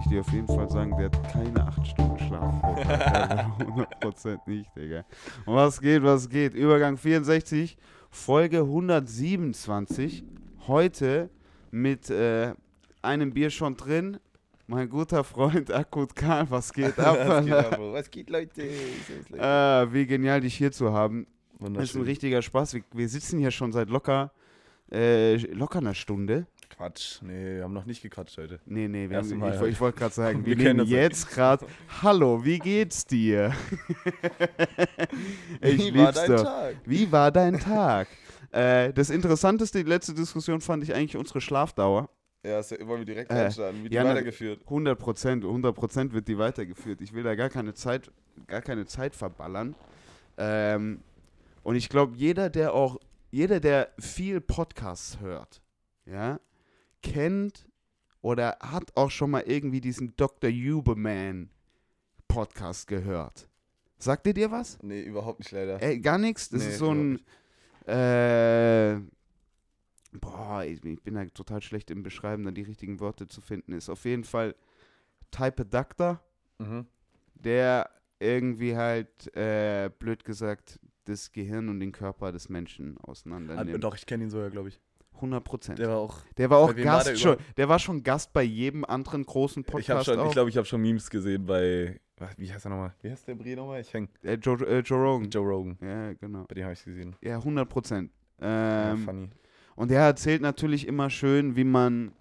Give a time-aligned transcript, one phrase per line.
[0.00, 3.46] ich dir auf jeden Fall sagen, der hat keine 8 Stunden Schlaf pro Tag.
[4.02, 5.04] 100% nicht, Digga.
[5.44, 6.54] Und was geht, was geht?
[6.54, 7.76] Übergang 64,
[8.10, 10.24] Folge 127.
[10.66, 11.30] Heute
[11.70, 12.54] mit äh,
[13.02, 14.18] einem Bier schon drin.
[14.66, 17.18] Mein guter Freund Akut Karl, was geht ab?
[17.26, 18.62] was, geht ab, was geht, Leute?
[18.62, 21.26] Äh, wie genial, dich hier zu haben.
[21.58, 22.74] Das ist ein richtiger Spaß.
[22.74, 24.32] Wir, wir sitzen hier schon seit locker,
[24.90, 26.46] äh, locker einer Stunde.
[26.80, 27.20] Quatsch.
[27.20, 28.58] Nee, wir haben noch nicht gequatscht heute.
[28.64, 31.28] Nee, nee, wir haben, Mal ich, ich wollte gerade sagen, wir, Wir kennen nehmen jetzt
[31.28, 31.66] gerade.
[32.02, 33.52] Hallo, wie geht's dir?
[35.60, 36.42] ich Wie war dein doch.
[36.42, 36.76] Tag?
[36.86, 38.08] Wie war dein Tag?
[38.52, 42.08] äh, das Interessanteste, die letzte Diskussion fand ich eigentlich unsere Schlafdauer.
[42.46, 43.84] Ja, wollen wir direkt Äh, reinstarten?
[43.84, 44.62] Wie die ja, weitergeführt?
[44.64, 47.02] 100 Prozent, 100 Prozent wird die weitergeführt.
[47.02, 48.10] Ich will da gar keine Zeit,
[48.46, 49.74] gar keine Zeit verballern.
[50.38, 51.02] Ähm,
[51.62, 52.96] und ich glaube, jeder, der auch,
[53.30, 55.60] jeder, der viel Podcasts hört,
[56.06, 56.40] ja,
[57.02, 57.68] kennt
[58.22, 60.50] oder hat auch schon mal irgendwie diesen Dr.
[60.50, 61.50] Huberman
[62.28, 63.48] Podcast gehört.
[63.98, 64.78] Sagt ihr dir was?
[64.82, 65.80] Nee, überhaupt nicht leider.
[65.82, 66.48] Ey, gar nichts.
[66.48, 67.20] Das Nee, ist so ein.
[67.86, 69.00] Äh,
[70.12, 73.72] boah, ich, ich bin da total schlecht im Beschreiben, dann die richtigen Worte zu finden.
[73.72, 74.54] Ist auf jeden Fall
[75.30, 76.20] Type Adductor,
[76.58, 76.86] Mhm.
[77.34, 83.82] der irgendwie halt, äh, blöd gesagt, das Gehirn und den Körper des Menschen Ah, auseinandernimmt.
[83.82, 84.80] doch, ich kenne ihn sogar, glaube ich.
[85.20, 85.78] 100 Prozent.
[85.78, 86.18] Der Der, war auch.
[86.50, 87.36] war auch wem war Gast der schon.
[87.56, 90.08] Der war schon Gast bei jedem anderen großen Podcast.
[90.08, 90.26] ich auch.
[90.26, 92.00] ich glaube, ich habe schon Memes gesehen bei.
[92.36, 92.94] Wie heißt er nochmal?
[93.00, 93.80] Wie heißt der Brie nochmal?
[93.80, 94.08] Ich häng.
[94.22, 95.30] äh, Joe, äh, Joe Rogan.
[95.30, 95.78] Joe Rogan.
[95.80, 96.44] Ja, genau.
[96.48, 97.16] Bei dem habe ich gesehen.
[97.22, 98.10] Ja, 100 Prozent.
[98.40, 99.28] Ja, Ähm, funny.
[99.76, 102.12] Und er erzählt natürlich immer schön, wie man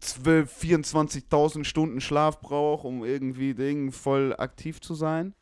[0.00, 5.34] 12, 24.000 Stunden Schlaf braucht, um irgendwie Ding voll aktiv zu sein.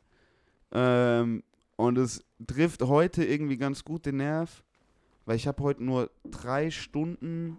[0.73, 1.43] Ähm,
[1.77, 4.65] und es trifft heute irgendwie ganz gut den Nerv,
[5.29, 7.59] weil ich habe heute nur drei Stunden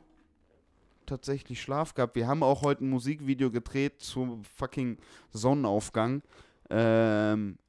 [1.05, 2.15] tatsächlich Schlaf gehabt.
[2.15, 4.97] Wir haben auch heute ein Musikvideo gedreht zum fucking
[5.29, 6.23] Sonnenaufgang.
[6.71, 7.59] Ähm,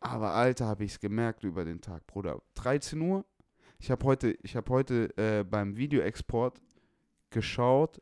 [0.00, 2.40] aber Alter, habe ich es gemerkt über den Tag, Bruder.
[2.54, 3.26] 13 Uhr.
[3.78, 6.58] Ich habe heute, ich habe heute äh, beim Videoexport
[7.28, 8.00] geschaut.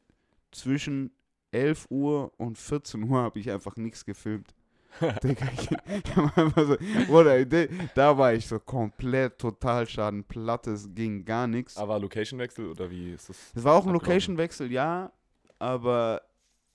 [0.53, 1.11] Zwischen
[1.51, 4.55] 11 Uhr und 14 Uhr habe ich einfach nichts gefilmt.
[5.23, 5.69] Digga, ich,
[6.57, 6.77] so,
[7.07, 10.67] Bruder, de- da war ich so komplett total schadenplatt.
[10.67, 11.77] Es ging gar nichts.
[11.77, 13.53] Aber Location-Wechsel oder wie ist das?
[13.55, 13.93] Es war auch ein?
[13.93, 15.13] Location-Wechsel, ja,
[15.59, 16.23] aber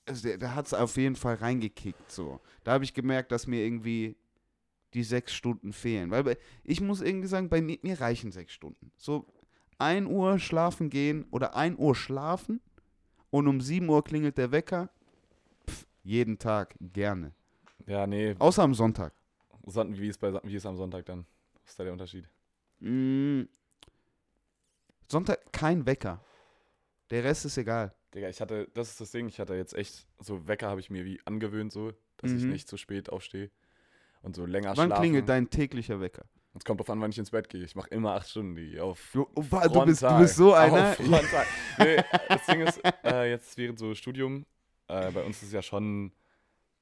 [0.05, 2.11] also der, der hat es auf jeden Fall reingekickt.
[2.11, 2.39] So.
[2.63, 4.15] Da habe ich gemerkt, dass mir irgendwie
[4.93, 6.11] die sechs Stunden fehlen.
[6.11, 8.91] Weil bei, ich muss irgendwie sagen, bei mir, mir reichen sechs Stunden.
[8.97, 9.25] So
[9.79, 12.61] 1 Uhr schlafen gehen oder 1 Uhr schlafen
[13.31, 14.89] und um 7 Uhr klingelt der Wecker.
[15.67, 17.33] Pff, jeden Tag, gerne.
[17.85, 18.35] Ja, nee.
[18.39, 19.13] Außer am Sonntag.
[19.65, 21.25] Son wie, ist bei, wie ist am Sonntag dann?
[21.61, 22.27] Was ist da der Unterschied?
[22.79, 23.43] Mm,
[25.07, 26.23] Sonntag kein Wecker.
[27.09, 27.93] Der Rest ist egal.
[28.13, 30.89] Digga, ich hatte, das ist das Ding, ich hatte jetzt echt, so Wecker habe ich
[30.89, 32.51] mir wie angewöhnt, so, dass ich Mhm.
[32.51, 33.49] nicht zu spät aufstehe
[34.21, 35.01] und so länger Wann schlafen.
[35.01, 36.25] klingelt dein täglicher Wecker?
[36.55, 37.63] Es kommt drauf an, wann ich ins Bett gehe.
[37.63, 40.95] Ich mache immer acht Stunden, die auf Du, du, bist, du bist so einer.
[41.79, 41.97] Nee,
[42.29, 44.45] das Ding ist, äh, jetzt während so Studium,
[44.87, 46.11] äh, bei uns ist es ja schon,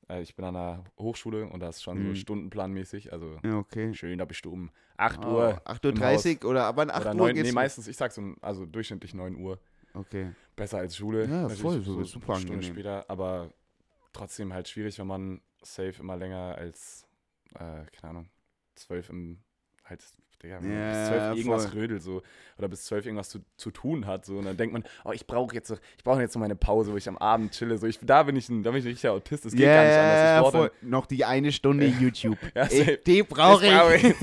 [0.10, 2.08] äh, ich bin an einer Hochschule und da ist schon Mhm.
[2.10, 3.94] so stundenplanmäßig, also Ja, okay.
[3.94, 5.62] schön, da bist du um 8 Oh, Uhr.
[5.66, 7.48] 8.30 Uhr oder aber an 8 oder Uhr 9, geht's.
[7.50, 9.60] nee, meistens, ich sag so, also durchschnittlich 9 Uhr.
[9.94, 10.32] Okay.
[10.56, 11.28] Besser als Schule.
[11.28, 12.64] Ja, voll, so super eine Stunde angenehm.
[12.74, 13.52] später, aber
[14.14, 17.06] trotzdem halt schwierig, wenn man safe immer länger als,
[17.56, 18.30] äh, keine Ahnung,
[18.76, 19.40] 12 im,
[19.92, 20.04] halt,
[20.42, 20.60] Digga, Ja,
[20.90, 21.80] bis 12 irgendwas voll.
[21.80, 22.24] rödelt so,
[22.58, 25.28] oder bis 12 irgendwas zu, zu tun hat, so, und dann denkt man, oh, ich
[25.28, 27.86] brauche jetzt, so- ich brauche jetzt noch meine Pause, wo ich am Abend chille, so,
[27.86, 29.84] ich, da bin ich ein, da bin ich ein richtiger Autist, das geht Ja, gar
[29.84, 30.72] nicht anders, ich voll.
[30.90, 32.40] Noch die eine Stunde YouTube.
[32.56, 33.00] Ja, safe.
[33.06, 34.16] die dann, brauche das brauch ich.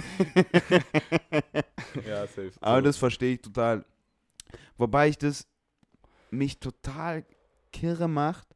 [2.07, 2.51] ja, safe.
[2.61, 2.83] Aber so.
[2.85, 3.85] das verstehe ich total.
[4.77, 5.47] Wobei ich das
[6.31, 7.25] mich total
[7.73, 8.49] kirre macht,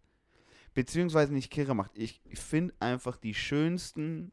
[0.74, 1.92] beziehungsweise nicht kirre macht.
[1.94, 4.32] Ich finde einfach die schönsten,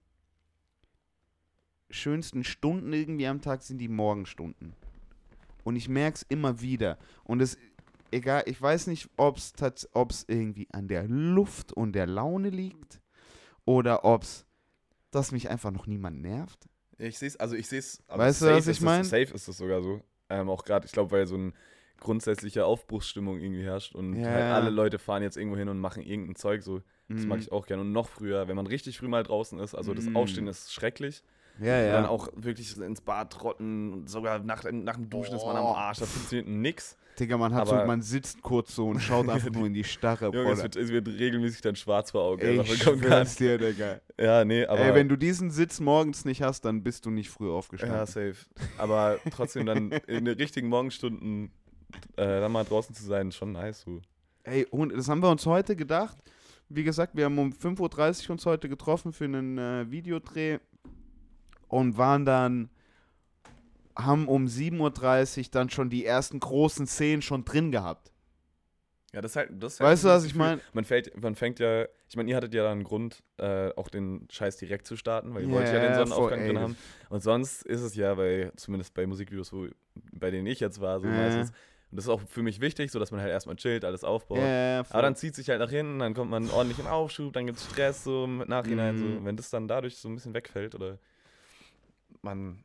[1.89, 4.73] schönsten Stunden irgendwie am Tag sind die Morgenstunden.
[5.63, 6.97] Und ich merke es immer wieder.
[7.23, 7.57] Und es,
[8.11, 13.01] egal, ich weiß nicht, ob es irgendwie an der Luft und der Laune liegt
[13.65, 14.45] oder ob es,
[15.11, 16.67] dass mich einfach noch niemand nervt.
[16.97, 18.03] Ich sehe es, also ich sehe es.
[18.07, 19.03] Weißt du, was ich mein?
[19.03, 20.01] Safe ist es sogar so.
[20.29, 21.53] Ähm, auch gerade, ich glaube, weil so eine
[21.99, 26.01] grundsätzliche Aufbruchsstimmung irgendwie herrscht und Ja, halt alle Leute fahren jetzt irgendwo hin und machen
[26.03, 26.81] irgendein Zeug so.
[27.09, 27.43] Das mag Mhm.
[27.43, 27.81] ich auch gerne.
[27.81, 30.15] Und noch früher, wenn man richtig früh mal draußen ist, also das Mhm.
[30.15, 31.23] Aufstehen ist schrecklich.
[31.61, 31.91] Ja, ja.
[31.93, 35.65] dann auch wirklich ins Bad trotten und sogar nach, nach dem Duschen ist man am
[35.65, 35.73] Oh.
[35.73, 35.99] Arsch.
[35.99, 36.97] Da funktioniert nix.
[37.19, 40.27] Digga, man hat so, man sitzt kurz so und schaut einfach nur in die Starre.
[40.33, 42.41] Junge, es wird, es wird regelmäßig dann schwarz vor Augen.
[42.41, 43.99] Ey, Also, ich schwör's dir, Digga.
[44.17, 44.79] Ja, nee, aber.
[44.79, 48.05] Ey, wenn du diesen Sitz morgens nicht hast, dann bist du nicht früh Ja, aufgestanden.
[48.05, 48.35] safe.
[48.77, 51.51] Aber trotzdem dann in den richtigen Morgenstunden
[52.15, 53.81] äh, dann mal draußen zu sein, schon nice.
[53.81, 54.01] So.
[54.43, 56.17] Ey, und das haben wir uns heute gedacht.
[56.69, 60.59] Wie gesagt, wir haben um 5.30 Uhr uns heute getroffen für einen äh, Videodreh
[61.69, 62.69] und waren dann,
[63.97, 68.11] haben um 7.30 Uhr dann schon die ersten großen Szenen schon drin gehabt.
[69.13, 69.49] Ja, das ist halt.
[69.63, 70.61] Das ist halt Weißt du, so was ich meine?
[70.73, 71.85] Man, fällt, man fängt ja.
[72.07, 75.33] Ich meine, ihr hattet ja dann einen Grund, äh, auch den Scheiß direkt zu starten,
[75.33, 76.77] weil ihr wollt ja den Sonnenaufgang drin haben.
[77.09, 79.67] Und sonst ist es ja, bei, zumindest bei Musikvideos, wo,
[80.11, 81.13] bei denen ich jetzt war, so Ja.
[81.13, 81.49] meistens.
[81.91, 84.37] Und das ist auch für mich wichtig, so dass man halt erstmal chillt, alles aufbaut.
[84.39, 87.47] Ja, Aber dann zieht sich halt nach hinten, dann kommt man ordentlich in Aufschub, dann
[87.47, 88.95] gibt es Stress so im Nachhinein.
[88.95, 88.99] Mhm.
[89.17, 89.25] So.
[89.25, 90.99] Wenn das dann dadurch so ein bisschen wegfällt oder
[92.21, 92.63] man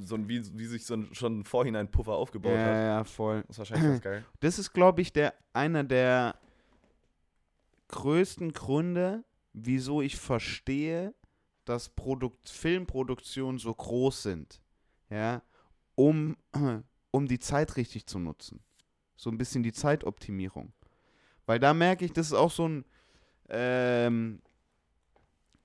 [0.00, 3.04] so ein, wie, wie sich so ein, schon im Vorhinein Puffer aufgebaut ja, hat, ja,
[3.04, 3.44] voll.
[3.48, 4.24] ist wahrscheinlich ganz geil.
[4.40, 6.36] Das ist, glaube ich, der einer der
[7.88, 11.14] größten Gründe, wieso ich verstehe,
[11.64, 14.60] dass Produkt Filmproduktionen so groß sind.
[15.10, 15.42] Ja,
[15.94, 16.36] um,
[17.10, 18.60] um die Zeit richtig zu nutzen.
[19.16, 20.72] So ein bisschen die Zeitoptimierung.
[21.46, 22.84] Weil da merke ich, das ist auch so ein.
[23.48, 24.40] Ähm,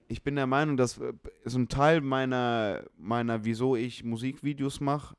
[0.08, 1.14] ich bin der Meinung, dass äh,
[1.46, 5.16] so ein Teil meiner, meiner wieso ich Musikvideos mache,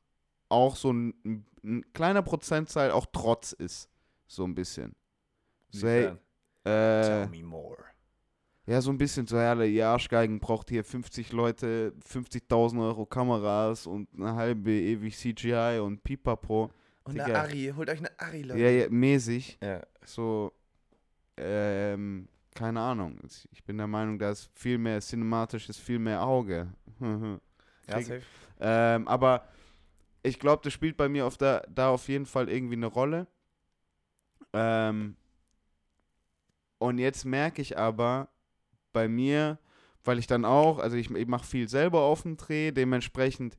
[0.49, 3.89] auch so ein, ein, ein kleiner Prozentzahl auch Trotz ist.
[4.27, 4.95] So ein bisschen.
[5.71, 6.13] So, hey,
[6.65, 7.77] äh, me more.
[8.65, 13.85] ja, so ein bisschen so, ja, die Arschgeigen braucht hier 50 Leute, 50.000 Euro Kameras
[13.87, 16.71] und eine halbe ewig CGI und Pipapo.
[17.03, 17.25] Und Digga.
[17.25, 18.59] eine Ari, holt euch eine Ari, Leute.
[18.59, 19.57] Ja, ja, mäßig.
[19.63, 20.51] Ja, So,
[21.37, 23.17] ähm, keine Ahnung.
[23.51, 26.73] Ich bin der Meinung, da ist viel mehr cinematisches, viel mehr Auge.
[27.87, 28.21] ja safe.
[28.59, 29.47] Ähm, aber
[30.23, 33.27] ich glaube, das spielt bei mir auf der, da auf jeden Fall irgendwie eine Rolle.
[34.53, 35.15] Ähm,
[36.77, 38.29] und jetzt merke ich aber
[38.93, 39.59] bei mir,
[40.03, 43.57] weil ich dann auch, also ich, ich mache viel selber auf dem Dreh, dementsprechend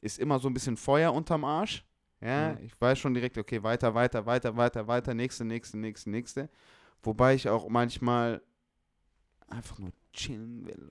[0.00, 1.84] ist immer so ein bisschen Feuer unterm Arsch.
[2.20, 2.64] Ja, Mhm.
[2.64, 6.48] ich weiß schon direkt, okay, weiter, weiter, weiter, weiter, weiter, nächste, nächste, nächste, nächste.
[7.02, 8.42] Wobei ich auch manchmal
[9.48, 10.90] einfach nur chillen will.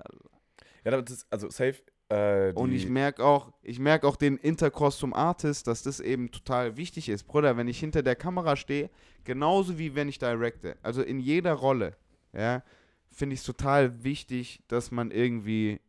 [0.84, 1.82] Ja, aber das ist, also safe.
[2.10, 6.32] Äh, Und ich merke auch, ich merke auch den Intercross zum Artist, dass das eben
[6.32, 7.24] total wichtig ist.
[7.24, 8.92] Bruder, wenn ich hinter der Kamera stehe,
[9.24, 11.98] genauso wie wenn ich directe, also in jeder Rolle,
[12.32, 12.64] ja,
[13.10, 15.82] finde ich es total wichtig, dass man irgendwie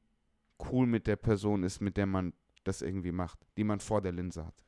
[0.71, 2.33] cool mit der Person ist, mit der man
[2.65, 4.65] das irgendwie macht, die man vor der Linse hat.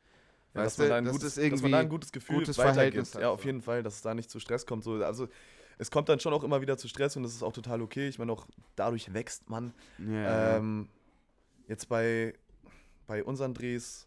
[0.59, 2.59] Ja, dass, man da ein dass gutes, das dass man da ein gutes Gefühl gutes
[2.59, 2.77] weitergibt.
[2.77, 4.85] Verhältnis hat, Ja, auf jeden Fall, dass es da nicht zu Stress kommt.
[4.85, 5.03] So.
[5.05, 5.29] Also
[5.79, 8.09] es kommt dann schon auch immer wieder zu Stress und das ist auch total okay.
[8.09, 8.47] Ich meine, auch
[8.77, 9.73] dadurch wächst man.
[9.99, 10.89] Ja, Ähm,
[11.69, 12.35] jetzt bei,
[13.07, 14.07] bei unseren Drehs,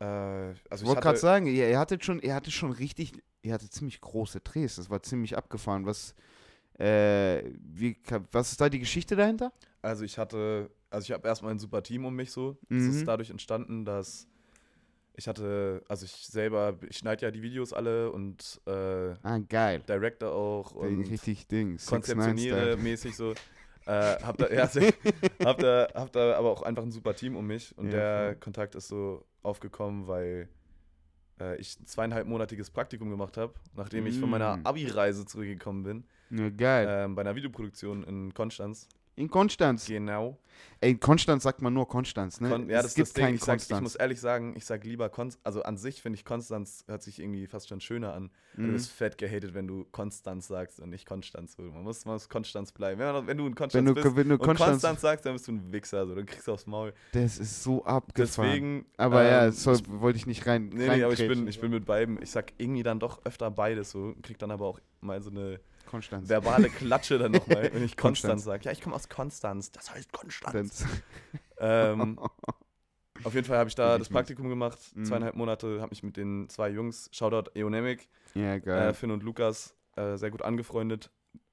[0.00, 3.12] äh, also ich wollte gerade hatte, sagen, ihr, ihr hattet schon, ihr hattet schon richtig,
[3.42, 5.86] ihr hattet ziemlich große Drehs, das war ziemlich abgefahren.
[5.86, 6.14] Was,
[6.78, 7.96] äh, wie,
[8.32, 9.52] was ist da die Geschichte dahinter?
[9.82, 12.56] also ich hatte, also ich habe erstmal ein super Team um mich so.
[12.70, 12.90] Es Mhm.
[12.90, 14.26] ist dadurch entstanden, dass
[15.16, 19.82] ich hatte, also ich selber, ich schneide ja die Videos alle und äh, Ah, geil.
[19.88, 21.76] Director auch Die und richtig Ding.
[21.76, 23.34] 6ix9ine konzeptioniere mäßig so.
[23.86, 24.66] Äh, hab, da, ja,
[25.44, 28.26] hab, da, hab da aber auch einfach ein super Team um mich und Ja, der
[28.28, 28.34] voll.
[28.36, 30.48] Kontakt ist so aufgekommen, weil
[31.38, 34.64] äh, ich ein zweieinhalbmonatiges Praktikum gemacht habe, nachdem ich von meiner Mm.
[34.66, 36.86] Abi-Reise zurückgekommen bin, Ja, geil.
[36.88, 38.88] ähm, bei einer Videoproduktion in Konstanz.
[39.16, 39.86] In Konstanz.
[39.86, 40.38] Genau.
[40.80, 42.48] Ey, in Konstanz sagt man nur Konstanz, ne?
[42.48, 43.24] Kon ja, das es ist gibt das Ding.
[43.24, 43.82] keinen Ich, sag, ich Konstanz.
[43.82, 45.40] muss ehrlich sagen, ich sag lieber Konstanz.
[45.44, 48.30] Also an sich finde ich Konstanz hört sich irgendwie fast schon schöner an.
[48.54, 48.72] Du Mhm.
[48.74, 51.56] bist fett gehatet, wenn du Konstanz sagst und nicht Konstanz.
[51.58, 53.00] Man muss, man muss Konstanz bleiben.
[53.00, 55.48] Wenn, wenn du in Konstanz Wenn du, bist wenn du Konstanz, Konstanz sagst, dann bist
[55.48, 56.06] du ein Wichser.
[56.06, 56.92] So, dann kriegst du aufs Maul.
[57.12, 58.48] das ist so abgefahren.
[58.50, 58.86] Deswegen.
[58.96, 60.68] Aber ja, ähm, so ich, wollte ich nicht rein.
[60.72, 62.20] nee, nee, aber ich bin, ich bin mit beiden.
[62.22, 64.14] Ich sag irgendwie dann doch öfter beides so.
[64.22, 66.28] Krieg dann aber auch mal so eine Konstanz.
[66.28, 68.42] verbale Klatsche dann nochmal, wenn ich Konstanz.
[68.42, 68.64] Konstanz sage.
[68.64, 69.72] Ja, ich komme aus Konstanz.
[69.72, 70.84] Das heißt Konstanz.
[71.56, 72.18] Ähm,
[73.22, 74.16] auf jeden Fall habe ich da das ich mies.
[74.16, 75.04] Praktikum gemacht, Mhm.
[75.04, 79.74] zweieinhalb Monate, habe mich mit den zwei Jungs, Shoutout Eonemic, ja, äh, Finn und Lukas,
[79.96, 81.10] äh, sehr gut angefreundet.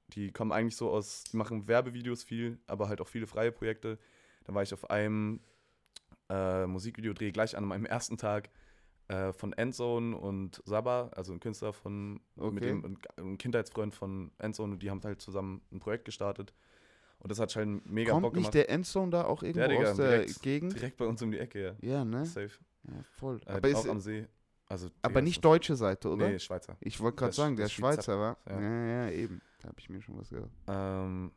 [0.08, 3.98] Die kommen eigentlich so aus, die machen Werbevideos viel, aber halt auch viele freie Projekte.
[4.44, 5.40] Da war ich auf einem
[6.28, 8.50] äh, Musikvideodreh gleich an meinem ersten Tag
[9.12, 12.60] äh, von Endzone und Saba, also ein Künstler von, mit Okay.
[12.60, 16.54] dem, ein, Kindheitsfreund von Endzone und die haben halt zusammen ein Projekt gestartet.
[17.18, 18.54] Und das hat schon mega Kommt Bock nicht gemacht.
[18.54, 20.74] der Endzone da auch irgendwo Digga, aus der direkt- Gegend?
[20.74, 21.74] Direkt bei uns um die Ecke, ja.
[21.98, 22.24] Ja, ne?
[22.24, 22.50] Safe.
[22.88, 23.40] Ja, voll.
[23.46, 24.26] Äh, aber auch am See.
[24.66, 26.28] Also, aber Digga, nicht deutsche Seite, oder?
[26.30, 26.76] Nee, Schweizer.
[26.80, 28.38] Ich wollte gerade sagen, der der Schweizer- war.
[28.48, 28.60] ja.
[28.60, 28.86] Ja.
[29.06, 29.40] ja, eben.
[29.60, 30.50] Da habe ich mir schon was gedacht.
[30.66, 31.30] Ähm,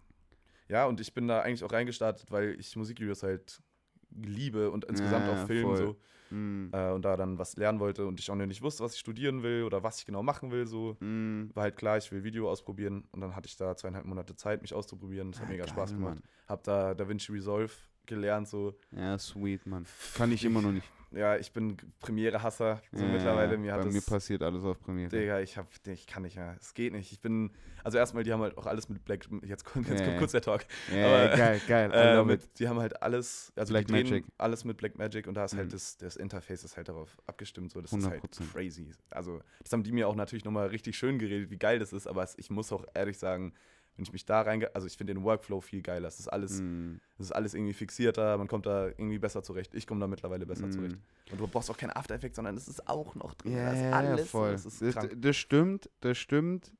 [0.70, 3.62] ja, und ich bin da eigentlich auch reingestartet, weil ich Musikvideos halt
[4.10, 5.77] liebe und insgesamt Ja, auch Film voll.
[5.77, 5.96] so.
[6.36, 6.70] Mm.
[6.74, 9.00] Äh, und da dann was lernen wollte und ich auch noch nicht wusste, was ich
[9.00, 10.68] studieren will oder was ich genau machen will.
[10.68, 11.50] So Mm.
[11.54, 14.62] war halt klar, ich will Video ausprobieren und dann hatte ich da zweieinhalb Monate Zeit,
[14.62, 15.32] mich auszuprobieren.
[15.32, 16.15] Das hat Ah, mega geil, Spaß gemacht.
[16.15, 16.24] Mann.
[16.48, 17.72] Hab da DaVinci Resolve
[18.06, 18.77] gelernt, so.
[18.92, 19.86] Ja, sweet, Mann.
[20.15, 20.88] Kann ich immer noch nicht.
[21.12, 23.58] Ja, ich bin Premiere-Hasser so Ja, mittlerweile.
[23.58, 25.10] Mir bei hat mir das, passiert alles auf Premiere.
[25.10, 26.56] Digga, ich hab, ich kann nicht mehr.
[26.60, 27.12] Es geht nicht.
[27.12, 27.52] Ich bin,
[27.84, 30.32] also erstmal, die haben halt auch alles mit Black, jetzt kommt, jetzt Ja, kommt kurz
[30.34, 30.66] der Talk.
[30.94, 31.92] Ja, aber- geil, geil.
[31.94, 34.26] Äh, mit, die haben halt alles, also Black Magic.
[34.38, 35.60] alles mit Black Magic und da ist Mhm.
[35.60, 37.72] halt das, das Interface ist halt darauf abgestimmt.
[37.72, 38.52] So, das ist halt 100%.
[38.52, 38.92] crazy.
[39.10, 42.08] Also, das haben die mir auch natürlich nochmal richtig schön geredet, wie geil das ist,
[42.08, 43.54] aber es, ich muss auch ehrlich sagen,
[43.96, 46.08] wenn ich mich da reinge, also ich finde den Workflow viel geiler.
[46.08, 49.74] Es ist alles, Mm, es ist alles irgendwie fixierter, man kommt da irgendwie besser zurecht.
[49.74, 50.72] Ich komme da mittlerweile besser mm.
[50.72, 50.98] zurecht.
[51.32, 53.54] Und du brauchst auch keinen After Effects, sondern es ist auch noch drin.
[53.54, 54.30] Ja, da alles.
[54.30, 54.52] voll.
[54.52, 56.72] Das ist Das, das stimmt, das stimmt.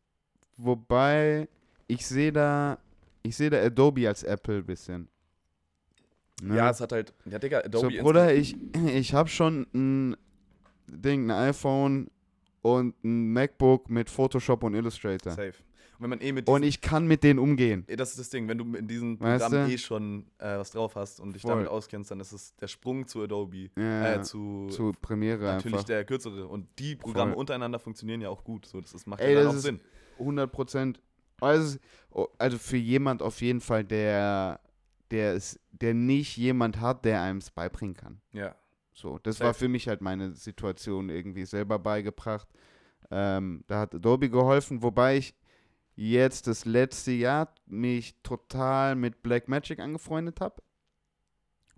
[0.58, 1.48] Wobei,
[1.88, 2.80] ich sehe da,
[3.24, 5.08] ich sehe da Adobe als Apple ein bisschen.
[6.42, 6.58] Ne?
[6.58, 8.58] Ja, es hat halt, ja, Digga, so, Adobe Bruder, ich,
[8.88, 10.18] ich habe schon ein
[10.88, 12.10] Ding, ein iPhone
[12.62, 15.32] und ein MacBook mit Photoshop und Illustrator.
[15.32, 15.54] Safe.
[15.98, 17.84] Und wenn man eh mit Und diesen- ich kann mit denen umgehen.
[17.88, 19.74] Eh, Das ist das Ding, wenn du in diesen Weißt Programmen du?
[19.74, 21.52] eh schon äh, was drauf hast und dich Voll.
[21.52, 25.74] damit auskennst, dann ist es der Sprung zu Adobe, Ja, äh, zu, zu Premiere natürlich
[25.76, 25.84] einfach.
[25.86, 26.48] der kürzere.
[26.48, 27.40] Und die Programme Voll.
[27.40, 28.66] untereinander funktionieren ja auch gut.
[28.66, 29.80] So, das ist, macht Ey, ja dann das auch Sinn.
[30.20, 31.02] 100 Prozent.
[31.42, 31.80] Also,
[32.38, 34.60] also für jemand auf jeden Fall, der,
[35.12, 38.22] der, ist, der nicht jemand hat, der einem es beibringen kann.
[38.34, 38.56] Ja.
[38.94, 39.48] So, das Safe.
[39.48, 42.48] war für mich halt meine Situation irgendwie selber beigebracht.
[43.12, 45.36] Ähm, da hat Adobe geholfen, wobei ich
[45.96, 50.62] jetzt das letzte Jahr mich total mit Blackmagic angefreundet habe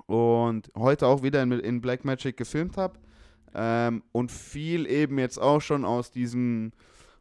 [0.06, 3.00] und heute auch wieder in, in Blackmagic gefilmt habe
[3.54, 6.72] ähm, und viel eben jetzt auch schon aus diesem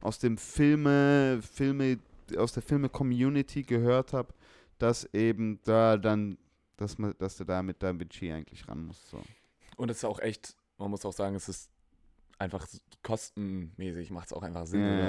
[0.00, 1.98] aus dem Filme Filme
[2.36, 4.34] aus der Filme Community gehört habe,
[4.78, 6.38] dass eben da dann
[6.76, 9.22] dass man dass du da mit Da Vinci eigentlich ran musst so.
[9.76, 11.70] Und es ist auch echt, man muss auch sagen, es ist
[12.38, 12.66] einfach
[13.02, 14.82] kostenmäßig, macht es auch einfach Sinn.
[14.82, 15.08] Ja,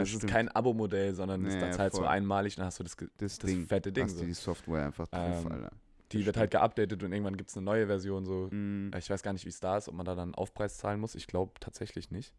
[0.00, 2.08] es ist kein Abo-Modell, sondern Ja, ist halt so voll.
[2.08, 4.04] einmalig, dann hast du das, das, das Ding, fette Ding.
[4.04, 4.24] hast So.
[4.24, 5.70] die Software einfach drauf, Ähm, Alter.
[6.12, 8.24] Die wird halt geupdatet und irgendwann gibt es eine neue Version.
[8.24, 8.48] So.
[8.50, 8.90] Mhm.
[8.96, 11.14] Ich weiß gar nicht, wie es da ist, ob man da dann Aufpreis zahlen muss.
[11.14, 12.32] Ich glaube tatsächlich nicht.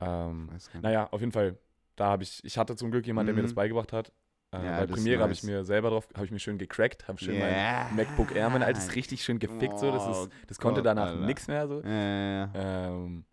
[0.00, 0.82] Ähm, nicht.
[0.82, 1.58] naja, auf jeden Fall,
[1.96, 3.46] da habe ich, ich hatte zum Glück jemanden, der mir Mhm.
[3.46, 4.12] das beigebracht hat.
[4.52, 5.50] Äh, Ja, bei das Premiere habe ich nice.
[5.50, 7.86] mir selber drauf, habe ich mir schön gecrackt, habe schön Ja.
[7.90, 9.78] mein MacBook Air, mein altes, richtig schön gefickt.
[9.78, 9.90] So.
[9.90, 11.66] Das, Oh ist, das konnte Gott, danach nichts mehr.
[11.68, 11.82] So.
[11.82, 12.50] Ja.
[12.54, 13.24] Ähm,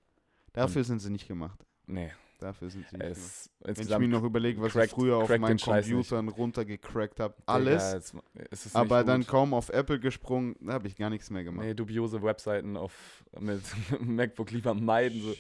[0.54, 1.66] Dafür sind sie nicht gemacht.
[1.86, 3.50] nee, Dafür sind sie nicht gemacht.
[3.78, 5.58] Wenn ich mir noch überlege, was crackt- ich früher auf meinen.
[5.58, 8.12] Computern runtergecrackt habe, alles,
[8.52, 11.66] es, es aber dann kaum auf Apple gesprungen, da habe ich gar nichts mehr gemacht.
[11.66, 13.62] Nee, dubiose Webseiten auf mit
[14.02, 15.22] MacBook lieber meiden.
[15.22, 15.36] So.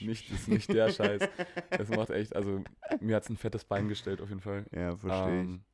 [0.00, 1.28] Nicht, das ist nicht der Scheiß.
[1.70, 2.62] Das macht echt, also
[3.00, 4.64] mir hat es ein fettes Bein gestellt auf jeden Fall.
[4.72, 5.46] Ja, verstehe ich.
[5.48, 5.64] Ähm,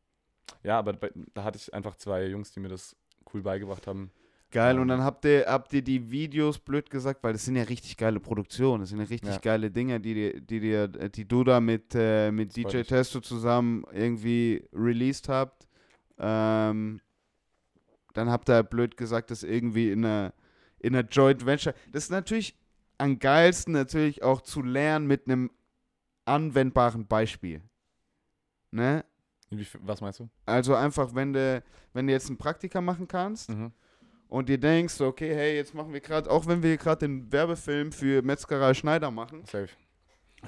[0.65, 2.97] ja, aber da hatte ich einfach zwei Jungs, die mir das
[3.33, 4.11] cool beigebracht haben.
[4.53, 7.63] Geil, und dann habt ihr, habt ihr die Videos, blöd gesagt, weil das sind ja
[7.65, 9.39] richtig geile Produktionen, das sind ja richtig Ja.
[9.41, 12.83] geile Dinge, die, die, dir, die du da mit, äh, mit Das DJ.
[12.83, 15.67] Testo zusammen irgendwie released habt.
[16.19, 17.01] Ähm,
[18.13, 20.35] dann habt ihr, blöd gesagt, das irgendwie in einer,
[20.79, 21.75] in einer Joint Venture.
[21.91, 22.55] Das ist natürlich
[22.99, 25.51] am geilsten, natürlich auch zu lernen mit einem
[26.27, 27.63] anwendbaren Beispiel.
[28.71, 29.05] Ne?
[29.81, 30.29] Was meinst du?
[30.47, 31.63] Also einfach, wenn du,
[31.95, 33.73] wenn du jetzt ein Praktika machen kannst, Mhm.
[34.33, 37.93] Und dir denkst, okay, hey, jetzt machen wir gerade, auch wenn wir gerade den Werbefilm
[37.93, 39.45] für Metzgerei Schneider machen,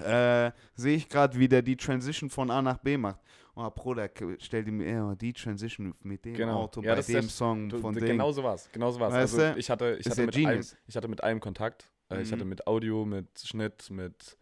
[0.03, 3.21] äh, sehe ich gerade, wie der die Transition von A nach B macht.
[3.55, 6.63] Oh, Bruder, stell dir mir eher die Transition mit dem Genau.
[6.63, 8.05] Auto Ja, bei dem der- Song Du, von dem.
[8.05, 8.69] genau so war's.
[8.73, 9.13] Genau so war's.
[9.13, 10.77] Weißt Also ich hatte, ich hatte mit allem, genius.
[10.89, 11.93] ich hatte mit allem Kontakt.
[12.11, 12.33] Äh, Ich Mhm.
[12.35, 14.37] hatte mit Audio, mit Schnitt, mit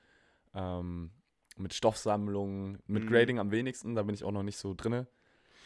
[0.55, 1.11] ähm,
[1.59, 3.09] mit Stoffsammlungen, mit Mhm.
[3.09, 3.95] Grading am wenigsten.
[3.95, 5.07] Da bin ich auch noch nicht so drinne.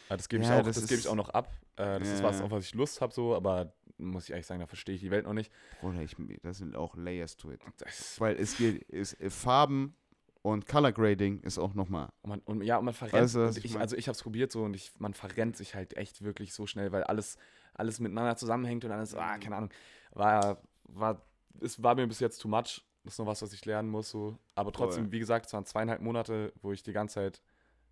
[0.09, 1.51] Äh, Das gebe ich, Ja, auch- das das gebe ich ist- auch noch ab.
[1.75, 2.25] Äh, Das ist Ja.
[2.25, 5.01] was, auf was ich Lust habe, so, aber muss ich ehrlich sagen, da verstehe ich
[5.01, 5.51] die Welt noch nicht.
[5.81, 7.61] Bruder, ich, das sind auch Layers to it.
[7.77, 9.95] Das, Weil es geht, ist, äh, Farben
[10.43, 12.09] und Color Grading ist auch nochmal.
[12.21, 13.13] und und, ja, und man verrennt.
[13.23, 13.81] Weißt du, ich ich, mein?
[13.81, 16.67] also ich habe es probiert so und ich, man verrennt sich halt echt wirklich so
[16.67, 17.37] schnell, weil alles,
[17.73, 19.69] alles miteinander zusammenhängt und alles, ah, keine Ahnung,
[20.11, 21.21] war, war,
[21.59, 22.83] es war mir bis jetzt too much.
[23.03, 24.09] Das ist noch was, was ich lernen muss.
[24.11, 24.37] So.
[24.55, 25.11] Aber trotzdem, Voll.
[25.13, 27.41] wie gesagt, es waren zweieinhalb Monate, wo ich die ganze Zeit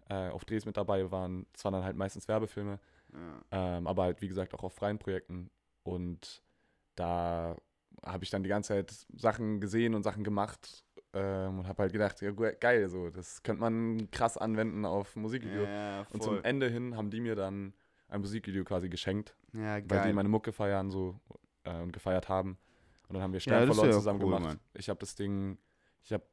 [0.09, 2.79] äh, auf Drehs mit dabei waren dann halt meistens Werbefilme.
[3.13, 3.77] Ja.
[3.77, 5.49] Ähm, aber halt, wie gesagt, auch auf freien Projekten.
[5.83, 6.41] Und
[6.95, 7.55] da
[8.03, 10.83] habe ich dann die ganze Zeit Sachen gesehen und Sachen gemacht
[11.13, 15.15] ähm, und habe halt gedacht, ja, ge- geil, so, das könnte man krass anwenden auf
[15.15, 15.63] Musikvideo.
[15.63, 17.73] Ja, und zum Ende hin haben die mir dann
[18.09, 21.19] ein Musikvideo quasi geschenkt, ja, weil die meine Mucke feiern so
[21.63, 22.57] äh, und gefeiert haben.
[23.07, 24.43] Und dann haben wir Stern verloren ja auch zusammen cool, gemacht.
[24.43, 24.59] Mann.
[24.73, 25.57] Ich habe das Ding,
[26.03, 26.23] ich habe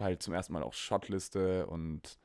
[0.00, 2.18] halt zum ersten Mal auch Shotliste und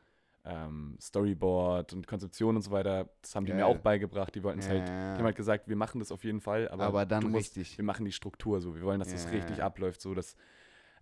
[0.50, 3.10] ähm, Storyboard und Konzeption und so weiter.
[3.22, 3.68] Das haben die mir Geil.
[3.76, 4.34] auch beigebracht.
[4.34, 5.14] Die wollten es halt Ja.
[5.14, 7.78] die haben halt gesagt, wir machen das auf jeden Fall, aber, Aber dann musst, richtig.
[7.78, 8.74] wir machen die Struktur so.
[8.76, 9.32] Wir wollen, dass das Ja.
[9.32, 10.36] richtig abläuft, so dass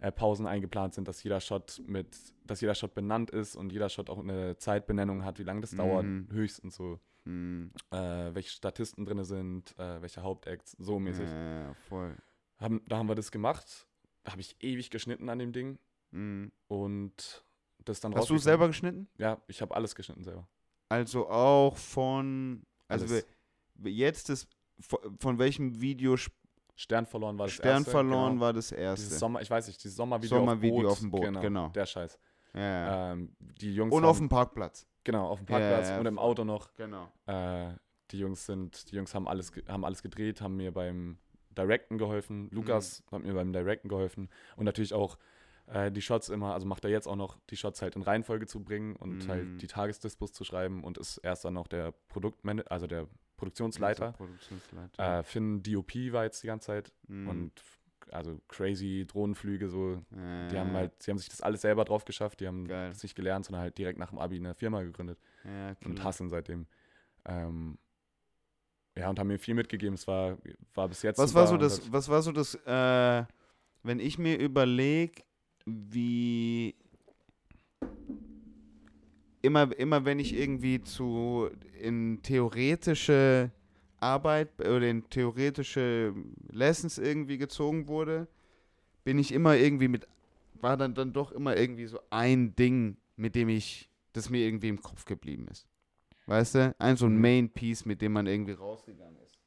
[0.01, 3.87] äh, Pausen eingeplant sind, dass jeder Shot mit, dass jeder Shot benannt ist und jeder
[3.89, 6.27] Shot auch eine Zeitbenennung hat, wie lange das dauert, Mhm.
[6.31, 7.71] höchstens so, Mhm.
[7.91, 7.97] äh,
[8.35, 11.29] welche Statisten drin sind, äh, welche Hauptacts, so mäßig.
[11.29, 12.15] Ja, ja, voll.
[12.57, 13.87] Haben, da haben wir das gemacht.
[14.23, 15.79] Da habe ich ewig geschnitten an dem Ding
[16.11, 16.51] Mhm.
[16.67, 17.43] und
[17.85, 19.07] das dann Hast du selber geschnitten?
[19.17, 20.47] Ja, ich habe alles geschnitten selber.
[20.89, 23.25] Also auch von, also Alles.
[23.83, 24.47] jetzt ist,
[24.79, 26.15] von, von welchem Video
[26.75, 27.91] Stern verloren war das Stern erste.
[27.91, 28.41] verloren genau.
[28.45, 29.15] war das Dieses erste.
[29.15, 31.69] Sommer, ich weiß nicht, dieses Sommervideo, Sommervideo auf, Boot, auf dem Boot, genau.
[31.69, 32.19] Der Scheiß.
[32.53, 33.11] Ja, ja.
[33.13, 34.85] Ähm, die Jungs Und haben, auf dem Parkplatz.
[35.03, 36.19] genau, auf dem Ja, Parkplatz ja, und im.
[36.19, 36.73] Auto noch.
[36.75, 37.09] Genau.
[37.25, 37.73] Äh,
[38.11, 41.17] die Jungs sind, die Jungs haben alles, haben alles gedreht, haben mir beim
[41.57, 42.49] Directen geholfen.
[42.51, 43.15] Lukas Mhm.
[43.15, 44.29] hat mir beim Directen geholfen.
[44.57, 45.17] Und natürlich auch
[45.67, 48.45] äh, die Shots immer, also macht er jetzt auch noch, die Shots halt in Reihenfolge
[48.47, 49.31] zu bringen und Mhm.
[49.31, 53.07] halt die Tagesdispos zu schreiben und ist erst dann noch der Produktmanager, also der
[53.37, 54.13] Produktionsleiter.
[54.13, 55.19] Produktionsleiter.
[55.19, 57.27] Äh, Finn DOP war jetzt die ganze Zeit Mhm.
[57.27, 57.51] und
[58.11, 60.03] also crazy Drohnenflüge so.
[60.15, 62.39] Ja, Die haben halt, sie haben sich das alles selber drauf geschafft.
[62.39, 62.89] Die haben Geil.
[62.89, 66.05] das nicht gelernt, sondern halt direkt nach dem Abi eine Firma gegründet ja, und klar.
[66.05, 66.67] hasseln seitdem.
[67.25, 67.79] Ähm,
[68.95, 69.95] ja, und haben mir viel mitgegeben.
[69.95, 70.37] Es war,
[70.75, 71.17] war bis jetzt.
[71.17, 73.25] Was war so das, und was war so das, äh,
[73.83, 75.23] wenn ich mir überlege,
[75.65, 76.75] wie
[79.41, 81.49] immer, immer wenn ich irgendwie zu
[81.81, 83.51] in theoretische
[83.99, 86.13] Arbeit oder in theoretische
[86.51, 88.27] Lessons irgendwie gezogen wurde,
[89.03, 90.07] bin ich immer irgendwie mit,
[90.61, 94.69] war dann, dann doch immer irgendwie so ein Ding, mit dem ich, das mir irgendwie
[94.69, 95.67] im Kopf geblieben ist.
[96.27, 96.75] Weißt du?
[96.79, 97.21] Ein so ein Mhm.
[97.21, 99.37] Main Piece, mit dem man irgendwie rausgegangen ist.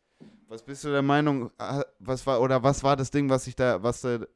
[0.49, 1.51] Was bist du der Meinung,
[1.99, 4.27] was war, oder was war das Ding, was ich da, was du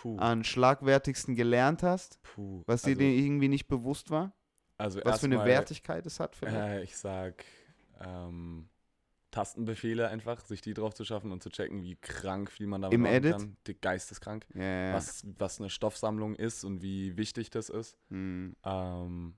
[0.00, 2.62] Puh, an schlagwertigsten gelernt hast, puh.
[2.66, 4.32] was dir also, dir irgendwie nicht bewusst war?
[4.78, 6.56] also Was für eine erstmal, Wertigkeit es hat vielleicht?
[6.56, 7.44] Äh, ich sag
[8.00, 8.70] ähm,
[9.30, 12.94] Tastenbefehle einfach, sich die drauf zu schaffen und zu checken, wie krank viel man damit
[12.94, 13.32] Im Edit?
[13.32, 13.56] kann.
[13.82, 14.46] Geisteskrank.
[14.54, 14.94] ja.
[14.94, 17.98] Was, was eine Stoffsammlung ist und wie wichtig das ist.
[18.08, 18.56] Hm.
[18.64, 19.34] Ähm,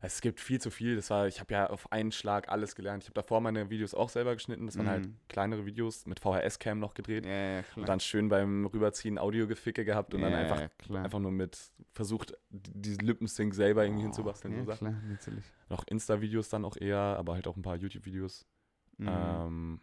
[0.00, 0.94] es gibt viel zu viel.
[0.96, 3.02] Das war, ich habe ja auf einen Schlag alles gelernt.
[3.02, 4.66] Ich habe davor meine Videos auch selber geschnitten.
[4.66, 5.16] Das waren halt Mhm.
[5.28, 7.26] kleinere Videos mit VHS-Cam noch gedreht.
[7.26, 7.78] Ja, ja, klar.
[7.82, 11.04] Und dann schön beim Rüberziehen Audiogeficke gehabt und dann ja, einfach, ja, klar.
[11.04, 11.58] einfach nur mit
[11.94, 14.54] versucht, die- diesen Lippensync selber irgendwie Oh, hinzubasteln.
[14.54, 15.44] Ja, so klar, natürlich.
[15.68, 18.46] Noch Insta-Videos dann auch eher, aber halt auch ein paar YouTube-Videos.
[18.98, 19.08] Mhm.
[19.08, 19.80] Ähm,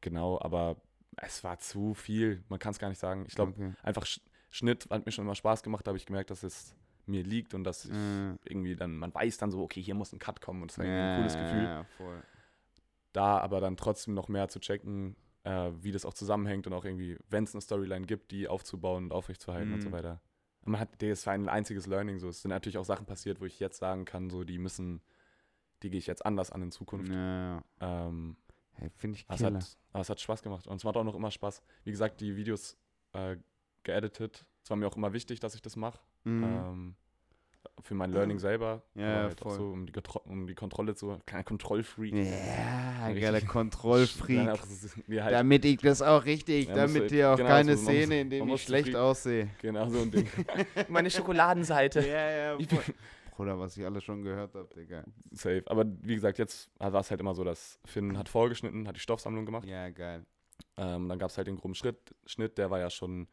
[0.00, 0.76] genau, aber
[1.16, 2.44] es war zu viel.
[2.48, 3.24] Man kann es gar nicht sagen.
[3.26, 3.72] Ich glaube, Okay.
[3.82, 5.86] einfach Sch Schnitt hat mir schon immer Spaß gemacht.
[5.86, 6.74] Da habe ich gemerkt, dass es
[7.08, 10.12] mir liegt und dass ich Äh, irgendwie dann, man weiß dann so, okay, hier muss
[10.12, 11.64] ein Cut kommen und das war irgendwie ein cooles Gefühl.
[11.64, 12.22] Ja, voll.
[13.12, 16.84] Da aber dann trotzdem noch mehr zu checken, äh, wie das auch zusammenhängt und auch
[16.84, 19.92] irgendwie, wenn es eine Storyline gibt, die aufzubauen und aufrechtzuerhalten und so Mhm.
[19.94, 20.20] weiter.
[20.62, 22.28] Und man hat, das war ein einziges Learning so.
[22.28, 25.00] Es sind natürlich auch Sachen passiert, wo ich jetzt sagen kann, so, die müssen,
[25.82, 27.12] die gehe ich jetzt anders an in Zukunft.
[27.12, 27.64] Ja, ja.
[27.80, 28.36] Ähm,
[28.74, 29.58] Hey, Finde ich aber, es killer.
[29.58, 31.62] hat, aber es hat Spaß gemacht und es macht auch noch immer Spaß.
[31.82, 32.76] Wie gesagt, die Videos
[33.12, 33.36] äh,
[33.82, 34.44] geeditet.
[34.68, 35.98] Es war mir auch immer wichtig, dass ich das mache.
[36.24, 36.44] Mhm.
[36.44, 36.94] Ähm,
[37.82, 38.82] für mein Learning selber.
[38.94, 39.56] Ja, ja, halt voll.
[39.56, 39.92] so, um die,
[40.24, 41.18] um die Kontrolle zu.
[41.24, 42.12] Kleiner Kontrollfreak.
[42.14, 44.46] ja, geiler Kontrollfreak.
[44.46, 47.70] auch so- mir halt, Damit ich das auch richtig, Ja, damit dir auch genau, keine
[47.76, 49.48] muss- man muss- Szene, in dem ich schlecht aussehe.
[49.62, 50.28] Genau so ein Ding.
[50.90, 52.00] Meine Schokoladenseite.
[52.06, 52.94] Ja, ja, voll.
[53.36, 55.02] Bruder, was ich alles schon gehört habe, Digga.
[55.30, 55.62] Safe.
[55.64, 59.00] Aber wie gesagt, jetzt war es halt immer so, dass Finn hat vorgeschnitten, hat die
[59.00, 59.64] Stoffsammlung gemacht.
[59.66, 60.26] Ja, geil.
[60.76, 63.28] Ähm, dann gab es halt den groben Schritt, Schnitt, der war ja schon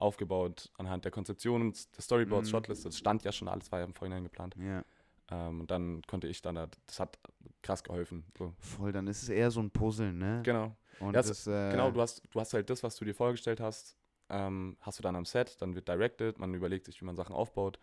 [0.00, 2.50] aufgebaut anhand der Konzeption der Storyboards, Mhm.
[2.50, 2.84] Shotlist.
[2.86, 4.56] Das stand ja schon alles, war ja im Vorhinein geplant.
[4.58, 4.82] Ja.
[5.30, 7.18] Ähm, und dann konnte ich dann, da- das hat
[7.62, 8.24] krass geholfen.
[8.36, 8.54] So.
[8.58, 10.40] Voll, dann ist es eher so ein Puzzle, ne?
[10.44, 10.74] Genau.
[10.98, 13.60] Und Ja, das, äh, Genau, du hast, du hast halt das, was du dir vorgestellt
[13.60, 13.96] hast,
[14.28, 17.34] ähm, hast du dann am Set, dann wird directed, man überlegt sich, wie man Sachen
[17.34, 17.78] aufbaut.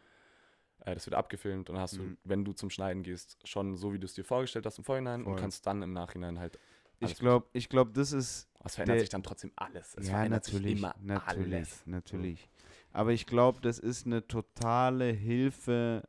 [0.79, 1.97] Äh, das wird abgefilmt und dann hast Mhm.
[1.97, 4.83] du, wenn du zum Schneiden gehst, schon so, wie du es dir vorgestellt hast im
[4.83, 5.33] Vorhinein Voll.
[5.33, 6.59] und kannst dann im Nachhinein halt.
[6.99, 9.95] Ich glaube, ich glaub, das ist Es verändert der- sich dann trotzdem alles.
[9.95, 11.83] Es ja, verändert natürlich, sich immer natürlich, alles.
[11.85, 12.49] natürlich.
[12.93, 16.03] Aber ich glaube, das ist eine totale Hilfe,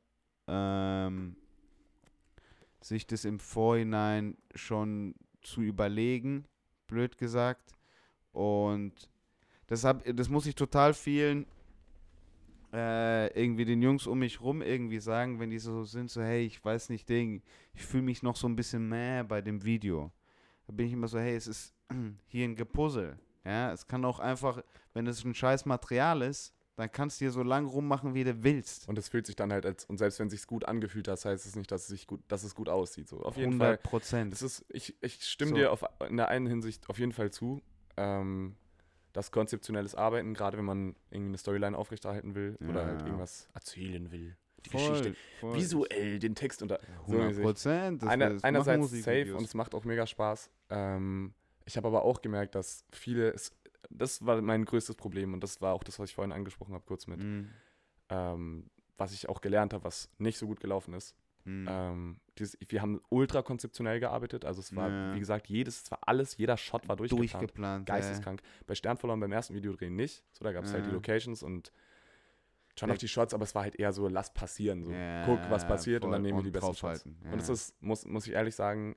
[0.47, 1.37] ähm,
[2.81, 6.47] sich das im Vorhinein schon zu überlegen,
[6.87, 7.73] blöd gesagt.
[8.33, 9.11] Und
[9.66, 11.47] das, hab, das muss ich total vielen
[12.73, 16.44] äh, irgendwie den Jungs um mich rum irgendwie sagen, wenn die so sind, so hey,
[16.44, 17.42] ich weiß nicht, Ding,
[17.75, 20.12] ich fühle mich noch so ein bisschen mehr bei dem Video.
[20.66, 21.75] Da bin ich immer so, hey, es ist
[22.27, 23.18] hier ein Gepuzzle.
[23.44, 24.62] Ja, es kann auch einfach,
[24.94, 28.44] wenn es ein scheiß Material ist, dann kannst du dir so lang rummachen, wie du
[28.44, 28.88] willst.
[28.88, 31.24] Und es fühlt sich dann halt als, und selbst wenn es sich gut angefühlt hat,
[31.24, 33.09] heißt es nicht, dass es sich gut, dass es gut aussieht.
[33.09, 33.68] So, auf jeden Fall.
[33.79, 34.44] 100 Prozent.
[34.68, 35.57] Ich, ich stimme So.
[35.57, 37.61] dir auf, in der einen Hinsicht auf jeden Fall zu.
[37.96, 38.55] Ähm,
[39.12, 43.07] dass konzeptionelles Arbeiten, gerade wenn man irgendwie eine Storyline aufrechterhalten will oder Ja, halt ja.
[43.07, 45.57] irgendwas erzählen will, die Voll, Geschichte voll.
[45.57, 46.79] visuell, den Text unter.
[47.07, 47.42] so 100 mäßig.
[47.42, 48.03] Prozent.
[48.03, 50.51] Das, Einer, einerseits safe und es macht auch mega Spaß.
[50.70, 51.33] Ähm,
[51.68, 53.52] ich habe aber auch gemerkt, dass viele, es,
[53.90, 56.85] das war mein größtes Problem und das war auch das, was ich vorhin angesprochen habe,
[56.87, 57.50] kurz mit, Mhm.
[58.09, 61.14] ähm, was ich auch gelernt habe, was nicht so gut gelaufen ist.
[61.44, 61.66] Mhm.
[61.70, 65.14] Ähm, dieses, wir haben ultra konzeptionell gearbeitet, also es war, Ja.
[65.14, 67.33] wie gesagt, jedes, es war alles, jeder Shot war durchgeplant.
[67.33, 67.87] Durchgeplant.
[67.87, 68.42] Geisteskrank.
[68.66, 70.24] Bei Stern verloren beim ersten Videodrehen nicht.
[70.33, 70.94] So, da gab es halt die Ja.
[70.94, 71.72] Locations und
[72.78, 72.94] schon Ja.
[72.94, 74.85] auch die Shots, aber es war halt eher so, lass passieren.
[74.85, 74.92] So.
[74.92, 76.16] Ja, Guck, was passiert und voll.
[76.16, 77.04] dann nehmen wir die besten Shots.
[77.24, 77.31] Ja.
[77.33, 78.94] Und das ist, muss, muss ich ehrlich sagen,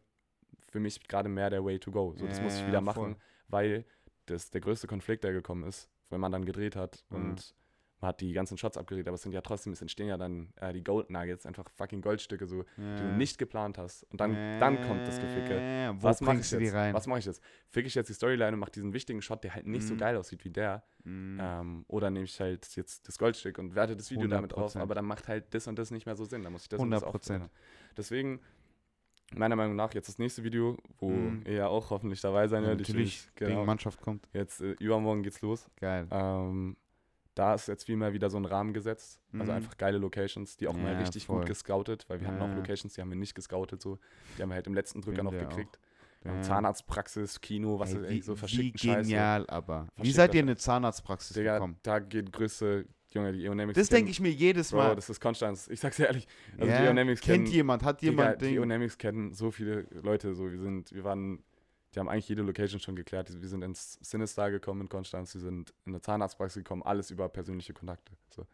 [0.69, 2.13] für mich gerade mehr der Way to go.
[2.17, 3.09] So, das muss ich Ja, wieder voll.
[3.09, 3.15] machen,
[3.47, 3.85] weil
[4.25, 7.15] das der größte Konflikt, der gekommen ist, wenn man dann gedreht hat Mhm.
[7.17, 7.55] und
[7.99, 10.51] man hat die ganzen Shots abgedreht, aber es sind ja trotzdem, es entstehen ja dann
[10.55, 12.63] äh, die Gold Nuggets, einfach fucking Goldstücke, so,
[12.97, 13.15] die du Ja.
[13.15, 14.05] nicht geplant hast.
[14.11, 15.57] Und dann, dann kommt das Geficke.
[15.57, 16.73] Ja, Wo Was mache ich jetzt?
[16.73, 16.95] rein?
[16.95, 17.43] Was mache ich jetzt?
[17.69, 19.99] Fick ich jetzt die Storyline und mache diesen wichtigen Shot, der halt nicht so Mhm.
[19.99, 20.83] geil aussieht wie der?
[21.03, 21.37] Mhm.
[21.39, 24.81] Ähm, oder nehme ich halt jetzt das Goldstück und werte das Video damit auf, 100%.
[24.81, 26.41] aber dann macht halt das und das nicht mehr so Sinn.
[26.41, 27.43] Da muss ich das und 100 das Prozent.
[27.43, 27.51] aufnehmen.
[27.97, 28.39] Deswegen,
[29.36, 31.44] meiner Meinung nach, jetzt das nächste Video, wo Mhm.
[31.46, 32.82] ihr ja auch hoffentlich dabei sein Ja, werdet.
[32.88, 34.28] Ich- natürlich, ich- gegen genau, Mannschaft kommt.
[34.34, 35.67] jetzt äh, übermorgen geht's los.
[35.80, 36.08] Geil.
[36.12, 36.76] Ähm,
[37.36, 39.22] da ist jetzt vielmehr wieder so ein Rahmen gesetzt.
[39.34, 39.58] Also Mhm.
[39.58, 41.39] einfach geile Locations, die auch mal Ja, richtig voll.
[41.39, 42.39] gut gescoutet, weil wir Ja.
[42.41, 43.98] auch Locations, die haben wir nicht gescoutet, so.
[44.38, 45.80] Die haben wir halt im letzten Drücker noch gekriegt.
[46.26, 46.41] Haben Ja.
[46.44, 48.96] Zahnarztpraxis, Kino, was Ey, wie, ey, so wie verschickten so.
[49.02, 49.88] genial, aber.
[49.96, 50.50] Wie seid ihr in Scheiß.
[50.52, 51.78] eine Zahnarztpraxis Digga, gekommen?
[51.84, 54.95] da geht größte, Junge, die Eonamics Das denke ich mir jedes Bro, Mal.
[54.95, 55.67] das ist Konstanz.
[55.67, 56.28] Ich sag's dir ehrlich.
[56.58, 58.56] Also Ja, die Eonamics kennt kennen, jemand, hat Digga, jemand die Ding.
[58.58, 60.34] Eonamics kennen so viele Leute.
[60.36, 61.43] So, wir sind, wir waren,
[61.93, 63.30] die haben eigentlich jede Location schon geklärt.
[63.41, 67.28] Wir sind ins Sinistar gekommen in Konstanz, wir sind in eine Zahnarztpraxis gekommen, alles über
[67.30, 68.13] persönliche Kontakte.
[68.30, 68.45] So.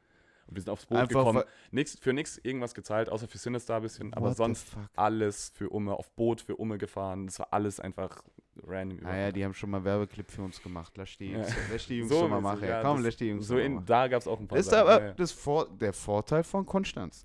[0.47, 1.43] Und wir sind aufs Boot Einfach gekommen.
[1.71, 4.81] Nix, für nichts irgendwas gezahlt, außer für Sinistar ein bisschen, aber What the sonst fuck?
[4.95, 7.25] alles für Umme, auf Boot für Umme gefahren.
[7.27, 8.21] Das war alles einfach
[8.65, 9.05] random.
[9.05, 10.93] Ah ja, die haben schon mal Werbeclip für uns gemacht.
[10.97, 11.39] Lass die Ja.
[11.39, 12.63] Jungs, lass die Jungs So schon mal machen.
[12.67, 13.85] ja, Komm, das- lass die Jungs so in, machen.
[13.85, 14.87] da gab es auch ein paar Das ist Sachen.
[14.89, 17.23] aber ja, das Vor der Vorteil von Konstanz.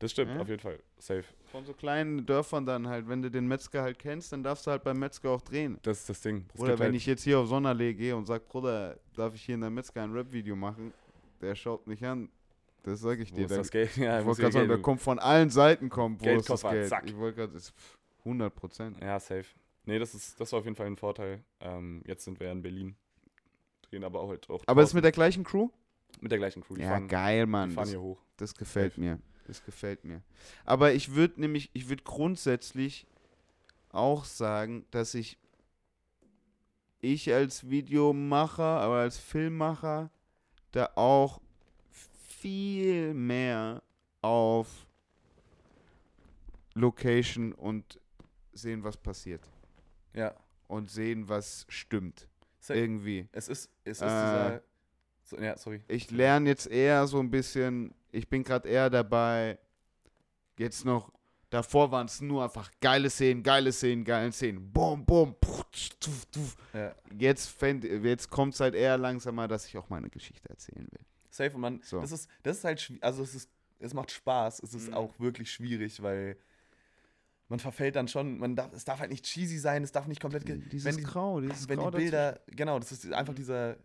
[0.00, 0.40] Das stimmt, Ja.
[0.40, 0.78] auf jeden Fall.
[0.98, 1.24] Safe.
[1.50, 4.70] Von so kleinen Dörfern dann halt, wenn du den Metzger halt kennst, dann darfst du
[4.70, 5.78] halt beim Metzger auch drehen.
[5.82, 6.44] Das ist das Ding.
[6.54, 9.42] Es Oder wenn halt, ich jetzt hier auf Sonderlee gehe und sag, Bruder, darf ich
[9.42, 10.92] hier in der Metzger ein Rap-Video machen?
[11.40, 12.28] Der schaut mich an.
[12.82, 13.44] Das sag ich wo dir.
[13.46, 13.90] ist Da, das Geld?
[13.96, 16.70] Ja, ich wollte gerade sagen, da kommt von allen Seiten kommt, wo ist das Geldkoffer,
[16.74, 16.88] Geld?
[16.88, 17.04] zack.
[17.06, 17.74] Ich wollte gerade, das ist
[18.20, 19.00] 100 Prozent.
[19.00, 19.44] Ja, safe.
[19.84, 21.42] Nee, das ist, das war auf jeden Fall ein Vorteil.
[21.60, 22.96] Ähm, jetzt sind wir ja in Berlin.
[23.82, 24.62] Drehen aber auch halt auch.
[24.66, 24.96] Aber draußen.
[24.96, 25.68] mit der gleichen Crew?
[26.20, 26.74] mit der gleichen Crew.
[26.74, 27.70] Die Ja, fahren, geil, die Mann.
[27.70, 28.18] fahren Das, hier hoch.
[28.38, 29.20] das gefällt mir.
[29.46, 30.22] Das gefällt mir.
[30.64, 33.06] Aber ich würde nämlich, ich würde grundsätzlich
[33.90, 35.38] auch sagen, dass ich
[37.00, 40.10] ich als Videomacher, aber als Filmmacher
[40.72, 41.40] da auch
[42.40, 43.82] viel mehr
[44.22, 44.86] auf
[46.74, 48.00] Location und
[48.52, 49.42] sehen, was passiert.
[50.14, 50.34] Ja.
[50.66, 52.28] Und sehen, was stimmt.
[52.60, 52.78] Safe.
[52.78, 53.26] Irgendwie.
[53.32, 54.62] Es ist, es ist Äh, dieser.
[55.22, 55.82] So, ja, sorry.
[55.88, 59.58] Ich lerne jetzt eher so ein bisschen, ich bin gerade eher dabei,
[60.58, 61.12] jetzt noch,
[61.50, 66.56] davor waren es nur einfach geile Szenen, geile Szenen, geile Szenen, tuf, tuf.
[66.72, 66.94] Ja.
[67.18, 71.04] Jetzt, fänd- jetzt kommt es halt eher langsamer, dass ich auch meine Geschichte erzählen will.
[71.30, 72.00] Safe und man, So.
[72.00, 74.94] das ist, das ist halt, also es ist, es macht Spaß, es ist Mhm.
[74.94, 76.36] auch wirklich schwierig, weil
[77.48, 80.20] man verfällt dann schon, man darf, es darf halt nicht cheesy sein, es darf nicht
[80.20, 83.78] komplett, Dieses wenn die, Grau, dieses wenn Grau die Bilder, genau, das ist einfach dieser,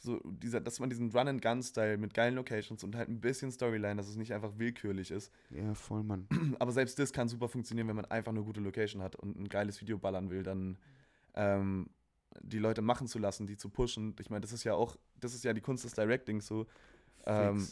[0.00, 4.08] so dieser, dass man diesen Run-and-Gun-Style mit geilen Locations und halt ein bisschen Storyline, dass
[4.08, 5.30] es nicht einfach willkürlich ist.
[5.50, 5.66] dazwischen.
[5.66, 6.26] Ja, voll, Mann.
[6.58, 9.48] Aber selbst das kann super funktionieren, wenn man einfach eine gute Location hat und ein
[9.48, 10.78] geiles Video ballern will, dann
[11.34, 11.90] ähm,
[12.40, 14.14] die Leute machen zu lassen, die zu pushen.
[14.20, 16.66] Ich meine, das ist ja auch, das ist ja die Kunst des Directings so.
[17.26, 17.68] Ähm,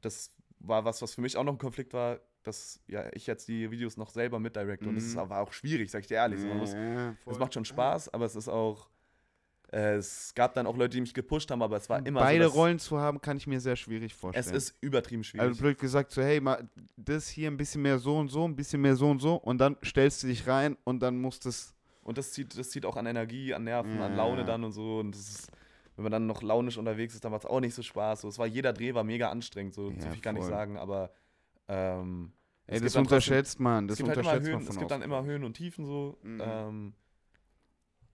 [0.00, 3.48] das war was, was für mich auch noch ein Konflikt war, dass ja ich jetzt
[3.48, 5.32] die Videos noch selber mitdirecte und das ist Mhm.
[5.32, 6.40] auch schwierig, sag ich dir ehrlich.
[6.46, 7.32] Muss, Ja, voll.
[7.34, 8.88] es macht schon Spaß, aber es ist auch,
[9.72, 12.48] äh, es gab dann auch Leute, die mich gepusht haben, aber es war immer Beide
[12.48, 14.56] so, Rollen zu haben, kann ich mir sehr schwierig vorstellen.
[14.56, 15.48] Es ist übertrieben schwierig.
[15.48, 18.56] Also blöd gesagt, so, hey, mal das hier ein bisschen mehr so und so, ein
[18.56, 21.74] bisschen mehr so und so und dann stellst du dich rein und dann musst es.
[22.02, 24.16] Und das zieht, das zieht auch an Energie, an Nerven, an Ja.
[24.16, 24.98] Laune dann und so.
[25.00, 25.50] Und das ist,
[26.00, 28.22] wenn man dann noch launisch unterwegs ist, dann macht es auch nicht so Spaß.
[28.22, 30.46] So, es war jeder Dreh war mega anstrengend, so, so Ja, viel ich kann nicht
[30.46, 31.10] sagen, aber
[31.68, 32.32] ähm,
[32.66, 33.86] Ey, das dann trotzdem- unterschätzt man.
[33.88, 35.54] Das es gibt halt immer unterschätzt Höhen, man von es gibt dann immer Höhen und
[35.54, 36.18] Tiefen so.
[36.22, 36.40] Mhm.
[36.42, 36.92] Ähm,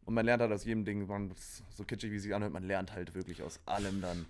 [0.05, 1.33] und man lernt halt aus jedem Ding, man,
[1.71, 4.27] so kitschig wie es sich anhört, man lernt halt wirklich aus allem dann.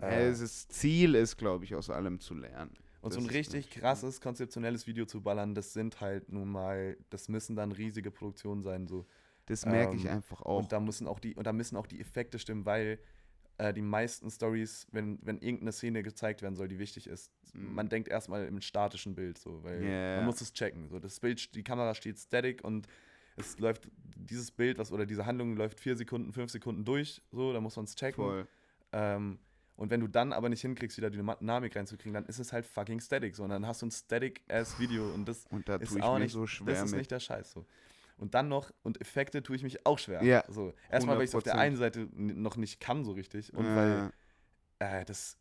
[0.00, 2.70] Äh, es ist Ziel ist, glaube ich, aus allem zu lernen.
[3.02, 6.48] und so das ein ist richtig krasses, konzeptionelles Video zu ballern, das sind halt nun
[6.50, 8.86] mal, das müssen dann riesige Produktionen sein.
[8.86, 9.06] So.
[9.50, 10.58] Das merke ich Ähm, einfach auch.
[10.58, 13.00] Und da müssen auch die, und da müssen auch die Effekte stimmen, weil
[13.58, 17.74] äh, die meisten Stories, wenn, wenn irgendeine Szene gezeigt werden soll, die wichtig ist, Mhm.
[17.74, 20.16] man denkt erstmal im statischen Bild, so, weil Ja.
[20.16, 20.88] man muss es checken.
[20.88, 22.86] So, das Bild, die Kamera steht static und
[23.36, 27.52] es läuft, dieses Bild, was oder diese Handlung läuft vier Sekunden, fünf Sekunden durch, so,
[27.52, 28.46] da muss man es checken.
[28.92, 29.38] Ähm,
[29.76, 32.66] und wenn du dann aber nicht hinkriegst, wieder die Dynamik reinzukriegen, dann ist es halt
[32.66, 36.00] fucking static, so, und dann hast du ein static-ass Video und das Und da ist
[36.00, 36.98] auch nicht, so schwer das ist mit.
[36.98, 37.66] nicht der Scheiß, so.
[38.20, 40.22] Und dann noch, und Effekte tue ich mich auch schwer.
[40.22, 40.44] Ja.
[40.48, 41.58] So, erstmal, weil ich es auf der 100%.
[41.58, 44.12] einen Seite noch nicht kann so richtig und Äh, weil
[44.78, 45.36] äh, das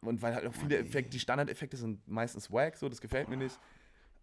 [0.00, 3.36] und weil halt auch viele Effekte, die Standardeffekte sind meistens wack, so, das gefällt mir
[3.38, 3.58] nicht.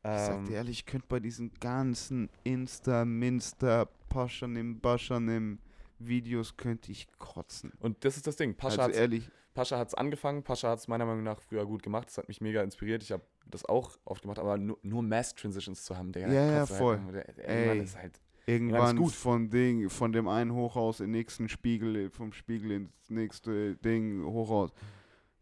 [0.04, 5.60] ich sag Ähm, dir ehrlich, ich könnte bei diesen ganzen Insta, Minsta, Paschanim, Baschanim
[5.98, 7.72] Videos könnte ich kotzen.
[7.80, 8.56] und das ist das Ding.
[8.56, 11.66] Pascha also hat's- ehrlich, Pascha hat es angefangen, Pascha hat es meiner Meinung nach früher
[11.66, 14.78] gut gemacht, das hat mich mega inspiriert, ich habe das auch oft gemacht, aber nur,
[14.84, 16.94] nur Mass-Transitions zu haben, der Ja, ja, halt voll.
[16.96, 17.68] irgendwo, der, der Ey.
[17.68, 19.12] Mann ist halt, irgendwann gut.
[19.14, 24.24] von Ding, von dem einen Hochhaus in den nächsten Spiegel, vom Spiegel ins nächste Ding,
[24.26, 24.72] Hochhaus.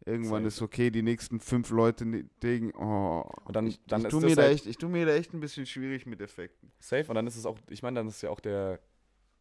[0.06, 2.06] Irgendwann ist okay, die nächsten fünf Leute
[2.42, 2.74] Ding.
[2.76, 5.06] Oh, Und dann- ich, dann ich ist tu mir da halt- echt, ich tu mir
[5.06, 6.72] da echt ein bisschen schwierig mit Effekten.
[6.80, 8.80] Safe und dann ist es auch, ich meine, dann ist ja auch der,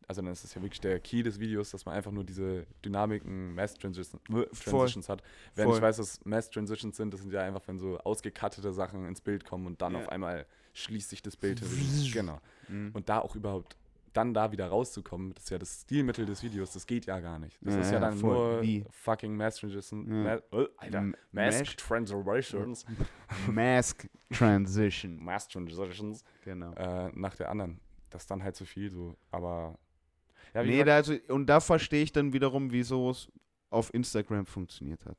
[0.09, 2.67] also dann ist es ja wirklich der Key des Videos, dass man einfach nur diese
[2.85, 5.23] Dynamiken, Mass Transition, äh, Transitions hat.
[5.55, 5.75] Wer Voll.
[5.75, 9.21] nicht weiß, was Mass Transitions sind, das sind ja einfach, wenn so ausgekattete Sachen ins
[9.21, 10.01] Bild kommen und dann Ja.
[10.01, 11.63] auf einmal schließt sich das Bild.
[12.13, 12.41] Genau.
[12.69, 12.91] Mhm.
[12.95, 13.77] Und da auch überhaupt,
[14.15, 17.39] dann da wieder rauszukommen, das ist ja das Stilmittel des Videos, das geht ja gar
[17.39, 17.59] nicht.
[17.61, 18.55] Das Ja, ist ja dann voll.
[18.55, 18.85] nur Wie?
[18.91, 20.41] fucking Mass Transition, Ja.
[20.51, 22.87] Ma äh, Alter, M- Mask Mash- Transitions,
[23.53, 25.23] Mask Transition.
[25.23, 26.73] Mass Transitions, Genau.
[26.75, 27.79] äh, nach der anderen.
[28.11, 29.79] Das ist dann halt zu viel so, aber
[30.55, 33.31] ja, nee, da also, und da verstehe ich dann wiederum, wieso es
[33.71, 35.19] auf Instagram funktioniert hat.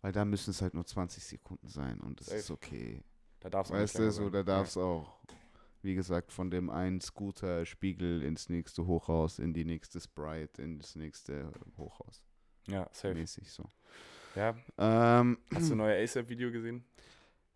[0.00, 2.38] Weil da müssen es halt nur 20 Sekunden sein und das Safe.
[2.38, 3.02] ist okay.
[3.40, 5.18] da darf's auch Weißt du, so, da darf es auch,
[5.82, 11.50] wie gesagt, von dem einen Scooter-Spiegel ins nächste Hochhaus, in die nächste Sprite, ins nächste
[11.76, 12.22] Hochhaus.
[12.68, 13.14] Ja, ja safe.
[13.14, 13.64] Mäßig so.
[14.36, 16.84] Ja, Ähm, hast du ein neues ASAP-Video gesehen?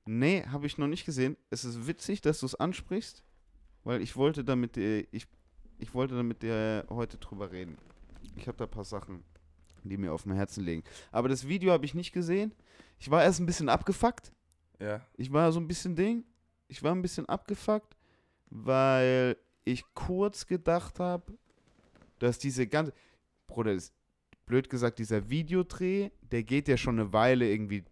[0.04, 1.36] nee, habe ich noch nicht gesehen.
[1.50, 3.22] Es ist witzig, dass du es ansprichst,
[3.84, 5.28] weil ich wollte damit dir, ich,
[5.82, 7.76] ich wollte damit dir heute drüber reden.
[8.36, 9.24] Ich habe da ein paar Sachen,
[9.82, 10.84] die mir auf dem Herzen liegen.
[11.10, 12.54] Aber das Video habe ich nicht gesehen.
[13.00, 14.32] Ich war erst ein bisschen abgefuckt.
[14.78, 15.04] Ja.
[15.16, 16.24] Ich war so ein bisschen Ding.
[16.68, 17.96] Ich war ein bisschen abgefuckt,
[18.48, 21.36] weil ich kurz gedacht habe,
[22.20, 22.92] dass diese ganze.
[23.48, 23.92] Bruder, das,
[24.46, 27.84] blöd gesagt, dieser Videodreh, der geht ja schon eine Weile irgendwie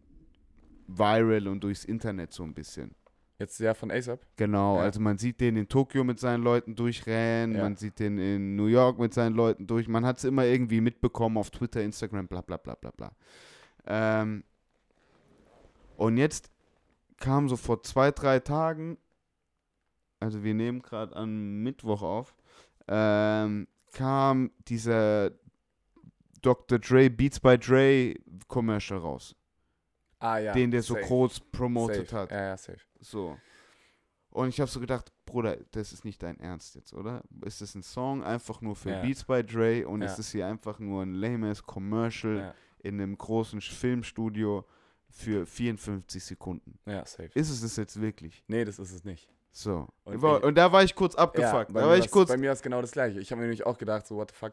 [0.87, 2.95] viral und durchs Internet so ein bisschen.
[3.41, 4.21] Jetzt ja von ASAP?
[4.37, 4.83] Genau, Ja.
[4.83, 7.63] also man sieht den in Tokio mit seinen Leuten durchrennen, Ja.
[7.63, 10.83] man sieht den in New York mit seinen Leuten durch, man hat es immer irgendwie
[10.83, 13.13] mitbekommen auf Twitter, Instagram, bla bla bla bla bla.
[13.87, 14.45] Ähm,
[15.97, 16.51] und jetzt
[17.17, 18.99] kam so vor zwei, drei Tagen,
[20.21, 22.37] also wir nehmen gerade am Mittwoch auf,
[22.89, 25.31] ähm, kam dieser
[26.43, 26.79] Dr.
[26.79, 28.15] Dre Beats by Dre
[28.49, 29.35] Commercial raus,
[30.19, 30.53] Ah ja.
[30.53, 32.17] den der so safe, kurz promoted safe.
[32.23, 32.31] hat.
[32.33, 32.81] Ja, ja, safe.
[33.01, 33.37] So.
[34.31, 37.23] Und ich habe so gedacht, Bruder, das ist nicht dein Ernst jetzt, oder?
[37.45, 39.03] Ist das ein Song einfach nur für Ja.
[39.03, 40.07] Beats by Dre und Ja.
[40.07, 44.65] ist es hier einfach nur ein lames Commercial Ja, in einem großen Filmstudio
[45.09, 46.79] für 54 Sekunden?
[46.87, 47.31] ja, safe.
[47.35, 48.45] Ist es das jetzt wirklich?
[48.47, 49.29] Nee, das ist es nicht.
[49.51, 49.89] So.
[50.05, 51.73] Und ich- und da war ich kurz Ja, abgefuckt.
[51.73, 52.29] bei, da mir war ich ist- kurz.
[52.29, 53.19] bei mir ist genau das gleiche.
[53.19, 54.53] Ich habe mir nämlich auch gedacht, so, what the fuck.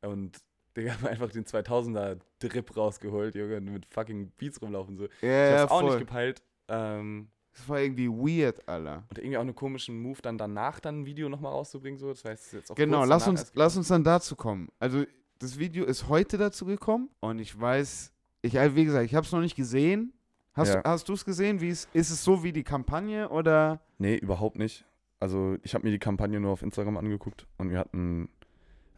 [0.00, 0.40] Und
[0.76, 4.96] Digga, haben einfach den 2000er-Drip rausgeholt, Junge, mit fucking Beats rumlaufen.
[4.96, 5.04] So.
[5.04, 5.90] ja, Ich ja, hab's auch voll.
[5.90, 6.42] nicht gepeilt.
[6.66, 9.04] Ähm, Das war irgendwie weird, Alter.
[9.10, 11.98] und irgendwie auch einen komischen Move, dann danach dann ein Video nochmal rauszubringen.
[11.98, 12.08] So.
[12.08, 14.68] Das heißt, jetzt auch Genau, lass uns, lass uns dann dazu kommen.
[14.78, 15.04] Also,
[15.38, 18.12] das Video ist heute dazu gekommen und ich weiß,
[18.42, 20.12] ich, also wie gesagt, ich habe es noch nicht gesehen.
[20.54, 20.82] Hast, Ja.
[20.82, 21.60] du hast du es gesehen?
[21.60, 23.80] Wie ist es so wie die Kampagne oder?
[23.98, 24.84] Nee, überhaupt nicht.
[25.18, 28.28] Also ich habe mir die Kampagne nur auf Instagram angeguckt und wir hatten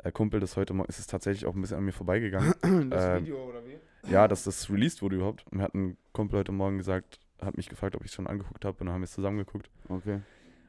[0.02, 2.52] ein Kumpel, das heute mal, ist es tatsächlich auch ein bisschen an mir vorbeigegangen.
[2.90, 3.78] Das Ähm, Video oder wie?
[4.10, 5.44] ja, dass das released wurde überhaupt.
[5.50, 8.26] Und wir hatten einen Kumpel heute Morgen gesagt, hat mich gefragt, ob ich es schon
[8.26, 9.70] angeguckt habe und dann haben wir es zusammen geguckt.
[9.88, 10.14] Okay.
[10.14, 10.22] Und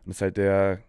[0.06, 0.82] das ist halt der,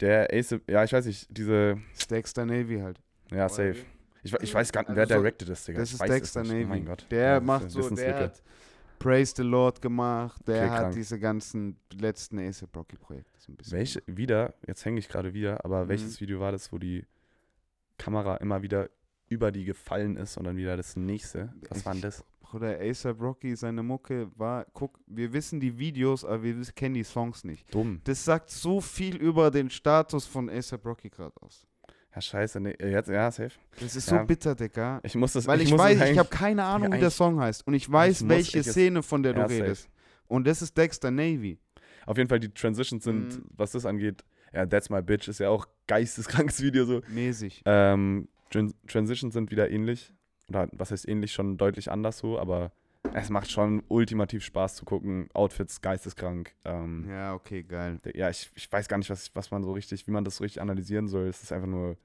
[0.00, 1.78] der Ace, ja, ich weiß nicht, diese,
[2.10, 3.00] Dexter Navy halt.
[3.30, 3.76] ja, safe.
[4.22, 5.78] Ich, ich weiß gar nicht, Also wer so- directed ist, Digga.
[5.80, 6.52] Das ist Dexter nicht.
[6.52, 6.64] Navy.
[6.64, 7.06] Oh mein Gott.
[7.10, 8.42] Der ist macht so, der hat
[8.98, 10.42] Praise the Lord gemacht.
[10.48, 10.94] Der Okay, hat krank.
[10.94, 13.78] diese ganzen letzten ASAP Rocky Projekte so ein bisschen.
[13.78, 15.88] Welche, wieder, jetzt hänge ich gerade wieder, aber Mhm.
[15.88, 17.06] welches Video war das, wo die
[17.96, 18.90] Kamera immer wieder
[19.28, 21.52] über die gefallen ist und dann wieder das nächste?
[21.68, 22.24] Was war denn das?
[22.50, 27.04] Bruder, ASAP Rocky, seine Mucke war, guck, wir wissen die Videos, aber wir kennen die
[27.04, 27.72] Songs nicht.
[27.74, 28.00] Dumm.
[28.04, 31.66] Das sagt so viel über den Status von ASAP Rocky gerade aus.
[32.14, 32.58] Ja, scheiße.
[32.60, 33.50] Nee, äh, jetzt, ja, safe.
[33.78, 34.20] Das ist Ja.
[34.20, 34.98] so bitter, Digga.
[35.02, 37.66] Ich muss das Weil ich, muss weiß, ich habe keine Ahnung, wie der Song heißt.
[37.66, 39.62] Und ich weiß, Ich muss- welche ich es- Szene, von der du Ja, safe.
[39.62, 39.88] redest.
[40.26, 41.58] Und das ist Dexter Navy.
[42.06, 43.44] Auf jeden Fall, die Transitions sind, Mhm.
[43.56, 47.02] was das angeht, ja, That's My Bitch ist ja auch geisteskrankes Video so.
[47.08, 47.62] Mäßig.
[47.66, 50.14] Ähm, Tran Transitions sind wieder ähnlich.
[50.48, 52.72] Oder was heißt ähnlich, schon deutlich anders so, aber
[53.14, 55.28] es macht schon ultimativ Spaß zu gucken.
[55.34, 56.54] Outfits geisteskrank.
[56.64, 58.00] Ähm, Ja, okay, geil.
[58.14, 60.44] ja, ich, ich weiß gar nicht, was, was man so richtig, wie man das so
[60.44, 61.26] richtig analysieren soll.
[61.28, 61.96] Es ist einfach nur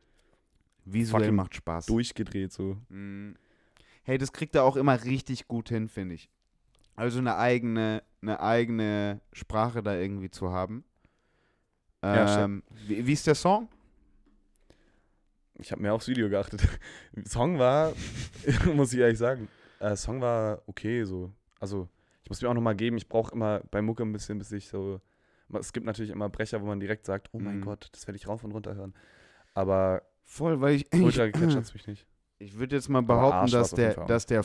[0.85, 1.85] Visuell macht Spaß.
[1.85, 2.77] durchgedreht so.
[2.89, 3.35] Mhm.
[4.03, 6.29] Hey, das kriegt er auch immer richtig gut hin, finde ich.
[6.95, 10.83] Also eine eigene, eine eigene Sprache da irgendwie zu haben.
[12.03, 13.69] Ja, Ähm, wie, wie ist der Song?
[15.63, 16.61] Ich habe mehr aufs Video geachtet.
[17.25, 17.93] Song war,
[18.75, 19.47] muss ich ehrlich sagen,
[19.79, 21.31] äh, Song war okay so.
[21.59, 21.87] Also,
[22.23, 24.67] ich muss mir auch nochmal geben, ich brauche immer bei Mucke ein bisschen, bis ich
[24.67, 24.99] so.
[25.53, 27.65] Es gibt natürlich immer Brecher, wo man direkt sagt, oh mein Mhm.
[27.65, 28.93] Gott, das werde ich rauf und runter hören.
[29.53, 30.87] Aber Voll, weil ich.
[30.93, 32.07] ultra ich, gecatcht hat's mich nicht.
[32.39, 34.43] Ich würde jetzt mal behaupten, dass der, dass der,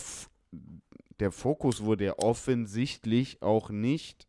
[1.18, 4.28] der Fokus wurde ja offensichtlich auch nicht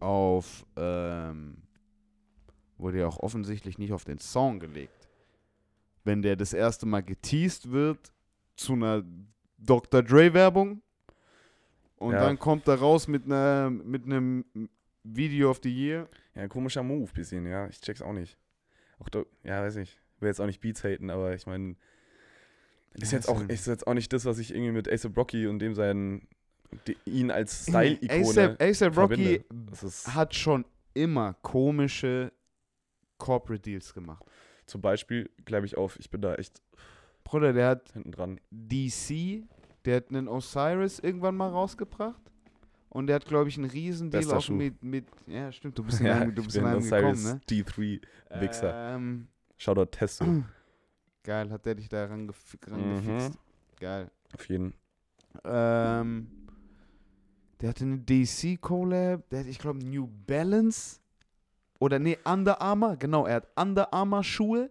[0.00, 1.62] auf, ähm,
[2.78, 5.03] wurde ja auch offensichtlich nicht auf den Song gelegt.
[6.04, 8.12] Wenn der das erste Mal geteased wird
[8.56, 9.02] zu einer
[9.58, 10.02] Dr.
[10.02, 10.82] Dre-Werbung
[11.96, 12.20] und Ja.
[12.20, 14.44] dann kommt er raus mit einer mit einem
[15.02, 16.08] Video of the Year.
[16.34, 17.66] Ja, komischer Move, bisschen, ja.
[17.68, 18.36] Ich check's auch nicht.
[18.98, 19.98] Auch da, ja, weiß ich.
[20.20, 21.76] Will jetzt auch nicht Beats haten, aber ich meine,
[22.94, 25.08] ist Ja, jetzt auch ein- ist jetzt auch nicht das, was ich irgendwie mit Ace
[25.16, 26.28] Rocky und dem seinen
[26.86, 29.44] die, ihn als Style-Ikone A$AP A$AP Rocky
[30.08, 32.32] hat schon immer komische
[33.18, 34.24] Corporate Deals gemacht.
[34.66, 36.62] Zum Beispiel, glaube ich, auf, ich bin da echt
[37.24, 38.40] Bruder, der hat hinten dran.
[38.50, 39.44] DC,
[39.84, 42.20] der hat einen Osiris irgendwann mal rausgebracht.
[42.90, 44.52] Und der hat, glaube ich, einen riesen Deal auch Schuh.
[44.54, 45.06] mit, mit.
[45.26, 47.62] Ja, stimmt, du bist in Ja, einem, du bist in einem Osiris gekommen, ne?
[47.64, 48.00] D3
[48.40, 48.94] Wichser.
[48.94, 50.44] Ähm, Shoutout Testo.
[51.24, 52.72] geil, hat der dich da rangef Mhm.
[52.72, 53.38] rangefixt.
[53.80, 54.10] Geil.
[54.34, 54.74] Auf jeden.
[55.44, 56.28] Ähm,
[57.60, 61.00] der hatte eine DC-Collab, der hat, ich glaube, New Balance.
[61.84, 62.96] Oder nee, Under Armour.
[62.96, 64.70] Genau, er hat Under Armour Schuhe.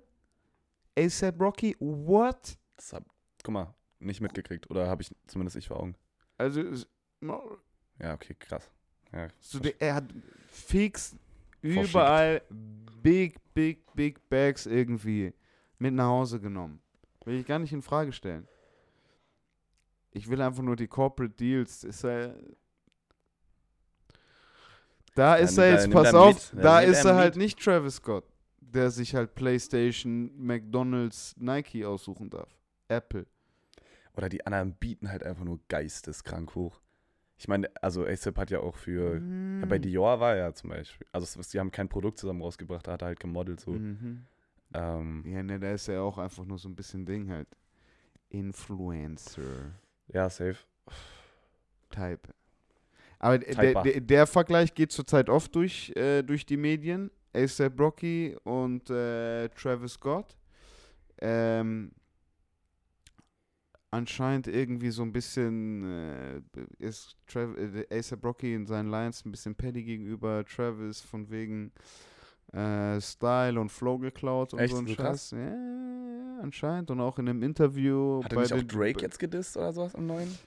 [0.97, 1.75] ASAP Rocky.
[1.79, 2.57] What?
[2.75, 3.05] Das hab,
[3.43, 4.67] guck mal, nicht mitgekriegt.
[4.71, 5.95] Oder habe ich zumindest ich vor Augen.
[6.39, 6.63] Also,
[7.99, 8.71] Ja, okay, krass.
[9.11, 10.05] Ja, so der, er hat
[10.47, 11.15] fix
[11.61, 11.91] Verschickt.
[11.91, 12.41] überall
[13.03, 15.35] big, big, big Bags irgendwie
[15.77, 16.81] mit nach Hause genommen.
[17.25, 18.47] Will ich gar nicht in Frage stellen.
[20.09, 21.83] Ich will einfach nur die Corporate Deals.
[21.83, 22.35] Ist er,
[25.15, 26.63] da ist nimmt er jetzt, pass auf, mit.
[26.63, 27.43] da Ja, ist er halt mit.
[27.43, 28.25] nicht Travis Scott,
[28.59, 32.49] der sich halt PlayStation, McDonalds, Nike aussuchen darf.
[32.87, 33.25] Apple.
[34.15, 36.79] Oder die anderen bieten halt einfach nur geisteskrank hoch.
[37.37, 39.15] Ich meine, also ASAP hat ja auch für.
[39.15, 39.81] Ja, bei Mm.
[39.81, 41.05] Dior war er zum Beispiel.
[41.11, 43.71] Also, die haben kein Produkt zusammen rausgebracht, da hat er halt gemodelt so.
[43.71, 44.25] Mhm.
[44.73, 47.47] Ähm, Ja, ne, da ist ja auch einfach nur so ein bisschen Ding halt.
[48.29, 49.71] Influencer.
[50.07, 50.57] ja, safe.
[51.89, 52.21] Type.
[53.23, 57.09] Aber der, der, der Vergleich geht zurzeit oft durch, äh, durch die Medien.
[57.33, 60.37] A$AP Rocky und äh, Travis Scott.
[61.19, 61.91] Ähm,
[63.91, 66.41] anscheinend irgendwie so ein bisschen äh,
[66.79, 71.71] ist Trav äh, Rocky in seinen Lines ein bisschen petty gegenüber Travis von wegen
[72.51, 74.73] äh, Style und Flow geklaut und Echt?
[74.73, 74.87] so ein?
[74.87, 75.31] Scheiß.
[75.31, 76.91] Ja, anscheinend.
[76.91, 78.21] Und auch in einem Interview.
[78.21, 80.37] Hat er nicht auch Drake jetzt gedisst oder sowas am neuen?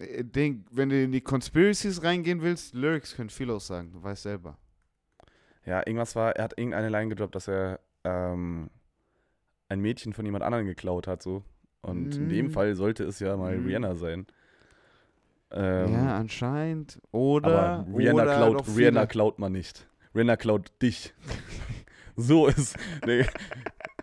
[0.00, 4.22] Äh, Ding, wenn du in die Conspiracies reingehen willst, Lyrics können viel aussagen, du weißt
[4.24, 4.56] selber.
[5.66, 8.70] Ja, irgendwas war, er hat irgendeine Line gedroppt, dass er ähm,
[9.68, 11.44] ein Mädchen von jemand anderem geklaut hat, so.
[11.82, 12.50] Und in dem Mhm.
[12.50, 13.66] Fall sollte es ja mal Mhm.
[13.66, 14.26] Rihanna sein.
[15.52, 17.00] Ähm, ja, anscheinend.
[17.10, 17.58] Oder.
[17.88, 19.86] aber Rihanna, oder klaut, Rihanna viele- klaut man nicht.
[20.14, 21.12] Rihanna klaut dich.
[22.16, 22.76] so ist.
[23.06, 23.24] Nee,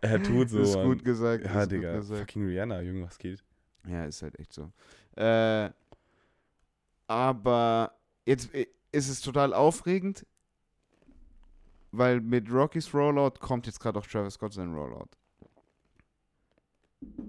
[0.01, 0.59] er tut so.
[0.59, 0.85] ist Mann.
[0.85, 1.45] gut gesagt.
[1.45, 1.93] Ja, Digga.
[1.97, 2.19] Gesagt.
[2.21, 3.43] Fucking Rihanna, Junge, was geht?
[3.87, 4.71] Ja, ist halt echt so.
[5.15, 5.69] Äh,
[7.07, 7.93] aber
[8.25, 10.25] jetzt äh, ist es total aufregend,
[11.91, 15.09] weil mit Rocky's Rollout kommt jetzt gerade auch Travis Scott sein Rollout.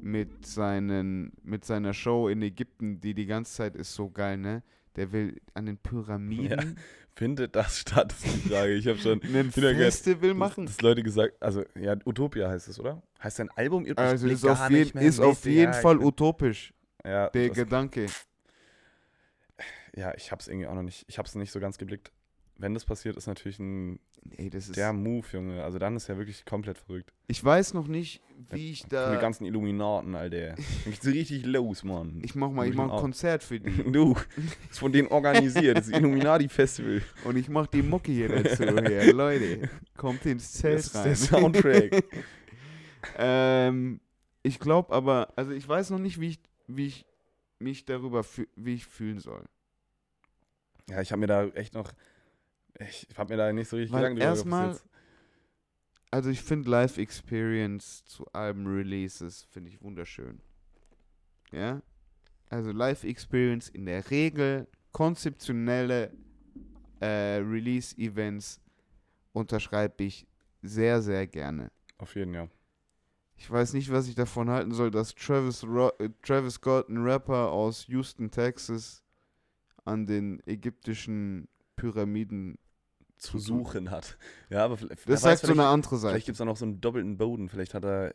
[0.01, 4.63] Mit, seinen, mit seiner Show in Ägypten, die die ganze Zeit ist so geil, ne?
[4.97, 6.79] Der will an den Pyramiden
[7.19, 8.75] Findet das statt, ist die Frage.
[8.75, 10.67] Ich habe schon ein Festival machen.
[10.67, 13.03] dass Leute gesagt, also ja, Utopia heißt es, oder?
[13.21, 13.85] Heißt sein Album?
[13.85, 16.73] Ich Also ist auf, jeden, ist auf jeden Fall utopisch,
[17.05, 18.07] Ja, der das, Gedanke.
[19.97, 22.13] Ja, ich hab's irgendwie auch noch nicht, ich hab's nicht so ganz geblickt.
[22.57, 24.01] Wenn das passiert, ist natürlich ein
[24.37, 25.63] Ey, das ist, der Move, Junge.
[25.63, 27.13] Also dann ist ja wirklich komplett verrückt.
[27.29, 28.21] ich weiß noch nicht,
[28.51, 29.15] wie ich da...
[29.15, 30.55] die ganzen Illuminaten, Alter.
[30.85, 32.21] Dann geht's richtig los, Mann.
[32.25, 32.99] Ich mach mal, ich mach ich ein.
[32.99, 33.71] Konzert für die.
[33.93, 34.17] Du,
[34.71, 37.03] ist von denen organisiert, das Illuminati-Festival.
[37.25, 38.65] Und ich mach die Mucke hier dazu.
[38.65, 39.13] Hier.
[39.13, 41.05] Leute, kommt ins Zelt Das ist rein.
[41.05, 42.05] der Soundtrack.
[43.17, 44.01] ähm,
[44.43, 47.07] ich glaube aber, also ich weiß noch nicht, wie ich, wie ich
[47.59, 48.25] mich darüber,
[48.57, 49.45] wie ich fühlen soll.
[50.89, 51.93] Ja, ich habe mir da echt noch,
[52.79, 54.79] ich habe mir da nicht so richtig Weil Gedanken erstmal-.
[56.11, 60.41] Also ich finde Live Experience zu Alben-Releases, finde ich wunderschön.
[61.53, 61.83] Ja?
[62.49, 66.11] Also Live Experience in der Regel, konzeptionelle
[67.01, 68.61] äh, Release-Events
[69.33, 70.27] unterschreibe ich
[70.63, 71.71] sehr, sehr gerne.
[71.99, 72.49] Auf jeden Fall.
[73.37, 76.99] Ich weiß nicht, was ich davon halten soll, dass Travis, Ro äh, Travis Scott, ein
[76.99, 79.05] Rapper aus Houston, Texas,
[79.89, 82.59] an den ägyptischen Pyramiden
[83.17, 84.17] zu suchen hat.
[84.51, 86.13] Ja, aber vielleicht, Das sagt so eine andere Seite.
[86.13, 87.49] Vielleicht gibt es auch noch so einen doppelten Boden.
[87.49, 88.15] Vielleicht hat er.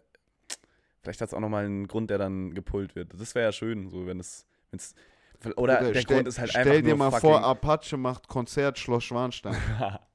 [1.01, 3.13] Vielleicht hat es auch nochmal einen Grund, der dann gepult wird.
[3.13, 4.45] Das wäre ja schön, so wenn es.
[4.71, 4.95] Wenn's,
[5.43, 8.29] oder Bruder, der stell, Grund ist halt stell einfach dir nur mal vor, Apache macht
[8.29, 9.57] Konzert Schloss Schwanstein.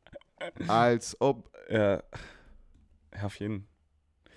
[0.69, 1.53] Als ob.
[1.69, 2.03] ja,
[3.15, 3.69] ja, auf jeden.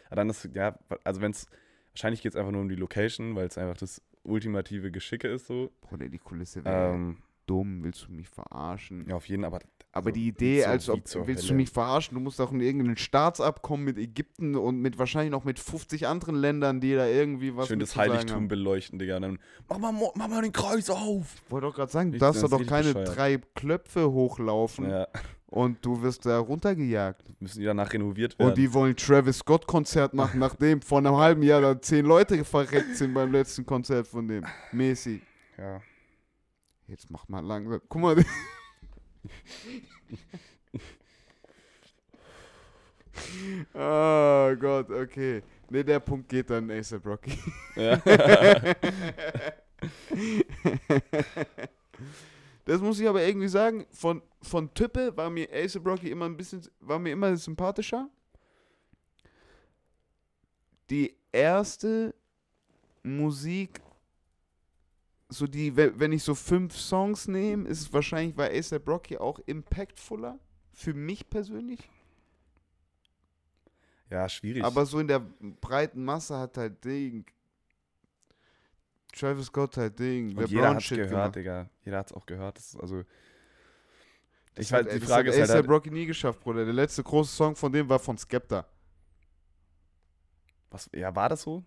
[0.07, 1.47] Aber dann ist, ja, also wenn es.
[1.93, 5.47] Wahrscheinlich geht es einfach nur um die Location, weil es einfach das ultimative Geschicke ist
[5.47, 5.71] so.
[5.81, 7.83] Bruder, die Kulisse wäre Ähm, dumm.
[7.83, 9.07] Willst du mich verarschen?
[9.07, 9.59] ja, auf jeden, aber
[9.93, 11.57] Aber also, die Idee, zur- als ob, willst du Hölle.
[11.57, 12.15] mich verarschen?
[12.15, 16.35] Du musst auch in irgendein Staatsabkommen mit Ägypten und mit wahrscheinlich noch mit 50 anderen
[16.35, 18.47] Ländern, die da irgendwie was schön mit das zu sagen Heiligtum haben.
[18.47, 19.19] beleuchten, Digga.
[19.19, 19.37] Dann
[19.67, 21.35] mach mal, mach mal den Kreis auf.
[21.45, 23.17] Ich wollte doch gerade sagen, du Ich- darfst ist doch keine bescheuert.
[23.17, 25.07] drei Klöpfe hochlaufen Ja,
[25.47, 27.23] und du wirst da runtergejagt.
[27.41, 28.49] müssen die danach renoviert werden.
[28.51, 32.45] Und die wollen Travis Scott Konzert machen, nachdem vor einem halben Jahr da zehn Leute
[32.45, 34.45] verreckt sind beim letzten Konzert von dem.
[34.71, 35.21] Messi.
[35.57, 35.81] ja.
[36.87, 37.81] Jetzt mach mal langsam.
[37.89, 38.15] Guck mal.
[43.73, 45.43] Oh Gott, okay.
[45.69, 47.37] Ne, der Punkt geht dann ASAP Rocky.
[47.75, 48.01] ja.
[52.65, 56.37] Das muss ich aber irgendwie sagen, von, von Type war mir ASAP Rocky immer ein
[56.37, 58.09] bisschen, war mir immer sympathischer.
[60.89, 62.13] Die erste
[63.03, 63.81] Musik,
[65.31, 69.17] so die, we- wenn ich so fünf Songs nehme, ist es wahrscheinlich, war ASAP Rocky
[69.17, 70.37] auch impactfuller.
[70.73, 71.79] Für mich persönlich.
[74.09, 74.63] ja, schwierig.
[74.63, 77.25] Aber so in der breiten Masse hat halt Ding.
[79.13, 80.37] Travis Scott halt Ding.
[80.37, 81.69] Und jeder hat es gehört, Digga.
[81.83, 82.57] Jeder hat es auch gehört.
[82.57, 83.03] Das ist also.
[84.55, 86.65] Das Ich weiß, die das Frage ist halt, A$AP Rocky nie geschafft, Bruder.
[86.65, 88.65] Der letzte große Song von dem war von Skepta.
[90.69, 91.63] was, ja, war das so?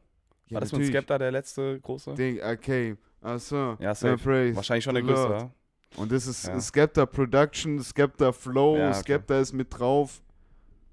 [0.47, 0.95] Ja, war das mit natürlich.
[0.97, 2.15] Skepta der letzte große?
[2.15, 2.97] Ding, okay.
[3.25, 3.77] Achso.
[3.81, 4.19] Ja, safe.
[4.23, 4.55] Praise.
[4.57, 5.41] Wahrscheinlich schon größte, Lord.
[5.41, 5.51] ja.
[5.97, 6.61] Und das ist Ja.
[6.61, 9.01] Skepta Production, Skepta Flow, Ja, okay.
[9.01, 10.21] Skepta ist mit drauf.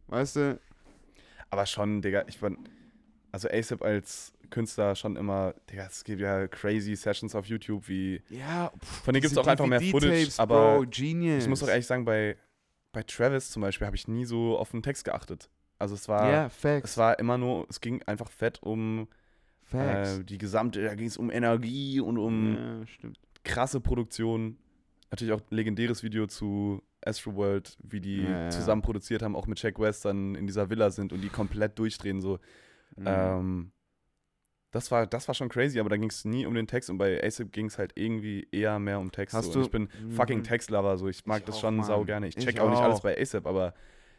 [0.07, 0.59] Weißt du?
[1.49, 2.57] Aber schon, Digga, ich bin.
[3.33, 8.21] Also ASAP als Künstler schon immer, Digga, es gibt ja crazy Sessions auf YouTube, wie.
[8.29, 8.71] Ja.
[9.03, 12.05] Von denen gibt es auch einfach mehr Footage, aber Bro, ich muss auch ehrlich sagen,
[12.05, 12.37] bei,
[12.91, 15.49] bei Travis zum Beispiel habe ich nie so auf den Text geachtet.
[15.79, 16.29] Also es war.
[16.31, 16.91] Ja, Facts.
[16.91, 19.07] Es war immer nur, es ging einfach fett um
[19.71, 20.19] Facts.
[20.19, 23.09] äh, die gesamte, da ging es um Energie und um ja,
[23.43, 24.57] krasse Produktion.
[25.09, 29.79] Natürlich auch legendäres Video zu Astroworld, wie die Ja, zusammen produziert haben, auch mit Jack
[29.79, 32.21] West dann in dieser Villa sind und die komplett durchdrehen.
[32.21, 32.39] So.
[32.95, 33.03] Mhm.
[33.07, 33.71] Ähm,
[34.71, 36.97] das, war, das war schon crazy, aber da ging es nie um den Text und
[36.97, 39.35] bei ASAP ging es halt irgendwie eher mehr um Text.
[39.35, 39.53] Hast so.
[39.53, 40.11] du- ich bin Mhm.
[40.11, 41.85] fucking Textlover, so ich mag Ich das auch, schon Mann.
[41.85, 42.27] sau gerne.
[42.27, 43.03] Ich Ich check auch nicht alles auch.
[43.03, 43.73] bei ASAP, aber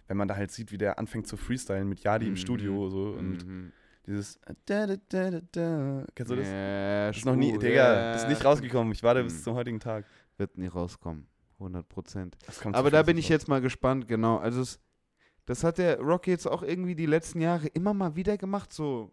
[0.08, 2.36] wenn man da halt sieht, wie der anfängt zu freestylen mit Yadi im Mhm.
[2.36, 3.72] Studio so und Mhm.
[4.06, 6.04] Dieses da, da, da, da.
[6.14, 6.46] Kennst du das?
[6.48, 8.12] Ja, Das ist noch nie, Digga, ja.
[8.12, 8.92] das ist nicht rausgekommen.
[8.92, 9.26] Ich warte Mhm.
[9.26, 10.04] bis zum heutigen Tag.
[10.38, 11.26] Wird nie rauskommen.
[11.58, 12.36] 100 Prozent.
[12.72, 14.38] Aber da bin ich jetzt mal gespannt, genau.
[14.38, 14.80] Also es,
[15.46, 19.12] das hat der Rocky jetzt auch irgendwie die letzten Jahre immer mal wieder gemacht, so.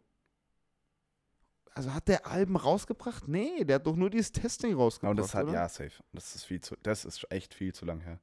[1.76, 3.28] Also hat der Alben rausgebracht?
[3.28, 5.12] Nee, der hat doch nur dieses Testing rausgebracht.
[5.12, 5.54] Aber das hat, oder?
[5.54, 5.92] ja, safe.
[6.12, 8.20] Das ist viel zu, das ist echt viel zu lang her.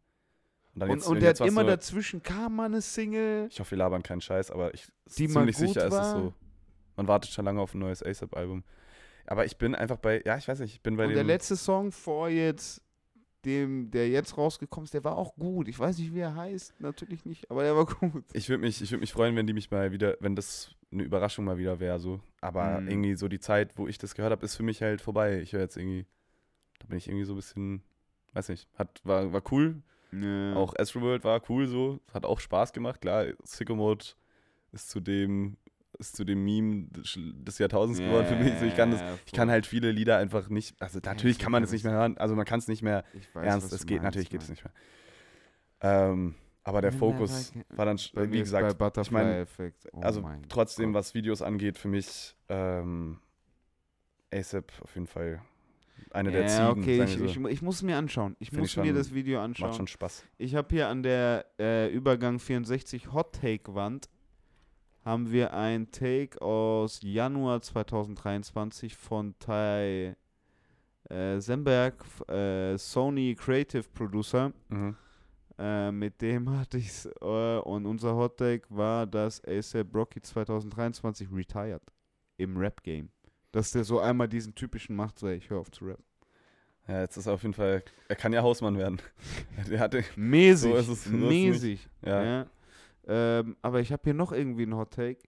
[0.74, 3.46] dann Und, jetzt- und der hat immer dazwischen kam mal eine Single.
[3.50, 4.86] Ich hoffe, wir labern keinen Scheiß, aber ich
[5.16, 6.16] Die ziemlich sicher ist es war.
[6.20, 6.34] so.
[6.96, 8.64] Man wartet schon lange auf ein neues ASAP-Album.
[9.26, 11.14] Aber ich bin einfach bei, ja, ich weiß nicht, ich bin bei und dem.
[11.16, 12.82] der letzte Song vor jetzt,
[13.44, 15.68] dem, der jetzt rausgekommen ist, der war auch gut.
[15.68, 18.24] Ich weiß nicht, wie er heißt, natürlich nicht, aber der war gut.
[18.32, 21.02] ich würde mich, ich würd mich freuen, wenn die mich mal wieder, wenn das eine
[21.02, 22.20] Überraschung mal wieder wäre, so.
[22.40, 22.88] Aber Mhm.
[22.88, 25.40] irgendwie so die Zeit, wo ich das gehört habe, ist für mich halt vorbei.
[25.40, 26.06] Ich höre jetzt irgendwie,
[26.78, 27.82] da bin ich irgendwie so ein bisschen,
[28.32, 29.82] weiß nicht, hat, war, war cool.
[30.12, 30.54] Ja.
[30.54, 33.00] Auch Astroworld war cool so, hat auch Spaß gemacht.
[33.00, 34.04] Klar, Sicko Mode
[34.72, 35.56] ist zu dem,
[35.98, 38.54] ist zu dem Meme des Jahrtausends geworden für mich.
[38.58, 41.52] So, ich kann das, ich kann halt viele Lieder einfach nicht, also natürlich ich kann
[41.52, 43.86] man es nicht mehr hören, also man kann es nicht mehr ich weiß, ernst, es
[43.86, 44.72] geht, meinst, natürlich geht es nicht mehr.
[45.80, 46.34] Ähm,
[46.64, 49.86] aber der Fokus war dann, wie gesagt, ich mein, Effect.
[49.92, 51.00] Oh also mein trotzdem, Gott.
[51.00, 53.20] was Videos angeht, für mich ähm,
[54.32, 55.40] ASAP auf jeden Fall
[56.10, 57.40] eine der ja, Ziegen, okay, sagen ich, ich, so.
[57.40, 58.36] mu- ich muss mir anschauen.
[58.38, 59.72] Ich Find muss ich mir das Video Macht anschauen.
[59.74, 60.24] schon Spaß.
[60.38, 64.08] Ich habe hier an der äh, Übergang 64 Hot Take Wand
[65.06, 70.16] haben wir ein Take aus Januar 2023 von Tai
[71.08, 74.52] äh, Semberg, äh, Sony Creative Producer.
[74.68, 74.96] Mhm.
[75.58, 77.06] Äh, mit dem hatte ich es.
[77.22, 81.82] Äh, und unser Hot Take war, dass ASAP Rocky 2023 retired
[82.36, 83.08] im Rap-Game.
[83.52, 86.04] Dass der so einmal diesen typischen macht, so, ich höre auf zu rappen.
[86.88, 89.00] Ja, jetzt ist er auf jeden Fall, er kann ja Hausmann werden.
[89.70, 90.74] Der hatte, Mäßig.
[90.84, 91.88] So mäßig.
[92.04, 92.22] Ja.
[92.22, 92.46] ja.
[93.06, 95.22] Ähm, aber ich habe hier noch irgendwie einen Hot Take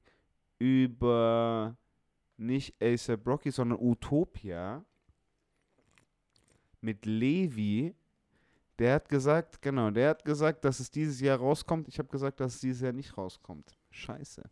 [0.58, 1.76] über
[2.36, 4.84] nicht ASAP Rocky, sondern Utopia
[6.80, 7.94] mit Levi,
[8.78, 11.88] Der hat gesagt, genau, der hat gesagt, dass es dieses Jahr rauskommt.
[11.88, 13.76] Ich habe gesagt, dass es dieses Jahr nicht rauskommt.
[13.90, 14.42] Scheiße.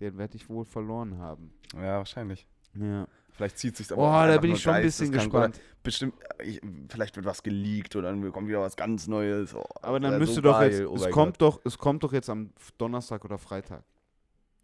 [0.00, 1.52] Den werde ich wohl verloren haben.
[1.74, 2.46] Ja, wahrscheinlich.
[2.74, 3.06] Ja.
[3.32, 5.60] Vielleicht zieht sich Oh, da bin ich schon ein bisschen gespannt.
[5.82, 6.14] Bestimmt,
[6.44, 9.54] ich, vielleicht wird was geleakt oder dann kommt wieder was ganz Neues.
[9.54, 10.70] Oh, Aber dann müsste so doch geil.
[10.70, 11.54] jetzt, Oh es kommt Gott.
[11.56, 13.82] doch, es kommt doch jetzt am Donnerstag oder Freitag.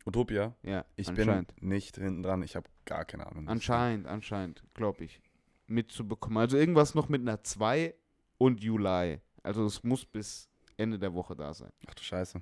[0.06, 0.54] Utopia.
[0.62, 2.42] Ja, Ich bin nicht hinten dran.
[2.42, 3.48] Ich habe gar keine Ahnung.
[3.48, 5.20] Anscheinend, anscheinend, glaube ich.
[5.66, 6.38] Mitzubekommen.
[6.38, 7.94] Also irgendwas noch mit einer 2
[8.38, 9.18] und Juli.
[9.42, 11.72] Also es muss bis Ende der Woche da sein.
[11.88, 12.40] Ach du Scheiße.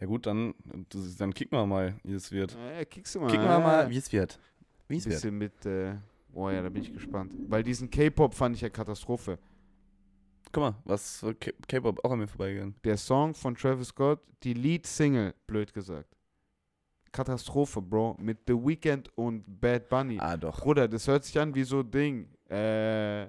[0.00, 0.54] Ja gut, dann,
[1.18, 2.56] dann kicken wir mal, wie es wird.
[2.76, 3.30] Ja, kickst du mal.
[3.30, 4.40] Kicken wir mal, wie es wird.
[4.88, 5.94] Ein bisschen mit, äh,
[6.34, 7.32] oh ja, da bin ich gespannt.
[7.48, 9.38] Weil diesen K-Pop fand ich ja Katastrophe.
[10.52, 11.24] Guck mal, was
[11.66, 12.74] K-Pop auch an mir vorbeigegangen.
[12.84, 16.14] Der Song von Travis Scott, die Lead-Single, blöd gesagt.
[17.12, 18.16] Katastrophe, Bro.
[18.18, 20.18] Mit The Weeknd und Bad Bunny.
[20.18, 20.60] Ah, doch.
[20.60, 22.26] Bruder, das hört sich an wie so Ding.
[22.48, 23.28] Äh,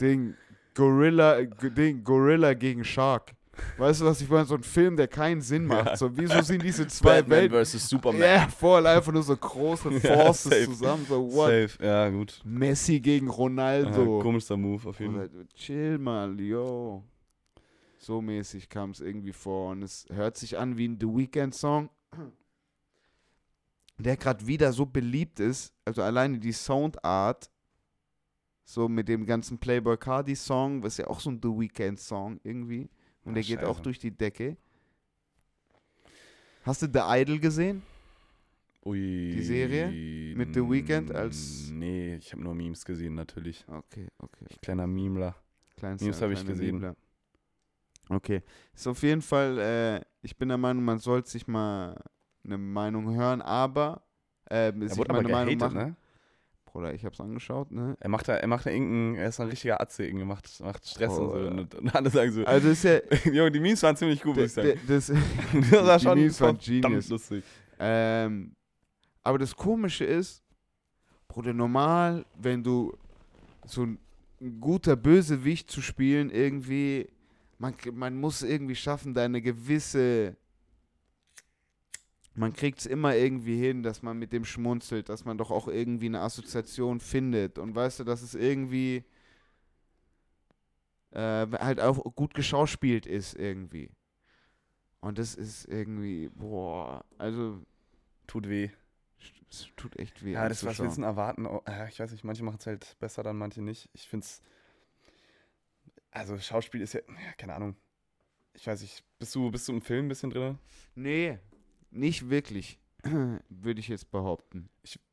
[0.00, 0.34] Ding.
[0.74, 3.32] Gorilla, Ding, Gorilla gegen Shark.
[3.78, 4.44] Weißt du, was ich meine?
[4.44, 5.96] So ein Film, der keinen Sinn macht.
[5.98, 7.64] So, wieso sind diese zwei Batman Welten?
[7.64, 7.88] vs.
[7.88, 8.20] Superman.
[8.20, 10.64] Ja, voll einfach nur so große Ja, Forces safe.
[10.66, 11.06] zusammen.
[11.08, 11.48] So, what?
[11.50, 12.40] Safe, ja, gut.
[12.44, 14.18] Messi gegen Ja, Ronaldo.
[14.20, 15.30] komischer Move auf jeden Fall.
[15.54, 17.02] Chill mal, yo.
[17.98, 19.70] So mäßig kam es irgendwie vor.
[19.72, 21.90] Und es hört sich an wie ein The Weeknd-Song,
[23.98, 25.72] der gerade wieder so beliebt ist.
[25.84, 27.50] Also alleine die Soundart,
[28.64, 32.88] so mit dem ganzen Playboy Cardi-Song, was ja auch so ein The Weeknd-Song irgendwie.
[33.26, 34.56] Und Ah, der geht auch durch die Decke.
[36.62, 37.82] Hast du The Idol gesehen?
[38.84, 38.98] Ui.
[39.34, 39.88] Die Serie
[40.36, 43.64] mit The Weeknd als- Nee, ich habe nur Memes gesehen, natürlich.
[43.68, 44.46] Okay, okay.
[44.48, 45.34] Ich kleiner Memler.
[45.76, 46.76] Kleinster, News hab ich gesehen.
[46.76, 46.96] Nebler.
[48.08, 48.42] Okay.
[48.72, 52.00] Ist auf jeden Fall, äh, ich bin der Meinung, man sollte sich mal
[52.44, 54.02] eine Meinung hören, aber
[54.48, 55.88] äh, Er sich wurde aber eine Meinung gehatet, machen.
[55.90, 55.96] ne?
[56.76, 57.96] Bruder, ich hab's angeschaut, ne?
[58.00, 60.86] Er macht da, er macht da irgendeinen, er ist ein richtiger Atze, irgendwie, macht, macht
[60.86, 61.34] Stress und so.
[61.34, 61.46] Oh.
[61.48, 62.98] Und, und alle sagen so, Also ist ja.
[63.32, 64.68] Junge, die Memes waren ziemlich gut, muss ich sagen.
[64.68, 65.06] d- das,
[65.70, 67.08] das war die schon Memes waren genius.
[67.08, 67.44] lustig.
[67.78, 68.54] ähm,
[69.22, 70.42] aber das Komische ist,
[71.28, 72.92] Bruder, normal, wenn du
[73.64, 73.98] so ein
[74.60, 77.08] guter Bösewicht zu spielen, irgendwie,
[77.58, 80.36] man, man muss irgendwie schaffen, deine gewisse.
[82.36, 85.68] Man kriegt es immer irgendwie hin, dass man mit dem schmunzelt, dass man doch auch
[85.68, 87.58] irgendwie eine Assoziation findet.
[87.58, 89.04] Und weißt du, dass es irgendwie
[91.12, 93.90] äh, halt auch gut geschauspielt ist irgendwie.
[95.00, 97.62] Und das ist irgendwie, boah, also
[98.26, 98.70] Tut weh.
[99.50, 100.32] es tut echt weh.
[100.32, 100.86] Ja, das was anzuschauen.
[100.86, 101.46] willst du erwarten?
[101.46, 103.88] Oh, ich weiß nicht, manche machen es halt besser dann, manche nicht.
[103.92, 104.42] Ich finde es.
[106.10, 107.76] Also, Schauspiel ist ja, ja, keine Ahnung.
[108.54, 110.58] Ich weiß nicht, bist du, bist du im Film ein bisschen drin?
[110.94, 111.38] Nee,
[111.96, 112.78] nicht wirklich,
[113.48, 114.68] würde ich jetzt behaupten.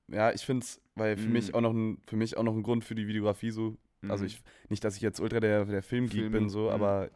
[0.10, 1.32] Ja, ich finde es, weil für Mm.
[1.34, 3.78] mich auch noch ein, für mich auch noch ein Grund für die Videografie so.
[4.10, 4.28] Also Mhm.
[4.28, 6.70] ich, nicht, dass ich jetzt ultra der, der Filmgeek bin, Filmi, so, mm.
[6.70, 7.10] aber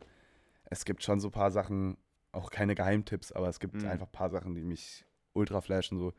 [0.66, 1.98] es gibt schon so ein paar Sachen,
[2.32, 3.88] auch keine Geheimtipps, aber es gibt Mm.
[3.88, 6.14] einfach ein paar Sachen, die mich ultra flashen, so.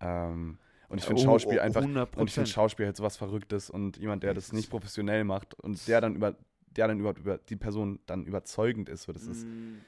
[0.00, 0.58] Ähm,
[0.88, 2.20] und ich Oh, finde Schauspiel oh, einfach 100%.
[2.20, 5.88] Und ich finde Schauspiel halt sowas Verrücktes und jemand, der das nicht professionell macht und
[5.88, 9.04] der dann über, der dann überhaupt über die Person dann überzeugend ist.
[9.04, 9.78] So, das ist Mm,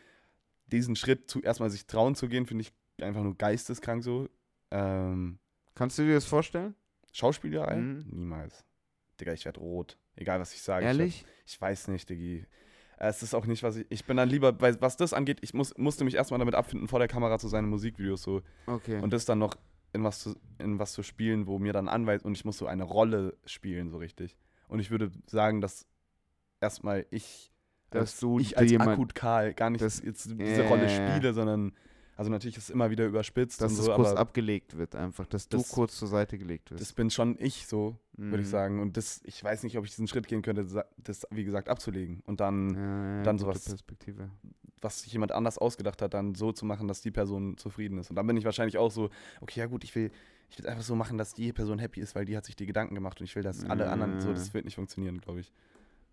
[0.68, 2.72] diesen Schritt zu erstmal sich trauen zu gehen, finde ich
[3.02, 4.28] einfach nur geisteskrank so.
[4.70, 5.38] Ähm,
[5.74, 6.74] Kannst du dir das vorstellen?
[7.12, 7.76] Schauspielerei?
[7.76, 8.04] Mhm.
[8.10, 8.64] Niemals.
[9.20, 9.98] Digga, ich werde rot.
[10.16, 10.86] Egal was ich sage.
[10.86, 11.16] Ehrlich?
[11.20, 12.46] Ich, werd, ich weiß nicht, Diggi.
[12.98, 13.86] Äh, Es ist auch nicht, was ich.
[13.90, 16.88] Ich bin dann lieber, weil, was das angeht, ich muss, musste mich erstmal damit abfinden,
[16.88, 18.42] vor der Kamera zu sein in Musikvideos so.
[18.66, 19.00] Okay.
[19.00, 19.56] Und das dann noch
[19.92, 22.66] in was zu, in was zu spielen, wo mir dann anweist und ich muss so
[22.66, 24.36] eine Rolle spielen, so richtig.
[24.68, 25.86] Und ich würde sagen, dass
[26.60, 27.52] erstmal ich,
[27.90, 30.88] Dass als, du ich als jemand- akut Karl gar nicht das- jetzt diese Ja, Rolle
[30.88, 31.72] spiele, sondern
[32.16, 35.26] also natürlich ist es immer wieder überspitzt dass und es so, kurz abgelegt wird einfach,
[35.26, 36.80] dass du das- kurz zur Seite gelegt wirst.
[36.80, 38.50] das bin schon ich so, würde ich Mhm.
[38.50, 38.80] sagen.
[38.80, 40.64] Und das, ich weiß nicht, ob ich diesen Schritt gehen könnte,
[40.96, 42.22] das, wie gesagt, abzulegen.
[42.26, 44.30] Und dann, Ja, ja, dann sowas- Perspektive.
[44.82, 48.10] was sich jemand anders ausgedacht hat, dann so zu machen, dass die Person zufrieden ist.
[48.10, 49.10] Und dann bin ich wahrscheinlich auch so,
[49.40, 50.10] okay, ja gut, ich will,
[50.50, 52.66] ich will einfach so machen, dass die Person happy ist, weil die hat sich die
[52.66, 54.54] Gedanken gemacht und ich will, dass alle anderen so, das Ja.
[54.54, 55.52] wird nicht funktionieren, glaube ich.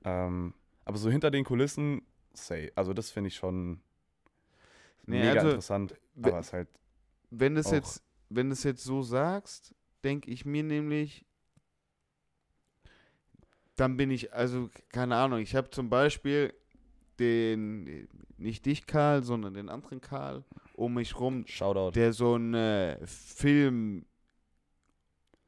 [0.06, 0.54] Ähm,
[0.86, 2.02] aber so hinter den Kulissen,
[2.34, 3.80] say, also das finde ich schon
[5.06, 5.96] Nee, mega also, interessant.
[6.22, 6.70] Aber es halt,
[7.30, 9.74] Wenn du es jetzt, wenn du es jetzt so sagst,
[10.04, 11.26] denke ich mir nämlich,
[13.76, 16.54] dann bin ich, also keine Ahnung, ich habe zum Beispiel
[17.20, 20.44] den, nicht dich Karl, sondern den anderen Karl
[20.76, 21.92] um mich rum, Shoutout.
[21.92, 24.06] der so ein äh, Film,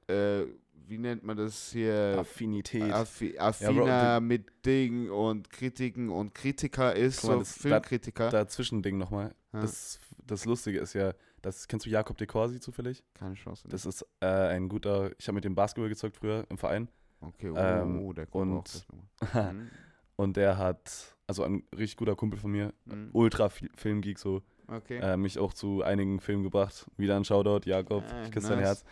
[0.07, 0.43] äh,
[0.87, 2.15] wie nennt man das hier?
[2.19, 2.91] Affinität.
[2.93, 8.29] Affi affiner Bro, mit Dingen und Kritiken und Kritiker ist, mal, so da- Filmkritiker.
[8.29, 9.33] Dazwischen Ding nochmal.
[9.55, 9.61] Ja.
[9.61, 13.03] Das, das Lustige ist ja, das, kennst du Jakob de Corsi zufällig?
[13.13, 13.67] Keine Chance.
[13.69, 16.87] Das ist äh, ein guter, ich habe mit dem Basketball gezockt früher im Verein.
[17.21, 18.85] Okay, oh, Ähm, oh, der kommt und-
[19.33, 19.33] auch.
[19.53, 19.69] Mhm.
[20.17, 23.09] Und der hat, also ein richtig guter Kumpel von mir, Mhm.
[23.11, 24.97] ultra Fi- Filmgeek so, Okay.
[24.99, 26.85] äh, mich auch zu einigen Filmen gebracht.
[26.97, 28.67] Wieder ein Shoutout, Jakob, Ah, ich küsse dein nice.
[28.67, 28.85] Herz.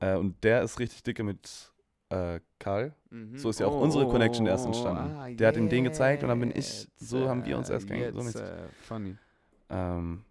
[0.00, 1.72] Äh, und der ist richtig dicke mit
[2.10, 2.94] äh, Karl.
[3.10, 3.36] Mhm.
[3.38, 5.14] so ist ja auch unsere Connection erst entstanden.
[5.16, 7.74] ah, Der hat ihm den gezeigt und dann bin ich- so haben wir uns äh,
[7.74, 9.16] erst kennengelernt, so äh, Funny.
[9.70, 10.24] Ähm,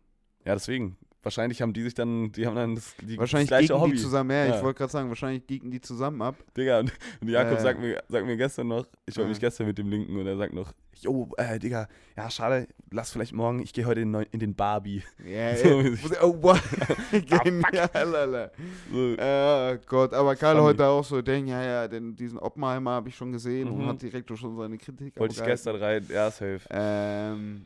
[0.45, 0.97] ja, deswegen.
[1.23, 3.95] Wahrscheinlich haben die sich dann, die haben dann das, die, Wahrscheinlich das gleiche Hobby.
[3.95, 4.55] die zusammen, ja, Ja.
[4.55, 6.35] ich wollte gerade sagen, wahrscheinlich geeken die zusammen ab.
[6.55, 7.61] Digga, und, und Jakob Äh.
[7.61, 9.29] sagt, mir, sagt mir gestern noch, ich wollte Äh.
[9.31, 10.71] mich gestern mit dem linken und er sagt noch,
[11.01, 15.03] jo, äh, Digga, ja, schade, lass vielleicht morgen, ich gehe heute in, in den Barbie.
[15.27, 15.79] Ja, So
[16.21, 16.61] oh, wow.
[17.11, 18.51] Genial, Alter.
[18.89, 23.09] So, Äh, Gott, aber Karl heute auch so, denkt, ja, ja, denn diesen Oppenheimer habe
[23.09, 23.87] ich schon gesehen und Mhm.
[23.87, 26.61] hat direkt schon seine Kritik wollte ich gestern rein, ja, safe.
[26.69, 27.65] Ähm,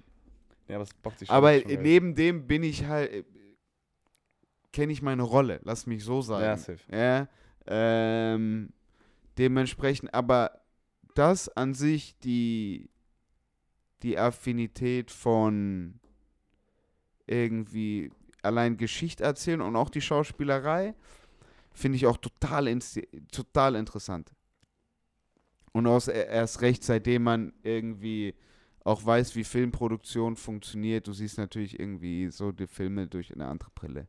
[0.72, 1.36] Ja, aber es bockt sich schon.
[1.36, 3.24] aber schon neben dem bin ich halt, äh,
[4.72, 6.46] kenne ich meine Rolle, lass mich so sagen.
[6.46, 6.80] Ja, safe.
[6.90, 7.28] Ja,
[7.68, 8.72] ähm,
[9.38, 10.62] dementsprechend, aber
[11.14, 12.90] das an sich, die,
[14.02, 16.00] die Affinität von
[17.28, 18.10] irgendwie
[18.42, 20.96] allein Geschichte erzählen und auch die Schauspielerei,
[21.74, 22.74] finde ich auch total,
[23.30, 24.32] total interessant.
[25.74, 28.36] Und aus, erst recht, seitdem man irgendwie
[28.84, 31.08] auch weiß, wie Filmproduktion funktioniert.
[31.08, 34.08] Du siehst natürlich irgendwie so die Filme durch eine andere Brille.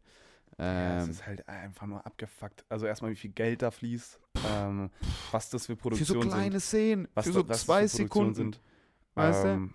[0.59, 2.65] Ja, es Ähm, ist halt einfach nur abgefuckt.
[2.69, 4.91] Also erstmal, wie viel Geld da fließt, ähm,
[5.31, 6.61] was das für für Produktionen so kleine sind.
[6.61, 8.35] Szenen, Was, für da- so das zwei für Sekunden.
[8.35, 8.61] sind.
[9.15, 9.49] Weißt du?
[9.49, 9.75] Ähm,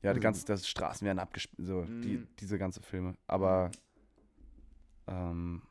[0.00, 2.28] Ja, die Also- ganze, das Straßen werden abgespielt, so, die, Mhm.
[2.38, 3.16] diese ganze Filme.
[3.26, 3.72] Aber
[5.08, 5.62] ähm,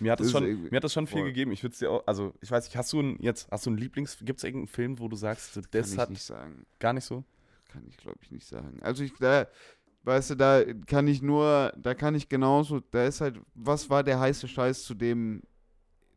[0.00, 1.28] mir hat Das schon, irgendwie- mir hat das schon viel voll.
[1.28, 1.52] gegeben.
[1.52, 3.78] Ich würde dir auch, also ich weiß nicht, hast du ein, jetzt, hast du einen
[3.78, 6.64] Lieblings, gibt es irgendeinen Film, wo du sagst, so, Kann das ich hat nicht sagen.
[6.78, 7.24] gar nicht so?
[7.72, 8.78] Kann ich, glaube ich, nicht sagen.
[8.82, 9.46] Also ich, da,
[10.04, 14.02] weißt du, da kann ich nur, da kann ich genauso, da ist halt, was war
[14.04, 15.42] der heiße Scheiß zu dem,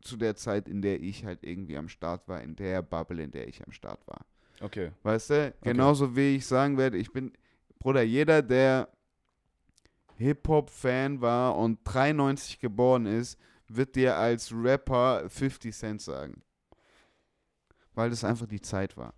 [0.02, 3.30] zu der Zeit, in der ich halt irgendwie am Start war, in der Bubble, in
[3.32, 4.24] der ich am Start war.
[4.60, 4.90] Okay.
[5.02, 5.54] Weißt du?
[5.62, 7.32] Genauso wie ich sagen werde, ich bin,
[7.80, 8.88] Bruder, jeder, der
[10.16, 13.38] Hip-Hop-Fan war und 93 geboren ist,
[13.68, 16.42] wird dir als Rapper 50 Cent sagen.
[17.94, 19.14] Weil das einfach die Zeit war.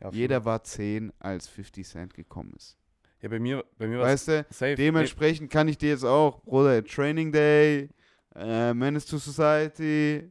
[0.00, 2.76] Ja, Jeder war 10, als 50 Cent gekommen ist.
[3.20, 4.46] Ja, bei mir, bei mir war es Weißt du?
[4.50, 4.74] safe.
[4.74, 7.88] Dementsprechend kann ich dir jetzt auch, Bruder, Training Day,
[8.34, 10.30] äh, Menace to Society,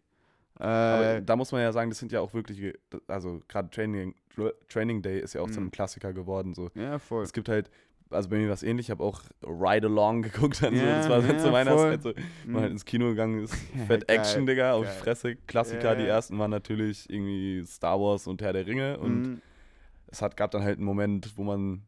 [0.56, 2.76] Aber äh, da muss man ja sagen, das sind ja auch wirklich,
[3.08, 4.14] also gerade Training,
[4.70, 5.64] Training Day ist ja auch zu Mhm.
[5.66, 6.54] einem Klassiker geworden.
[6.54, 6.70] So.
[6.76, 7.24] ja, voll.
[7.24, 7.72] Es gibt halt,
[8.14, 10.62] also bei mir war es ähnlich, ich habe auch Ride Along geguckt.
[10.64, 10.82] Dann so.
[10.82, 11.90] Ja, Das war dann ja, zu meiner voll.
[11.92, 12.14] Zeit so,
[12.46, 12.76] man halt Mhm.
[12.76, 13.54] ins Kino gegangen ist.
[13.76, 14.94] Ja, Fett geil, Action, Digga, auf geil.
[14.96, 15.36] die Fresse.
[15.36, 16.10] Klassiker, die Ja.
[16.10, 19.00] ersten waren natürlich irgendwie Star Wars und Herr der Ringe.
[19.00, 19.42] Und Mhm.
[20.08, 21.84] es hat, gab dann halt einen Moment, wo man,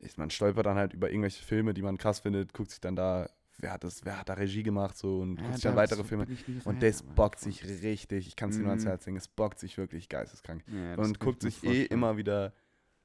[0.00, 2.96] ich, man stolpert dann halt über irgendwelche Filme, die man krass findet, guckt sich dann
[2.96, 5.74] da, wer hat das, wer hat da Regie gemacht so und Ja, guckt sich dann
[5.76, 6.26] da weitere so Filme.
[6.64, 8.88] Und das bockt sich richtig, ich kann es dir nur ans Mhm.
[8.88, 10.64] Herz legen, es bockt sich wirklich geisteskrank.
[10.66, 12.52] Ja, und guckt sich eh immer wieder,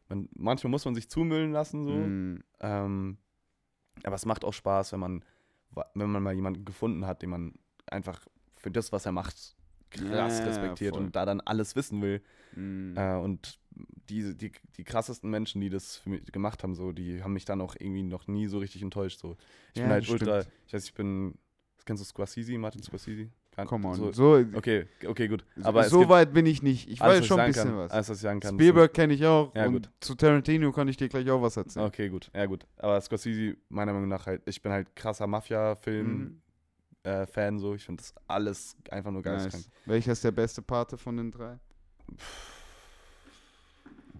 [0.09, 2.43] man, manchmal muss man sich zumüllen lassen so, Mhm.
[2.59, 3.17] ähm,
[4.03, 5.25] aber es macht auch Spaß, wenn man,
[5.95, 7.53] wenn man mal jemanden gefunden hat, den man
[7.87, 8.25] einfach
[8.57, 9.55] für das, was er macht,
[9.89, 11.03] krass Ja, respektiert voll.
[11.05, 12.21] und da dann alles wissen will.
[12.55, 12.93] Mhm.
[12.97, 13.59] Äh, und
[14.09, 17.45] die, die, die krassesten Menschen, die das für mich gemacht haben, so, die haben mich
[17.45, 19.19] dann auch irgendwie noch nie so richtig enttäuscht.
[19.19, 19.35] So.
[19.73, 20.53] Ich Ja, bin halt ultra, stimmt.
[20.67, 21.37] ich weiß, ich bin,
[21.85, 23.29] kennst du Scorsese, Martin Scorsese?
[23.57, 23.95] Kann- Come on.
[23.95, 25.43] So, So, okay, okay, gut.
[25.63, 26.87] Aber so weit bin ich nicht.
[26.89, 27.91] Ich alles, weiß schon ein bisschen kann, was.
[27.91, 28.53] Alles, was ich sagen kann.
[28.53, 29.53] Spielberg kenne ich auch.
[29.55, 29.89] Ja, und gut.
[29.99, 31.87] zu Tarantino kann ich dir gleich auch was erzählen.
[31.87, 32.29] Okay, gut.
[32.35, 32.67] Ja, gut.
[32.77, 37.57] Aber Scorsese, meiner Meinung nach halt, ich bin halt krasser Mafia-Film-Fan Mhm.
[37.57, 37.73] äh, so.
[37.73, 39.63] Ich finde das alles einfach nur geisteskrank.
[39.65, 39.73] Nice.
[39.87, 41.57] Welcher ist der beste Pate von den drei?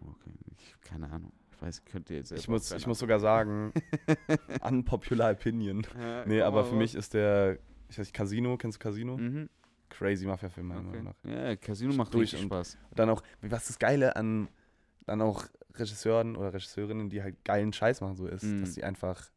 [0.10, 1.32] Okay, ich, keine Ahnung.
[1.52, 3.72] Ich weiß, könnt ihr jetzt Ich muss, ich muss sogar sagen,
[4.62, 5.86] unpopular Opinion.
[5.96, 6.24] Ahnung.
[6.28, 7.58] Nee, Ja, aber für mich ist der,
[7.90, 9.18] ich weiß nicht, Casino, kennst du Casino?
[9.18, 9.50] Mhm.
[9.90, 10.90] Crazy Mafia-Film, meiner Okay.
[11.02, 11.32] Meinung nach.
[11.32, 12.78] Ja, Casino macht Durch richtig und- Spaß.
[12.96, 14.50] Dann auch, was das Geile an
[15.06, 18.60] dann auch Regisseuren oder Regisseurinnen, die halt geilen Scheiß machen, so ist, Mhm.
[18.62, 19.30] dass sie einfach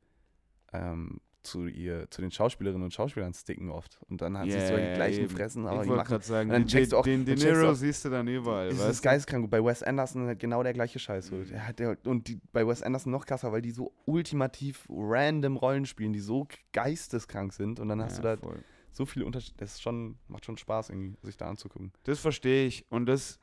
[0.72, 3.99] ähm, zu ihr, zu den Schauspielerinnen und Schauspielern sticken oft.
[4.09, 5.30] Und dann hat sie so die gleichen eben.
[5.30, 6.07] Fressen, aber ich die machen.
[6.09, 8.70] gerade sagen, und dann den, checkst du auch- den De Niro siehst du dann überall.
[8.76, 9.51] Weißt ist geisteskrank.
[9.51, 11.30] Bei Wes Anderson halt genau der gleiche Scheiß.
[11.30, 11.47] Mhm.
[11.49, 15.57] Der hat der, und die, bei Wes Anderson noch krasser, weil die so ultimativ random
[15.57, 17.80] Rollen spielen, die so geisteskrank sind.
[17.80, 18.62] Und dann hast Ja, du da voll.
[18.93, 19.57] so viele Unterschiede.
[19.59, 21.93] Das ist schon, macht schon Spaß, irgendwie, sich da anzugucken.
[22.05, 23.38] Das verstehe ich und das,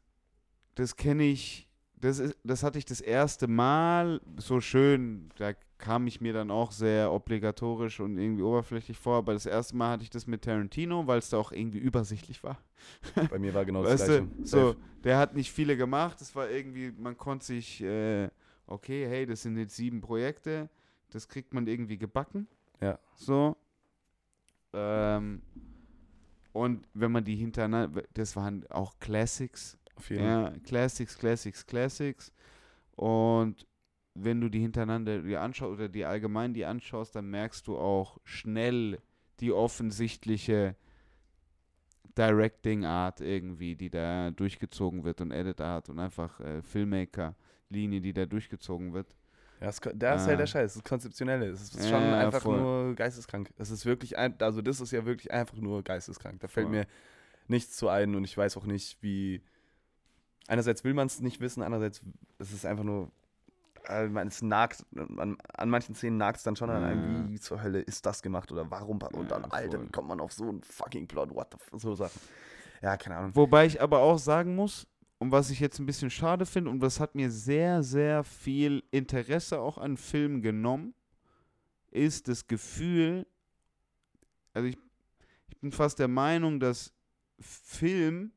[0.76, 1.67] das kenne ich.
[2.00, 5.30] Das, ist, das hatte ich das erste Mal so schön.
[5.38, 9.18] Da kam ich mir dann auch sehr obligatorisch und irgendwie oberflächlich vor.
[9.18, 12.44] Aber das erste Mal hatte ich das mit Tarantino, weil es da auch irgendwie übersichtlich
[12.44, 12.58] war.
[13.30, 14.28] Bei mir war genau das weißt Gleiche.
[14.38, 16.22] du, so, der hat nicht viele gemacht.
[16.22, 18.30] Es war irgendwie, man konnte sich, äh,
[18.68, 20.70] okay, hey, das sind jetzt sieben Projekte.
[21.10, 22.48] Das kriegt man irgendwie gebacken.
[22.82, 23.00] Ja.
[23.16, 23.56] So.
[24.74, 25.42] Ähm,
[26.54, 29.77] Und wenn man die hintereinander, das waren auch Classics.
[29.98, 30.54] Auf jeden Fall.
[30.54, 32.32] Ja, Classics, Classics, Classics.
[32.96, 33.68] Und
[34.14, 38.18] wenn du die hintereinander die anschaust oder die allgemein die anschaust, dann merkst du auch
[38.24, 39.00] schnell
[39.40, 40.76] die offensichtliche
[42.18, 48.94] Directing-Art irgendwie, die da durchgezogen wird und Edit-Art und einfach äh, Filmmaker-Linie, die da durchgezogen
[48.94, 49.16] wird.
[49.60, 51.48] Ja, das, das ist halt der Scheiß, das Konzeptionelle.
[51.48, 52.60] Es ist schon ja, einfach voll.
[52.60, 53.52] nur geisteskrank.
[53.58, 56.40] Es ist wirklich, ein, also das ist ja wirklich einfach nur geisteskrank.
[56.40, 56.78] Da fällt Voll.
[56.78, 56.88] mir
[57.48, 59.42] nichts zu ein und ich weiß auch nicht, wie.
[60.48, 62.02] Einerseits will man es nicht wissen, andererseits
[62.40, 63.12] ist es einfach nur.
[63.90, 67.40] äh, man- Es nagt, an, an manchen Szenen nagt es dann schon an einem, wie
[67.40, 69.00] zur Hölle ist das gemacht oder warum?
[69.02, 71.34] Und dann, Ja, Alter, wie kommt man auf so einen fucking Plot?
[71.34, 72.20] What the f so Sachen.
[72.82, 73.36] Ja, keine Ahnung.
[73.36, 74.88] Wobei ich aber auch sagen muss,
[75.20, 78.84] und was ich jetzt ein bisschen schade finde, und das hat mir sehr, sehr viel
[78.92, 80.94] Interesse auch an Filmen genommen,
[81.92, 83.26] ist das Gefühl,
[84.54, 84.78] also ich,
[85.48, 86.94] ich bin fast der Meinung, dass
[87.40, 88.32] Film,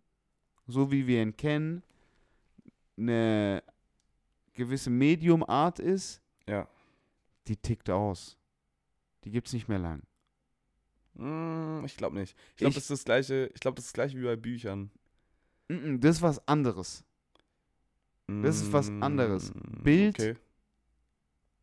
[0.67, 1.83] so wie wir ihn kennen,
[3.01, 3.63] eine
[4.53, 6.69] gewisse Medium-Art ist, Ja.
[7.47, 8.37] die tickt aus.
[9.25, 10.03] Die gibt's nicht mehr lang.
[11.15, 12.37] Mm, ich glaube nicht.
[12.53, 14.91] Ich glaube, das ist das gleiche, ich glaube, das ist das gleiche wie bei Büchern.
[15.69, 17.05] Das ist was anderes.
[18.27, 19.53] Das ist was anderes.
[19.55, 20.37] Mm, Bild Okay.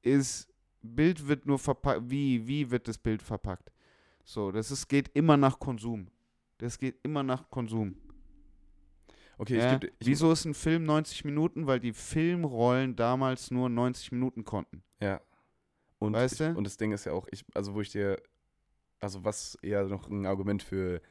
[0.01, 0.47] ist,
[0.81, 3.71] Bild wird nur verpackt, wie, wie wird das Bild verpackt?
[4.23, 6.07] So, das ist, geht immer nach Konsum.
[6.57, 7.95] Das geht immer nach Konsum.
[9.37, 9.79] Okay, ja?
[9.99, 11.67] ich, Wieso ist ein Film 90 Minuten?
[11.67, 14.83] Weil die Filmrollen damals nur 90 Minuten konnten.
[14.99, 15.21] Ja.
[15.99, 16.55] Und, Weißt ich, du?
[16.55, 18.21] und das Ding ist ja auch, ich, also wo ich dir,
[18.99, 21.01] also was eher noch ein Argument für,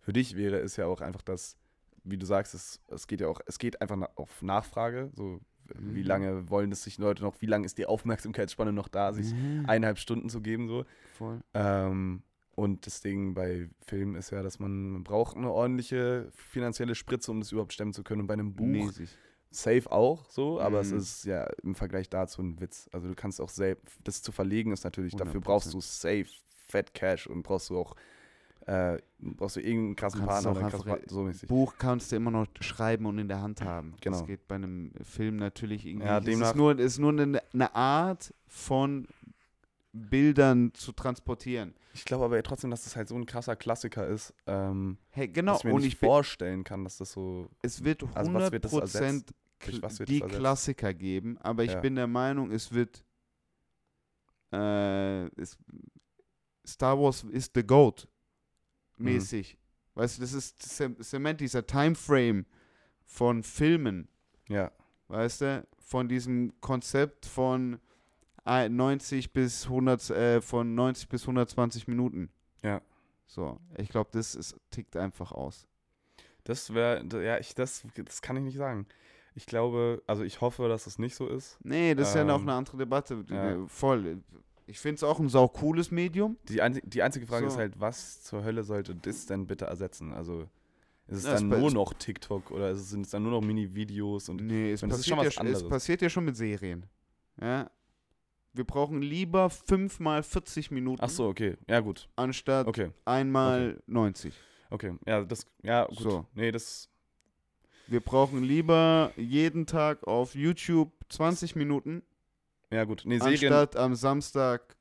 [0.00, 1.56] für dich wäre, ist ja auch einfach, dass,
[2.04, 5.40] wie du sagst, es, es geht ja auch, es geht einfach na, auf Nachfrage, so
[5.74, 6.06] wie Mhm.
[6.06, 9.64] lange wollen es sich Leute noch, wie lange ist die Aufmerksamkeitsspanne noch da, sich Mhm.
[9.66, 10.84] eineinhalb Stunden zu geben, so.
[11.18, 11.40] Voll.
[11.52, 12.22] Ähm,
[12.58, 17.30] und das Ding bei Filmen ist ja, dass man, man braucht eine ordentliche finanzielle Spritze,
[17.30, 18.22] um das überhaupt stemmen zu können.
[18.22, 19.10] Und bei einem Buch Mäßig.
[19.50, 20.98] safe auch so, aber es Mhm.
[20.98, 22.88] ist ja im Vergleich dazu ein Witz.
[22.92, 25.44] Also du kannst auch selbst, das zu verlegen ist natürlich, dafür 100%.
[25.44, 26.26] brauchst du safe,
[26.68, 27.94] Fat Cash und brauchst du auch,
[28.66, 31.48] äh, brauchst du irgendeinen krassen Kannst Partner oder krassen Partner, so mäßig.
[31.48, 33.94] Buch kannst du immer noch schreiben und in der Hand haben.
[34.02, 34.18] Genau.
[34.18, 36.06] Das geht bei einem Film natürlich irgendwie.
[36.06, 36.28] Ja, nicht.
[36.28, 39.06] es demnach- ist nur, es ist nur eine, eine Art von
[39.92, 41.74] Bildern zu transportieren.
[41.94, 45.52] Ich glaube aber trotzdem, dass das halt so ein krasser Klassiker ist, ähm, Hey, genau.
[45.52, 48.34] dass ich mir Und nicht ich vorstellen kann, dass das so, es wird 100% Also
[48.34, 49.32] was wird das ersetzt?
[49.98, 50.30] Wird die das?
[50.30, 51.80] Klassiker geben, aber ich Ja.
[51.80, 53.04] bin der Meinung, es wird
[54.52, 55.56] äh, es,
[56.66, 58.08] Star Wars ist the GOAT
[58.98, 59.04] Mhm.
[59.04, 59.58] mäßig.
[59.94, 62.46] Weißt du, das ist Cem- Cement, dieser Timeframe
[63.04, 64.08] von Filmen,
[64.48, 64.70] ja,
[65.08, 67.80] weißt du, von diesem Konzept von
[68.48, 72.30] 90 bis 100, äh, von 90 bis 120 Minuten.
[72.62, 72.80] Ja.
[73.26, 75.66] So, ich glaube, das ist, tickt einfach aus.
[76.44, 78.86] das wäre, ja, ich, das, das kann ich nicht sagen.
[79.34, 81.58] Ich glaube, also ich hoffe, dass es nicht so ist.
[81.62, 83.24] Nee, das ist ja noch Ähm, eine andere Debatte.
[83.28, 83.50] ja.
[83.52, 84.22] Äh, Voll.
[84.66, 86.36] Ich finde es auch ein sau cooles Medium.
[86.48, 87.52] Die, einzi die einzige Frage So.
[87.52, 90.12] ist halt, was zur Hölle sollte das denn bitte ersetzen?
[90.12, 90.48] Also
[91.06, 93.22] ist es Ja, es dann be- nur es- noch TikTok oder es- sind es dann
[93.22, 96.84] nur noch Mini-Videos und Nee, es passiert, ja, es passiert ja schon mit Serien.
[97.40, 97.70] Ja.
[98.52, 101.56] Wir brauchen lieber fünfmal 40 Minuten Ach so, okay.
[101.68, 102.08] Ja, gut.
[102.16, 102.90] anstatt Okay.
[103.04, 104.34] einmal 90.
[104.70, 104.94] Okay.
[105.06, 105.98] Ja, das ja, gut.
[105.98, 106.26] So.
[106.34, 106.88] Nee, das
[107.86, 112.02] Wir brauchen lieber jeden Tag auf YouTube 20 Minuten
[112.70, 113.02] ja gut.
[113.06, 114.76] Nee, Serien anstatt am Samstag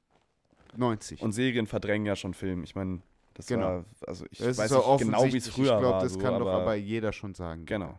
[0.75, 1.21] 90.
[1.21, 2.63] und Serien verdrängen ja schon Film.
[2.63, 3.01] Ich meine,
[3.33, 3.65] das Genau.
[3.65, 6.19] war also ich das weiß nicht genau, wie es früher Ich glaube, war, das so,
[6.19, 7.65] kann aber, doch aber jeder schon sagen.
[7.65, 7.97] genau.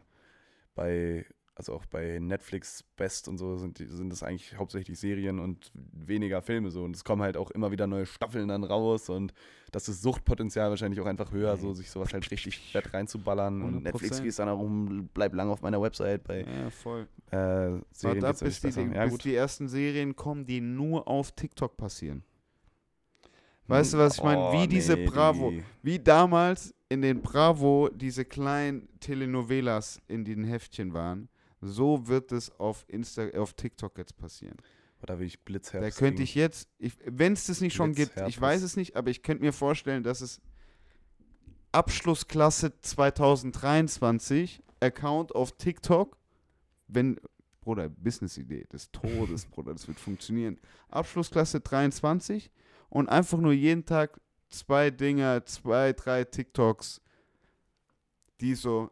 [0.75, 1.25] Bei
[1.59, 5.71] also auch bei Netflix Best und so sind, die, sind das eigentlich hauptsächlich Serien und
[5.75, 6.85] weniger Filme so.
[6.85, 9.35] Und es kommen halt auch immer wieder neue Staffeln dann raus und
[9.73, 13.61] das ist Suchtpotenzial wahrscheinlich auch einfach höher, so sich sowas halt richtig fett reinzuballern.
[13.63, 13.81] Und 100%.
[13.83, 17.09] Netflix geht es dann darum, bleib lang auf meiner Website bei Ja, voll.
[17.33, 18.25] äh, Serien.
[18.25, 22.23] ab, bis, die, ja, bis die ersten Serien kommen, die nur auf TikTok passieren.
[23.67, 24.53] Weißt du, was ich meine?
[24.53, 30.95] Wie diese Bravo- die- Wie damals in den Bravo diese kleinen Telenovelas in den Heftchen
[30.95, 31.29] waren,
[31.61, 34.57] so wird es auf Insta, auf TikTok jetzt passieren.
[35.03, 35.97] Da will ich Blitzherbst.
[35.97, 36.69] Da könnte ich jetzt,
[37.05, 40.03] wenn es das nicht schon gibt, ich weiß es nicht, aber ich könnte mir vorstellen,
[40.03, 40.41] dass es
[41.71, 46.17] Abschlussklasse 2023 Account auf TikTok,
[46.89, 47.21] wenn,
[47.61, 50.59] Bruder, Business-Idee des Todes, Bruder, das wird funktionieren.
[50.89, 52.51] Abschlussklasse 23
[52.89, 57.01] und einfach nur jeden Tag zwei Dinger, zwei, drei TikToks,
[58.41, 58.91] die so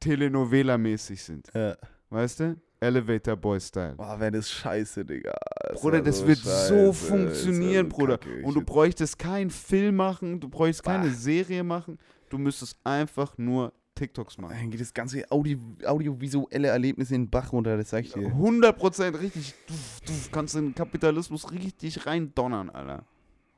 [0.00, 1.48] Telenovela-mäßig sind.
[1.54, 1.76] Ja.
[2.10, 2.56] Weißt du?
[2.80, 3.94] Elevator Boy Style.
[3.96, 5.34] Boah, wäre das scheiße, Digga.
[5.74, 8.18] Bruder, wär das so wird scheiße, so das funktionieren, so Bruder.
[8.18, 8.42] kacke.
[8.42, 11.14] Und du bräuchtest keinen Film machen, du bräuchtest keine Bah.
[11.14, 11.98] Serie machen.
[12.30, 14.56] Du müsstest einfach nur TikToks machen.
[14.58, 18.28] Dann geht das ganze Audio, audiovisuelle Erlebnis in den Bach runter, das sag ich dir.
[18.28, 19.54] 100% richtig.
[19.66, 19.74] Du,
[20.06, 23.04] du kannst den Kapitalismus richtig reindonnern, Alter.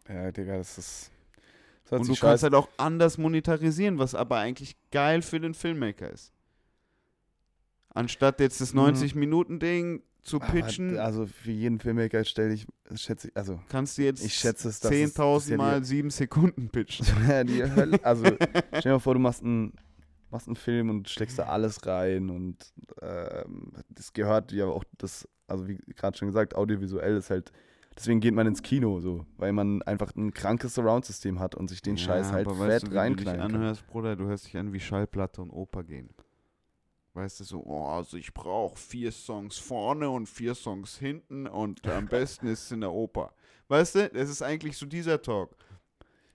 [0.09, 1.11] Ja, Digga, das ist.
[1.90, 5.52] Das Und du sich kannst halt auch anders monetarisieren, was aber eigentlich geil für den
[5.54, 6.32] Filmmaker ist.
[7.94, 8.80] Anstatt jetzt das Mhm.
[8.80, 14.02] 90-Minuten-Ding zu Aber, pitchen, Also für jeden Filmmaker stelle ich, schätze ich, also kannst du
[14.02, 17.04] jetzt ich schätze es, dass es- das ist 10.000 ja mal die- 7 Sekunden pitchen.
[17.48, 17.98] Die Hölle.
[18.04, 18.24] Also,
[18.70, 19.74] stell dir mal vor, du machst einen,
[20.30, 22.72] machst einen Film und steckst da alles rein und
[23.02, 27.52] ähm, das gehört ja auch das, also wie gerade schon gesagt, audiovisuell ist halt,
[27.97, 31.82] deswegen geht man ins Kino so, weil man einfach ein krankes Surround-System hat und sich
[31.82, 34.57] den Scheiß halt aber fett weißt du, wie du dich anhörst, Bruder, du hörst dich
[34.57, 36.11] an wie Schallplatte und Oper gehen.
[37.14, 41.86] Weißt du, so, oh, also ich brauche vier Songs vorne und vier Songs hinten und
[41.86, 43.34] am besten ist es in der Oper.
[43.68, 45.55] Weißt du, das ist eigentlich so dieser Talk.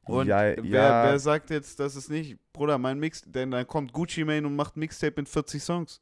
[0.03, 1.03] Und Ja, wer, ja.
[1.03, 4.55] wer sagt jetzt, dass es nicht, Bruder, mein Mix, denn dann kommt Gucci Mane und
[4.55, 6.01] macht Mixtape mit 40 Songs.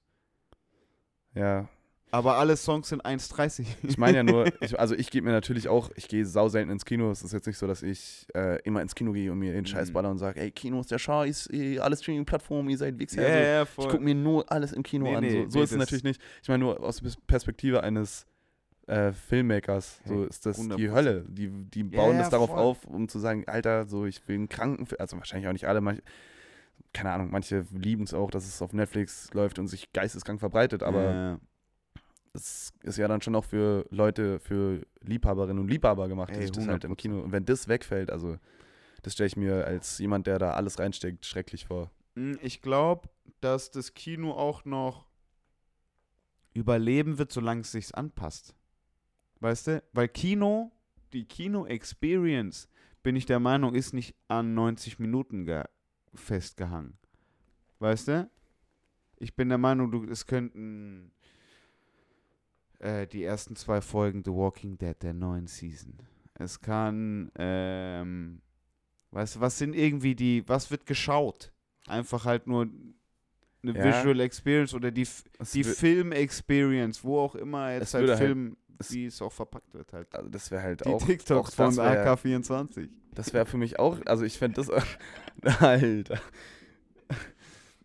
[1.34, 1.68] Ja,
[2.16, 3.66] Aber alle Songs sind 1,30.
[3.84, 6.72] ich meine ja nur, ich, also ich gebe mir natürlich auch, ich gehe sau selten
[6.72, 7.12] ins Kino.
[7.12, 9.66] Es ist jetzt nicht so, dass ich äh, immer ins Kino gehe und mir den
[9.66, 9.94] Scheiß Mhm.
[9.94, 13.22] baller und sage, ey, Kino ist der Scheiß, ey, alle Streaming-Plattformen, ihr seid Wichser.
[13.22, 13.40] ja, so.
[13.40, 13.88] ja, Ich voll.
[13.90, 15.24] gucke mir nur alles im Kino Nee, an.
[15.24, 16.22] nee, so so nee, ist es natürlich nicht.
[16.42, 18.26] Ich meine nur aus der Perspektive eines
[18.88, 20.00] äh, Filmmakers.
[20.06, 20.76] So Hey, ist das 100%.
[20.78, 21.26] die Hölle.
[21.28, 22.60] Die, die bauen ja, das darauf voll.
[22.60, 25.02] auf, um zu sagen, Alter, so ich will einen kranken Film.
[25.02, 25.82] Also wahrscheinlich auch nicht alle.
[25.82, 26.02] Manche,
[26.94, 30.82] keine Ahnung, manche lieben es auch, dass es auf Netflix läuft und sich geisteskrank verbreitet.
[30.84, 31.40] Aber Ja.
[32.36, 36.42] Es ist ja dann schon auch für Leute, für Liebhaberinnen und Liebhaber gemacht, die Ey,
[36.44, 36.96] sich das halt im 100%.
[36.96, 37.20] Kino.
[37.22, 38.38] Und wenn das wegfällt, also
[39.02, 41.92] das stelle ich mir als jemand, der da alles reinsteckt, schrecklich vor.
[42.16, 43.10] Mm, Ich glaube,
[43.42, 45.06] dass das Kino auch noch
[46.54, 48.56] überleben wird, solange es sich anpasst.
[49.42, 49.84] Weißt du?
[49.94, 50.72] Weil Kino,
[51.14, 52.70] die Kino-Experience,
[53.04, 55.64] bin ich der Meinung, ist nicht an 90 Minuten ge
[56.14, 56.98] festgehangen.
[57.80, 58.30] Weißt du?
[59.18, 61.12] Ich bin der Meinung, du, es könnten
[62.86, 65.94] äh, die ersten zwei Folgen The Walking Dead der neuen Season.
[66.36, 68.42] Es kann, ähm,
[69.12, 71.52] weißt du, was sind irgendwie die, was wird geschaut?
[71.88, 72.68] Einfach halt nur
[73.64, 73.84] eine Ja.
[73.84, 75.24] Visual Experience oder die, Es
[75.54, 79.74] die wär- Film-Experience, wo auch immer jetzt halt halt- Film, es- wie es auch verpackt
[79.74, 80.14] wird halt.
[80.14, 82.90] also das wäre halt Die auch, TikToks auch von wär- AK24.
[83.14, 84.70] Das wäre für mich auch, also ich fände das,
[85.62, 86.20] Alter.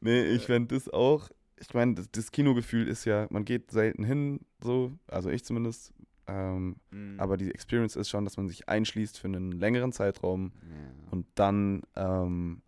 [0.01, 1.29] Nee, ich fände das auch,
[1.61, 5.93] ich meine, das, das Kinogefühl ist ja, man geht selten hin, so, also ich zumindest,
[6.27, 7.19] ähm, Mhm.
[7.19, 11.13] aber die Experience ist schon, dass man sich einschließt für einen längeren Zeitraum ja.
[11.13, 12.63] und dann ähm,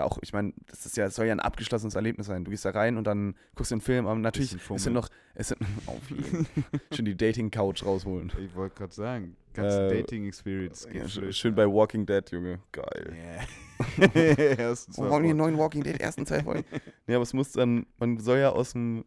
[0.00, 2.44] da auch, ich meine, das ist ja, soll ja ein abgeschlossenes Erlebnis sein.
[2.44, 4.92] Du gehst da rein und dann guckst du den Film, aber natürlich, sind Fummel.
[4.92, 6.46] noch, es sind, auf jeden
[6.92, 8.32] Schon die Dating-Couch rausholen.
[8.44, 10.88] Ich wollte gerade sagen, ganze Äh, Dating-Experience.
[10.92, 12.60] Ja, schön, schön bei Walking Dead, Junge.
[12.72, 13.14] Geil.
[13.14, 13.46] Yeah.
[13.96, 14.04] Oh,
[15.04, 16.66] warum die neuen Walking Dead ersten zwei Folgen?
[17.06, 19.06] nee, aber es muss dann, man soll ja aus dem,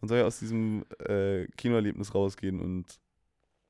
[0.00, 3.00] man soll ja aus diesem äh, Kinoerlebnis rausgehen und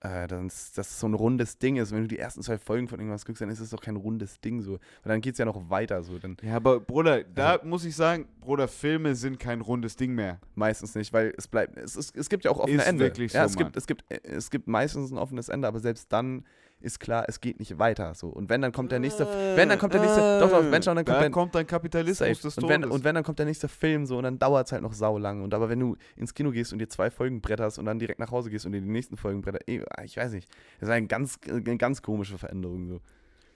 [0.01, 1.93] äh, dass es so ein rundes Ding ist.
[1.93, 4.41] Wenn du die ersten zwei Folgen von irgendwas guckst, dann ist es doch kein rundes
[4.41, 4.73] Ding so.
[5.03, 6.19] Weil dann geht es ja noch weiter so.
[6.19, 10.15] Dann Ja, aber Bruder, da Also- muss ich sagen, Bruder, Filme sind kein rundes Ding
[10.15, 10.41] mehr.
[10.55, 13.05] meistens nicht, weil es bleibt, es, ist, es gibt ja auch offene Ist Ende.
[13.05, 16.13] wirklich ja, so, es gibt, es gibt, es gibt meistens ein offenes Ende, aber selbst
[16.13, 16.45] dann
[16.81, 18.29] ist klar, es geht nicht weiter so.
[18.29, 19.27] Und wenn dann kommt der nächste,
[19.57, 21.67] wenn dann kommt der nächste, doch, doch, wenn schon, dann kommt da der, kommt dann
[21.67, 22.31] Kapitalismus Safe.
[22.33, 22.69] des Und Todes.
[22.83, 24.93] wenn, und wenn dann kommt der nächste Film so und dann dauert es halt noch
[24.95, 25.43] saulang.
[25.43, 28.19] Und aber wenn du ins Kino gehst und dir zwei Folgen bretterst und dann direkt
[28.19, 30.49] nach Hause gehst und dir die nächsten Folgen bretterst, eh, ich weiß nicht.
[30.81, 33.01] Das ist eine ganz, eine ganz komische Veränderung so.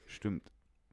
[0.06, 0.42] Stimmt.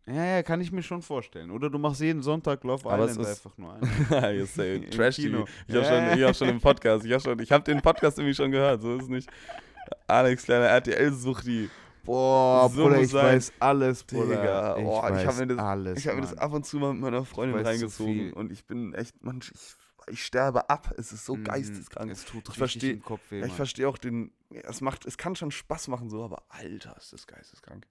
[0.08, 1.52] Ja, ja, kann ich mir schon vorstellen.
[1.52, 3.78] Oder du machst jeden Sonntag Love Aber es Island ist- einfach nur
[4.24, 4.40] äh,
[4.78, 5.46] Im Trash Kino.
[5.68, 8.18] Ich habe schon, ich hab schon im Podcast, ich habe schon, ich habe den Podcast
[8.18, 8.82] irgendwie schon gehört.
[8.82, 9.30] So ist es nicht.
[10.08, 11.70] Alex, kleiner RTL-Suchti.
[12.04, 13.26] Boah, So Bruder, ich sein.
[13.38, 14.36] weiß alles, Bruder.
[14.38, 16.66] Digga, ich oh, ich weiß hab mir das- alles, Ich habe mir das ab und
[16.66, 19.52] zu mal mit meiner Freundin reingezogen und ich bin echt, man, ich,
[20.08, 20.94] ich sterbe ab.
[20.98, 21.44] Es ist so Mhm.
[21.44, 22.12] geisteskrank.
[22.12, 24.32] Es tut Ich richtig versteh- im Kopf weh, Ja, ich verstehe auch den.
[24.50, 27.86] Es macht, es kann schon Spaß machen, so, aber Alter, ist das geisteskrank.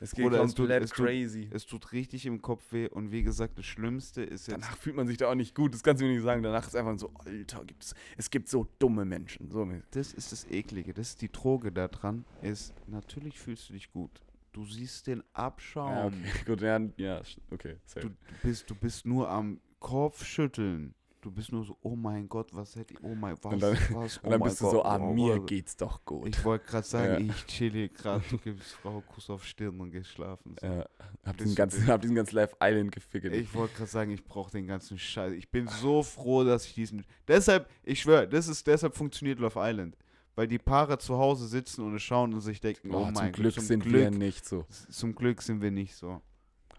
[0.00, 1.48] Es geht Bruder, es tut- es tut- crazy.
[1.52, 4.62] Es tut richtig im Kopf weh und wie gesagt, das Schlimmste ist jetzt.
[4.62, 6.42] Danach fühlt man sich da auch nicht gut, das kannst du mir nicht sagen.
[6.42, 9.50] Danach ist einfach so, Alter, gibt's, es gibt so dumme Menschen.
[9.50, 13.72] So, Das ist das Eklige, das ist die Droge da dran, ist, natürlich fühlst du
[13.74, 14.22] dich gut.
[14.52, 15.90] Du siehst den Abschaum.
[15.92, 17.76] ja, okay, gut, ja, ja, okay.
[17.84, 18.08] safe.
[18.08, 20.94] Du, bist, du bist nur am Kopfschütteln.
[21.20, 23.76] Du bist nur so, oh mein Gott, was hätte ich, oh mein, was, Und dann-
[23.90, 25.44] was, oh Und dann bist du Gott, so, ah, oh, mir oh.
[25.44, 26.28] geht's doch gut.
[26.28, 27.34] Ich wollte gerade sagen, Ja.
[27.34, 30.54] ich chill hier gerade, du gibst Frau Kuss auf Stirn und gehst schlafen.
[30.60, 30.66] So.
[30.66, 30.86] ja,
[31.24, 33.34] hab diesen du ganzen, hab diesen ganzen Live Island gefickelt.
[33.34, 35.32] Ich wollte gerade sagen, ich brauche den ganzen Scheiß.
[35.32, 37.04] Ich bin so froh, dass ich diesen.
[37.26, 39.96] Deshalb, ich schwöre, das ist deshalb funktioniert Love Island.
[40.36, 43.24] Weil die Paare zu Hause sitzen und schauen und sich denken, oh, oh, mein zum
[43.24, 44.64] Gott, Glück zum sind Glück, wir nicht so.
[44.88, 46.22] zum Glück sind wir nicht so.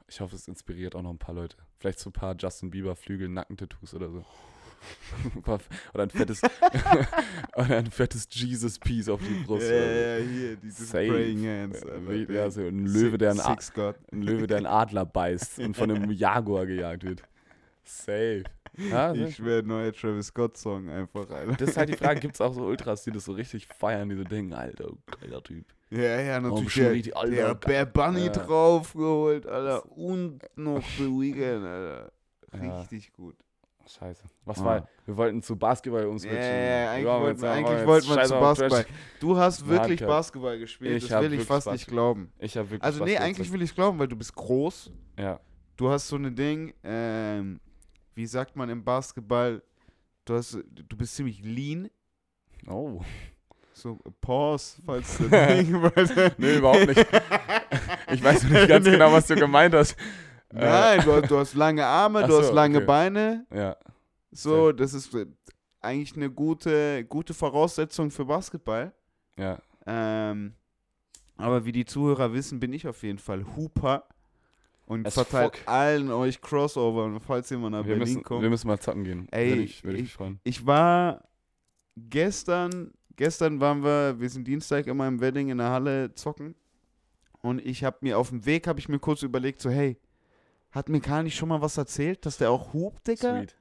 [0.08, 1.58] Ich hoffe, es inspiriert auch noch ein paar Leute.
[1.80, 4.26] Vielleicht so ein paar Justin Bieber Flügel Nackentattoos oder so.
[5.94, 6.42] oder ein fettes
[7.56, 9.70] oder ein fettes Jesus Piece auf die Brust.
[9.70, 11.08] Ja, ja, hier, diese Safe.
[11.08, 11.82] Praying Hands.
[11.82, 13.34] Ja, Alter, der ja, so ein Löwe, der
[13.74, 13.96] God.
[14.12, 17.24] ein Löwe, der einen Adler beißt und von einem Jaguar gejagt wird.
[17.84, 18.44] Safe.
[18.78, 21.54] Ja, Ich schwöre, neuer Travis Scott-Song einfach, Alter.
[21.54, 24.10] das ist halt die Frage, gibt es auch so Ultras, die das so richtig feiern,
[24.10, 25.66] die so denken, Alter, geiler Typ.
[25.92, 26.74] Ja, ja, natürlich.
[26.76, 27.56] der, richtig, Alter, der.
[27.56, 28.32] Bear Bunny Ja.
[28.32, 29.86] draufgeholt, Alter.
[29.92, 32.12] Und noch The Weeknd, Alter.
[32.54, 32.80] Ja.
[32.82, 33.36] Richtig gut.
[33.88, 34.24] Scheiße.
[34.46, 34.66] Was Ah.
[34.66, 36.38] war, wir wollten zu Basketball Ja, umswitchen.
[36.38, 38.86] ja, ja, eigentlich wollen wollten eigentlich wollten wir zu Basketball.
[39.20, 40.08] Du hast wirklich Hardcore.
[40.08, 41.94] Basketball gespielt, Ich das will ich fast nicht Basketball.
[41.96, 42.34] glauben.
[42.38, 44.92] Ich habe wirklich Also nee, Basketball eigentlich will ich glauben, weil du bist groß.
[45.18, 45.40] Ja.
[45.76, 47.60] Du hast so eine Ding, ähm,
[48.14, 49.64] wie sagt man im Basketball,
[50.26, 51.90] du hast, du bist ziemlich lean.
[52.68, 53.02] Oh.
[53.82, 57.08] So, Pause, falls du weil- Nee, überhaupt nicht.
[58.12, 58.92] Ich weiß nicht ganz Nee.
[58.94, 59.96] genau, was du gemeint hast.
[60.52, 62.86] Nein, du, hast- du hast lange Arme, Ach du so, hast lange okay.
[62.88, 63.46] Beine.
[63.54, 63.78] Ja.
[64.32, 65.28] So, das ist äh,
[65.80, 68.92] eigentlich eine gute, gute Voraussetzung für Basketball.
[69.38, 69.60] Ja.
[69.86, 70.54] Ähm,
[71.38, 74.06] aber wie die Zuhörer wissen, bin ich auf jeden Fall Hooper
[74.88, 75.68] und As verteilt fuck.
[75.68, 78.42] allen euch Crossover, und falls jemand nach Wir Berlin müssen, kommt.
[78.42, 79.28] wir müssen mal zocken gehen.
[79.32, 80.40] Ey, Würde ich, würde ich ich- mich freuen.
[80.44, 81.24] Ich war
[81.96, 86.56] gestern, gestern waren wir, wir sind Dienstag immer im Wedding in der Halle zocken
[87.42, 89.98] und ich habe mir auf dem Weg, habe ich mir kurz überlegt, so hey,
[90.72, 93.40] hat mir Karl nicht schon mal was erzählt, dass der auch hupt, Digga?
[93.40, 93.56] Sweet.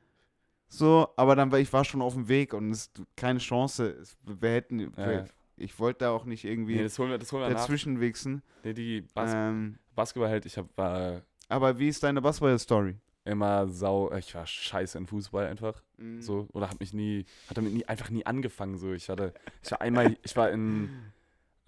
[0.68, 3.88] So, aber dann war ich war schon auf dem Weg und es keine Chance.
[4.00, 7.18] Es, wir hätten, Ja, wir, ich wollte da auch nicht irgendwie Nee, das holen wir,
[7.18, 8.42] das holen wir dazwischen wichsen.
[8.62, 12.94] Nee, die Bas Ähm, Basketball halt, ich hab, war aber wie ist deine Basketball-Story?
[13.28, 15.82] Immer sau, ich war scheiße in Fußball einfach.
[15.96, 16.20] Mhm.
[16.20, 18.76] So, oder hab mich nie, hat damit nie, einfach nie angefangen.
[18.78, 20.90] So, ich hatte, ich war einmal, ich war in,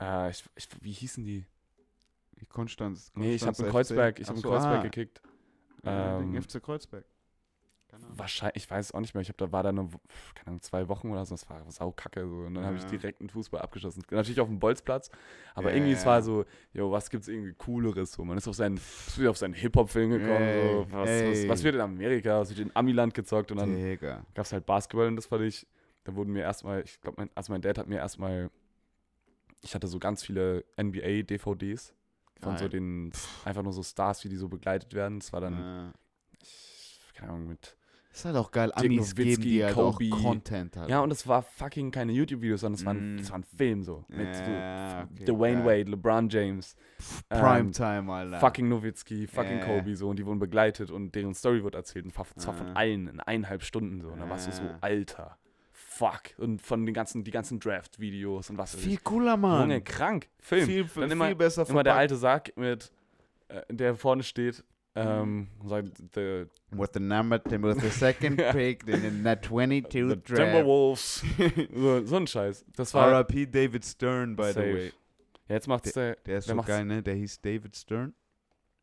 [0.01, 1.47] äh, ich, ich, wie hießen die?
[2.37, 3.13] Wie Konstanz?
[3.15, 3.73] Nee, ich habe Konstanz in?
[3.73, 5.23] Kreuzberg, ich habe in Kreuzberg ah, gekickt.
[5.85, 7.05] ja, Ähm, den FC Kreuzberg.
[8.17, 9.23] Wahrscheinlich, ich weiß es auch nicht mehr.
[9.23, 9.89] Ich habe da war da nur,
[10.35, 11.35] keine Ahnung, zwei Wochen oder so.
[11.35, 12.37] Das war saukacke so.
[12.41, 12.89] Und dann habe ich Ja.
[12.91, 14.03] direkt einen Fußball abgeschossen.
[14.11, 15.11] Natürlich auf dem Bolzplatz.
[15.55, 16.23] Aber Ja, irgendwie, ja, es war ja.
[16.23, 18.13] so, jo, was gibt's irgendwie Cooleres?
[18.13, 20.47] So, man ist auf seinen, ist auf seinen Hip-Hop-Film gekommen.
[20.47, 22.41] Ey, so, was, was, was wird in Amerika?
[22.41, 23.51] Was wird in Amiland gezockt?
[23.53, 24.25] Und dann Digga.
[24.35, 25.67] gab es halt Basketball und das fand ich,
[26.05, 28.51] da wurden mir erstmal, ich glaube, mein, also mein Dad hat mir erstmal,
[29.63, 31.95] ich hatte so ganz viele NBA-DVDs
[32.41, 33.13] von so den,
[33.45, 35.19] einfach nur so Stars, wie die so begleitet werden.
[35.21, 35.93] Das war dann, Ja.
[36.43, 37.77] ich, keine Ahnung, mit
[38.13, 40.09] Ist halt auch geil, Dirk Amis geben Nowitzki, dir halt Kobe.
[40.13, 40.91] auch Content halt.
[40.91, 43.19] Ja, und es war fucking keine YouTube-Videos, sondern es war, ein, Mm.
[43.21, 44.05] es war ein Film so.
[44.09, 45.81] Mit Ja, so okay, Dwayne geil.
[45.85, 46.75] Wade, LeBron James,
[47.31, 48.41] ähm, Primetime, Alter.
[48.41, 49.65] fucking Nowitzki, fucking Ja.
[49.65, 50.09] Kobe so.
[50.09, 52.05] Und die wurden begleitet und deren Story wird erzählt.
[52.05, 52.73] Und zwar zwar von Ja.
[52.75, 54.09] allen in eineinhalb Stunden so.
[54.09, 54.79] Und dann warst du so, Ja.
[54.81, 55.39] Alter,
[55.71, 56.23] fuck.
[56.37, 59.71] Und von den ganzen, die ganzen Draft-Videos und was weiß Viel cooler, Mann.
[59.71, 60.29] Junge, krank.
[60.41, 60.67] Film.
[60.67, 61.99] Viel, Dann viel, immer- besser Immer der verpackt.
[62.01, 62.93] alte Sarg mit,
[63.49, 64.65] äh, der vorne steht,
[64.97, 70.17] ähm, und sagt, the, With the number, with the second pick in the 22 the
[70.17, 70.37] draft.
[70.37, 71.23] Timberwolves.
[71.75, 72.65] so, so ein Scheiß.
[72.75, 73.47] Das war, R.I.P.
[73.47, 74.75] David Stern, by the Safe.
[74.75, 74.93] way.
[75.49, 77.03] ja, jetzt macht's der, Der ist Wer so geil, ne?
[77.03, 78.15] Der hieß David Stern.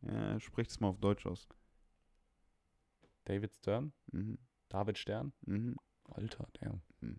[0.01, 1.47] Ja, spricht es mal auf Deutsch aus.
[3.25, 4.37] David Stern, Mhm.
[4.69, 5.33] David Stern.
[5.45, 5.75] Mhm.
[6.09, 6.79] Alter, der.
[7.01, 7.17] Mhm.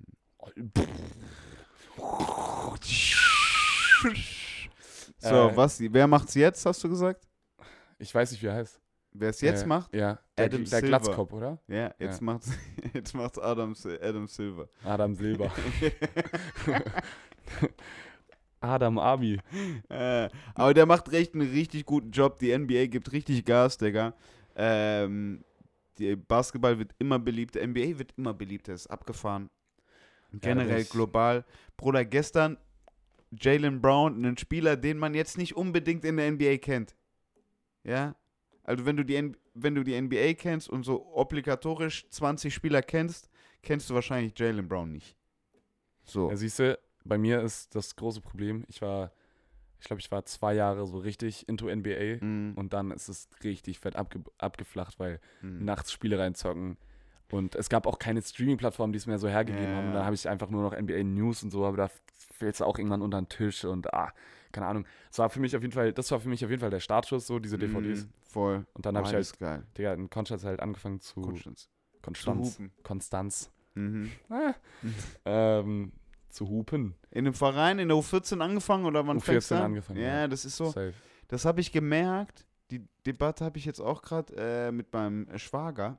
[5.19, 5.81] So, Äh, was?
[5.81, 7.28] Wer macht's jetzt, hast du gesagt?
[7.99, 8.81] Ich weiß nicht, wie er heißt.
[9.13, 9.95] Wer es jetzt Äh, macht?
[9.95, 10.87] Ja, der, Adam der Silver.
[10.87, 11.59] Glatzkopf, oder?
[11.67, 12.25] Ja, jetzt Ja.
[12.25, 12.51] macht's,
[12.95, 14.69] jetzt macht's Adam, Adam Silver.
[14.85, 15.51] Adam Silber.
[18.61, 19.39] Adam Abi.
[19.89, 22.39] äh, aber der macht recht einen richtig guten Job.
[22.39, 24.15] Die NBA gibt richtig Gas, Digga.
[24.57, 25.45] Ähm,
[26.27, 27.65] Basketball wird immer beliebter.
[27.67, 28.75] NBA wird immer beliebter.
[28.75, 29.49] Ist abgefahren.
[30.33, 31.45] Generell das- global.
[31.77, 32.59] Bruder, gestern
[33.31, 36.97] Jalen Brown, ein Spieler, den man jetzt nicht unbedingt in der NBA kennt.
[37.89, 38.15] Ja?
[38.65, 43.31] Also wenn du die, wenn du die NBA kennst und so obligatorisch 20 Spieler kennst,
[43.63, 45.17] kennst du wahrscheinlich Jalen Brown nicht.
[46.05, 46.31] So.
[46.31, 49.13] Ja, siehst du, bei mir ist das große Problem, ich war,
[49.81, 53.29] ich glaube, ich war zwei Jahre so richtig into NBA Mm, und dann ist es
[53.43, 55.65] richtig fett abge abgeflacht, weil mm.
[55.65, 56.77] nachts Spiele reinzocken.
[57.31, 59.77] Und es gab auch keine Streaming-Plattform, die es mir so hergegeben Ja.
[59.77, 59.93] haben.
[59.93, 61.91] Dann habe ich einfach nur noch NBA News und so, aber da
[62.33, 64.13] fällt es auch irgendwann unter den Tisch und ah,
[64.53, 64.87] keine Ahnung.
[65.09, 66.81] Das war für mich auf jeden Fall, das war für mich auf jeden Fall der
[66.81, 68.05] Startschuss, so diese DVDs.
[68.05, 68.67] Mm, voll.
[68.75, 69.67] Und dann habe ich halt, geil.
[69.77, 71.69] Digga, in Konstanz halt angefangen zu Konstanz.
[71.93, 72.47] Zu Konstanz.
[72.59, 72.73] hupen.
[72.83, 73.51] Konstanz.
[73.75, 74.11] Mhm.
[74.31, 74.55] Ah,
[75.25, 75.93] ähm,
[76.29, 76.95] zu hupen.
[77.11, 79.63] In einem Verein in der U14 angefangen oder wann U14 fängst du an?
[79.63, 80.29] angefangen, Ja, ja.
[80.29, 80.67] das ist so.
[80.67, 80.93] Safe.
[81.29, 82.47] Das habe ich gemerkt.
[82.71, 85.99] Die Debatte habe ich jetzt auch gerade äh, mit meinem Schwager.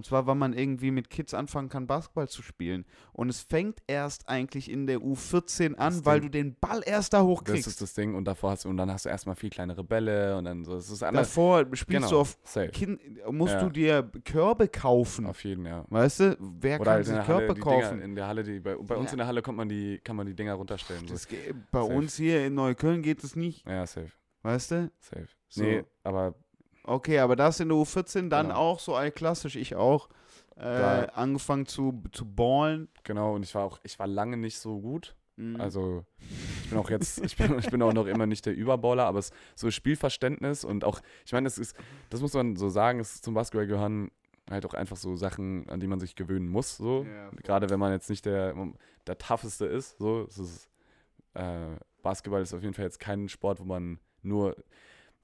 [0.00, 2.86] Und zwar, weil man irgendwie mit Kids anfangen kann, Basketball zu spielen.
[3.12, 6.80] Und es fängt erst eigentlich in der U14 an, Das weil Ding- du den Ball
[6.86, 7.66] erst da Das hochkriegst.
[7.66, 10.38] ist das Ding und davor hast du, und dann hast du erstmal viel kleinere Bälle
[10.38, 11.28] und dann so, es ist anders.
[11.28, 12.38] Davor spielst Genau, du auf
[12.72, 12.98] kind,
[13.30, 13.62] musst Ja.
[13.62, 15.26] du dir Körbe kaufen.
[15.26, 15.84] Auf jeden, ja.
[15.90, 16.36] Weißt du?
[16.40, 17.90] Wer Oder kann halt sich Halle, Körbe die kaufen?
[17.96, 19.12] Dinger in der Halle, die, bei, bei uns Ja.
[19.12, 21.04] in der Halle kommt man die, kann man die Dinger runterstellen.
[21.08, 21.92] Das geht, bei Safe.
[21.94, 23.66] uns hier in Neukölln geht es nicht.
[23.68, 24.12] Ja, safe,
[24.44, 24.90] Weißt du?
[24.98, 25.28] safe.
[25.48, 25.62] So.
[25.62, 26.36] Nee, aber
[26.90, 28.58] Okay, aber das in der U14 dann Genau.
[28.58, 30.08] auch so allklassisch, ich auch.
[30.56, 32.88] Äh, Da- angefangen zu, zu ballen.
[33.04, 35.14] genau, und ich war auch, ich war lange nicht so gut.
[35.36, 35.60] Mhm.
[35.60, 36.04] Also
[36.64, 39.20] ich bin auch jetzt, ich bin, ich bin auch noch immer nicht der Überballer, aber
[39.20, 41.76] es so Spielverständnis und auch, ich meine, das ist,
[42.10, 44.10] das muss man so sagen, es zum Basketball gehören
[44.50, 46.76] halt auch einfach so Sachen, an die man sich gewöhnen muss.
[46.76, 47.04] So.
[47.08, 47.30] Ja.
[47.44, 48.52] Gerade wenn man jetzt nicht der,
[49.06, 49.96] der tougheste ist.
[49.98, 50.24] So.
[50.28, 50.68] Es ist,
[51.34, 54.56] äh, Basketball ist auf jeden Fall jetzt kein Sport, wo man nur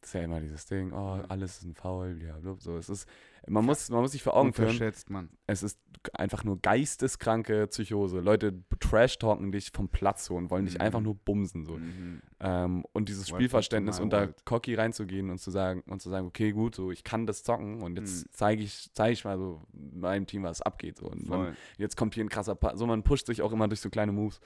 [0.07, 2.61] ist ja immer dieses Ding, oh, alles ist ein Foul, blablabla.
[2.61, 3.09] So, es ist,
[3.48, 5.30] man muss, man muss sich vor Augen führen, Unterschätzt man.
[5.46, 5.78] es ist
[6.14, 8.20] einfach nur geisteskranke Psychose.
[8.20, 10.80] Leute trash-talken dich vom Platz so und wollen dich Mhm.
[10.80, 11.64] einfach nur bumsen.
[11.64, 11.74] So.
[11.78, 12.22] Mhm.
[12.40, 14.44] Ähm, und dieses Spielverständnis da world.
[14.44, 17.82] cocky reinzugehen und zu sagen, und zu sagen, okay, gut, so ich kann das zocken
[17.82, 18.30] und jetzt Mhm.
[18.32, 20.98] zeige ich, zeige ich mal so meinem Team, was abgeht.
[20.98, 21.07] So.
[21.07, 23.80] Und man, jetzt kommt hier ein krasser Pa So, man pusht sich auch immer durch
[23.80, 24.40] so kleine Moves.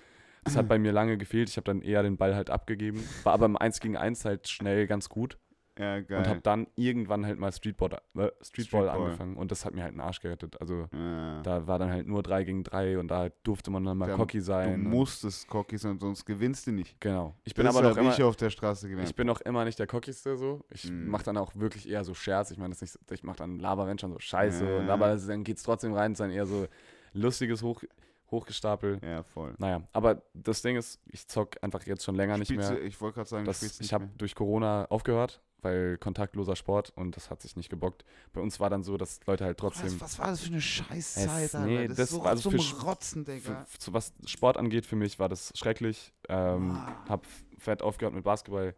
[0.44, 1.50] Das hat bei mir lange gefehlt.
[1.50, 3.04] Ich habe dann eher den Ball halt abgegeben.
[3.24, 5.36] War aber im 1 gegen 1 halt schnell ganz gut.
[5.80, 6.18] Ja, geil.
[6.18, 8.88] Und habe dann irgendwann halt mal Streetball, äh, Streetball, Streetball.
[8.90, 9.36] angefangen.
[9.36, 10.60] Und das hat mir halt einen Arsch gerettet.
[10.60, 11.40] Also ja.
[11.42, 14.16] da war dann halt nur 3 gegen 3 und da durfte man dann mal Da-
[14.16, 14.74] cocky du sein.
[14.74, 17.00] und- musstest cocky sein, sonst gewinnst du nicht.
[17.00, 17.34] Genau.
[17.44, 19.08] Ich bin Das aber noch immer, ich auf der Straße gelernt.
[19.08, 20.60] ich bin noch immer nicht der cockigste so.
[20.70, 21.08] Ich Mhm.
[21.08, 22.50] mache dann auch wirklich eher so Scherz.
[22.50, 24.64] Ich meine, das nicht, ich mache dann Laber, wenn schon so Scheiße.
[24.68, 24.78] Ja.
[24.80, 26.12] Und, aber dann geht's trotzdem rein.
[26.12, 26.66] Es ist dann eher so
[27.14, 27.82] lustiges Hoch,
[28.30, 29.00] Hochgestapel.
[29.02, 29.54] ja, voll.
[29.58, 32.78] Naja, aber das Ding ist, ich zock einfach jetzt schon länger nicht Spielst mehr.
[32.80, 34.14] du- Ich wollte gerade sagen, du Das, ich nicht habe mehr.
[34.18, 38.04] durch Corona aufgehört, weil kontaktloser Sport und das hat sich nicht gebockt.
[38.32, 40.60] Bei uns war dann so, dass Leute halt Was, trotzdem, was war das für eine
[40.60, 41.66] Scheißzeit, Es- Alter?
[41.66, 43.64] nee, das, das ist so war also zum für Rotzen, für, Digga.
[43.66, 46.12] für, was Sport angeht, für mich war das schrecklich.
[46.28, 47.10] Ähm, Ah.
[47.10, 47.26] hab
[47.58, 48.74] fett aufgehört mit Basketball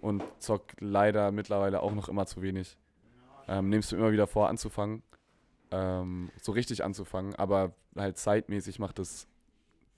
[0.00, 2.76] und zock leider mittlerweile auch noch immer zu wenig.
[3.48, 5.02] Ähm, nimmst du immer wieder vor, anzufangen,
[5.70, 9.26] ähm, so richtig anzufangen, aber halt zeitmäßig macht das,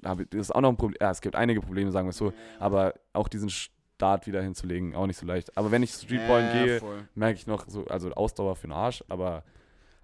[0.01, 2.33] das ist auch noch ein Problem, ja, es gibt einige Probleme, sagen wir es so,
[2.59, 3.51] aber auch diesen
[3.97, 5.57] Start wieder hinzulegen, auch nicht so leicht.
[5.57, 7.09] Aber wenn ich Streetballen Ja, gehe, voll.
[7.15, 9.45] merke ich noch so, also Ausdauer für den Arsch, aber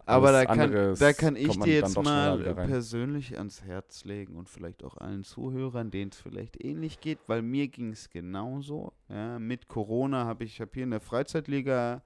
[0.07, 4.83] Aber da kann, da kann ich dir jetzt mal persönlich ans Herz legen und vielleicht
[4.85, 8.93] auch allen Zuhörern, denen es vielleicht ähnlich geht, weil mir ging es genauso.
[9.09, 12.03] Ja, mit Corona habe ich hab hier in der Freizeitliga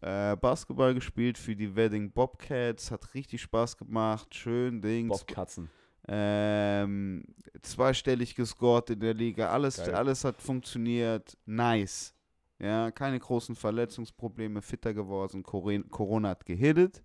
[0.00, 5.08] äh, Basketball gespielt für die Wedding Bobcats, hat richtig Spaß gemacht, schön Dings.
[5.08, 5.70] Bobkatzen.
[6.12, 7.24] Ähm,
[7.62, 9.94] zweistellig gescored in der Liga, alles, Geil.
[9.94, 12.14] alles hat funktioniert, nice.
[12.58, 17.02] Ja, keine großen Verletzungsprobleme, fitter geworden, Corona hat gehittet.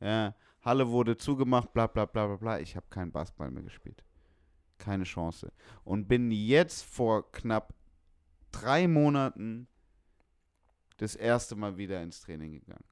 [0.00, 2.58] Ja, Halle wurde zugemacht, bla bla bla bla bla.
[2.58, 4.02] Ich habe keinen Basketball mehr gespielt.
[4.78, 5.52] Keine Chance.
[5.84, 7.74] Und bin jetzt vor knapp
[8.50, 9.68] drei Monaten
[10.96, 12.84] das erste Mal wieder ins Training gegangen.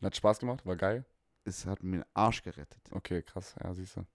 [0.00, 1.04] Hat Spaß gemacht, war geil.
[1.44, 2.80] Es hat mir den Arsch gerettet.
[2.92, 4.06] Okay, krass, ja, siehst du.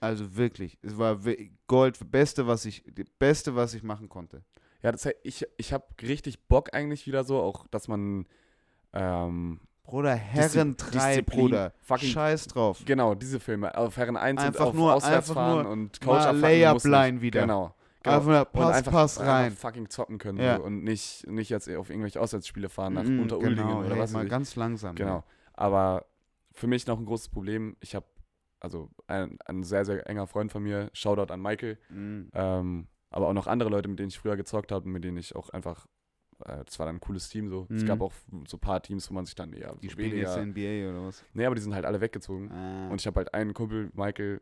[0.00, 1.18] Also wirklich, es war
[1.66, 2.82] Gold, beste, was ich,
[3.18, 4.42] beste, was ich machen konnte.
[4.82, 8.26] Ja, das, ich, ich habe richtig Bock eigentlich wieder so, auch dass man
[8.94, 11.72] ähm, Bruder, Herren 3, Disziplin, Bruder.
[11.82, 12.80] fucking- Scheiß drauf.
[12.86, 16.24] genau diese Filme auf Herren 1 Einfach und auf nur- auswärts fahren und mal Coach
[16.26, 17.40] abfangen Layup line wieder.
[17.42, 17.74] Genau.
[18.02, 18.16] genau.
[18.16, 19.52] Einfach nur Pass, einfach, Pass rein.
[19.52, 20.56] fucking zocken können Ja.
[20.56, 23.98] so, und nicht, nicht jetzt auf irgendwelche Auswärtsspiele fahren nach Mhm, Unteruldingen genau, oder hey,
[23.98, 24.94] was mal ganz langsam.
[24.94, 25.24] Genau.
[25.54, 26.06] Aber
[26.52, 27.76] für mich noch ein großes Problem.
[27.80, 28.06] Ich habe,
[28.60, 31.78] also ein, ein sehr, sehr enger Freund von mir, Shoutout an Michael.
[31.88, 32.30] Mhm.
[32.34, 35.16] ähm, aber auch noch andere Leute, mit denen ich früher gezockt habe und mit denen
[35.16, 35.86] ich auch einfach,
[36.44, 37.66] äh, das war dann ein cooles Team so.
[37.68, 37.86] Es Mhm.
[37.86, 38.12] gab auch
[38.46, 41.06] so ein paar Teams, wo man sich dann eher Die so spielen jetzt NBA oder
[41.08, 41.24] was?
[41.34, 42.52] Nee, aber die sind halt alle weggezogen.
[42.52, 42.88] Ah.
[42.88, 44.40] Und ich habe halt einen Kumpel, Michael,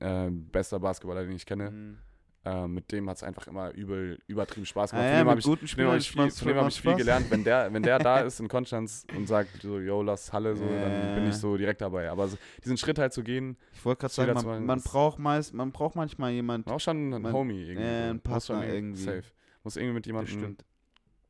[0.00, 1.70] äh, bester Basketballer, den ich kenne.
[1.70, 1.98] Mhm.
[2.46, 5.06] Äh, mit dem hat es einfach immer übel, übertrieben Spaß Ah, gemacht.
[5.10, 6.94] ja, von dem habe ich, guten Spielern hab ich viel, von dem hab ich viel
[6.94, 7.30] gelernt.
[7.30, 10.64] Wenn der, wenn der da ist in Konstanz und sagt so, yo, lass Halle, so,
[10.66, 11.28] dann bin Äh.
[11.30, 12.10] ich so direkt dabei.
[12.10, 15.54] Aber so, diesen Schritt halt zu gehen, Ich wollte gerade sagen, man, man braucht meist,
[15.54, 17.82] man braucht manchmal jemand, auch schon ein Man- Homie irgendwie.
[17.82, 18.10] äh, so.
[18.10, 19.02] ein Muss Partner schon irgendwie.
[19.02, 19.22] Safe.
[19.62, 20.64] Muss irgendwie mit jemandem, stimmt.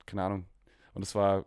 [0.07, 0.47] keine Ahnung.
[0.95, 1.47] Und das war,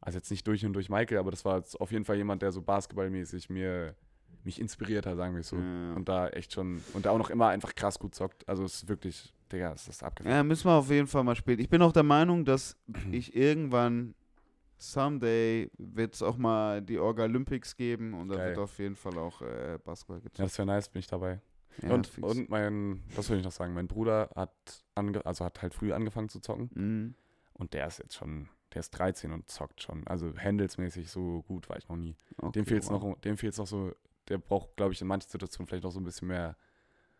[0.00, 2.50] also jetzt nicht durch und durch Michael, aber das war auf jeden Fall jemand, der
[2.50, 3.94] so basketballmäßig mir,
[4.44, 5.56] mich inspiriert hat, sagen wir es so.
[5.56, 5.94] Ja.
[5.94, 8.48] Und da echt schon, und der auch noch immer einfach krass gut zockt.
[8.48, 10.36] Also es ist wirklich, Digga, es ist abgefahren.
[10.36, 11.58] Ja, müssen wir auf jeden Fall mal spielen.
[11.58, 12.76] Ich bin auch der Meinung, dass
[13.12, 14.14] ich irgendwann,
[14.76, 19.18] someday, wird es auch mal die Orga Olympics geben und da wird auf jeden Fall
[19.18, 20.38] auch äh, Basketball Ja, gezockt.
[20.40, 21.40] das wäre nice, bin ich dabei.
[21.82, 22.26] Ja, und, fix.
[22.26, 24.52] und mein, das will ich noch sagen, mein Bruder hat
[24.94, 27.14] ange, also hat halt früh angefangen zu zocken Mhm.
[27.54, 30.06] und der ist jetzt schon, der ist 13 und zockt schon.
[30.06, 32.16] Also handelsmäßig so gut war ich noch nie.
[32.38, 33.02] Okay, dem fehlt es wow.
[33.02, 33.92] noch, dem fehlt's noch so,
[34.28, 36.56] der braucht, glaube ich, in manchen Situationen vielleicht noch so ein bisschen mehr.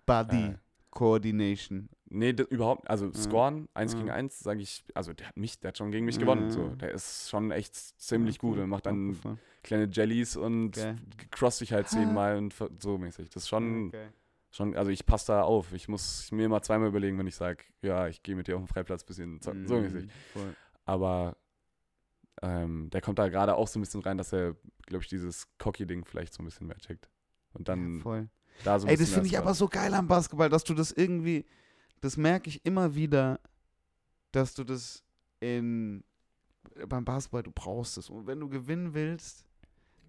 [0.06, 0.56] Body Äh,
[0.90, 1.88] Coordination.
[2.10, 3.98] Nee, das, überhaupt, also scoren, eins Ja.
[3.98, 6.50] gegen eins, sage ich, also der hat mich, der hat schon gegen mich gewonnen.
[6.50, 6.68] So.
[6.76, 9.38] Der ist schon echt ziemlich gut und macht dann Abgefahren.
[9.62, 10.96] kleine Jellies und Geil.
[11.30, 11.90] cross dich halt Ha.
[11.90, 13.28] zehnmal und so mäßig.
[13.28, 14.08] Das ist schon, Okay.
[14.50, 15.72] schon, also ich passe da auf.
[15.74, 18.62] Ich muss mir immer zweimal überlegen, wenn ich sage, ja, ich gehe mit dir auf
[18.62, 20.08] den Freiplatz ein bisschen zocken, so Mhm, mäßig.
[20.32, 20.56] voll.
[20.86, 21.36] Aber
[22.42, 24.54] ähm, der kommt da gerade auch so ein bisschen rein, dass er,
[24.86, 27.08] glaube ich, dieses Cocky-Ding vielleicht so ein bisschen mehr checkt.
[27.52, 28.28] Und dann ja, voll.
[28.64, 30.92] da so ein Ey, das finde ich aber so geil am Basketball, dass du das
[30.92, 31.44] irgendwie,
[32.00, 33.40] das merke ich immer wieder,
[34.32, 35.02] dass du das
[35.40, 36.04] in,
[36.88, 38.10] beim Basketball, du brauchst es.
[38.10, 39.44] Und wenn du gewinnen willst,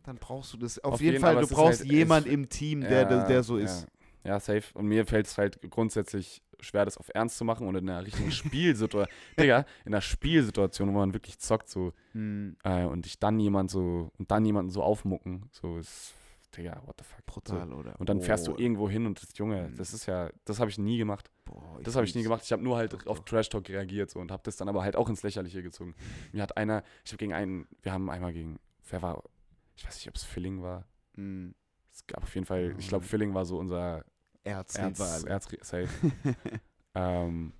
[0.03, 0.79] dann brauchst du das.
[0.79, 3.25] Auf, Auf jeden jeden, Fall, du ist brauchst halt- jemand es- im Team, der, der,
[3.27, 3.87] der so ist.
[4.23, 4.63] Ja, ja safe.
[4.73, 8.05] Und mir fällt es halt grundsätzlich schwer, das auf Ernst zu machen und in einer
[8.05, 9.07] richtigen Spielsituation.
[9.39, 13.69] Digga, in einer Spielsituation, wo man wirklich zockt, so, Hm, äh, und ich dann jemand
[13.71, 16.13] so, und dann jemanden so aufmucken, so ist,
[16.57, 17.23] Digga, what the fuck.
[17.27, 17.99] brutal, oder?
[17.99, 19.77] Und dann fährst du Oh, irgendwo hin und das, Junge, Mhm.
[19.77, 21.29] das ist ja, das habe ich nie gemacht.
[21.45, 22.41] boah, Das habe ich nie gemacht.
[22.43, 23.23] Ich habe nur halt Doch, auf.
[23.23, 25.93] Trash Talk reagiert so, und habe das dann aber halt auch ins Lächerliche gezogen.
[26.31, 28.59] Mir hat einer, ich habe gegen einen, wir haben einmal gegen,
[28.89, 29.23] wer war,
[29.77, 30.85] ich weiß nicht, ob es Filling war.
[31.15, 31.53] Hm,
[31.91, 33.05] Es gab auf jeden Fall, ich glaube.
[33.05, 34.03] Filling war so unser
[34.43, 35.27] Erz, Erzrival.
[35.27, 35.89] Erz, safe.
[36.95, 37.53] ähm,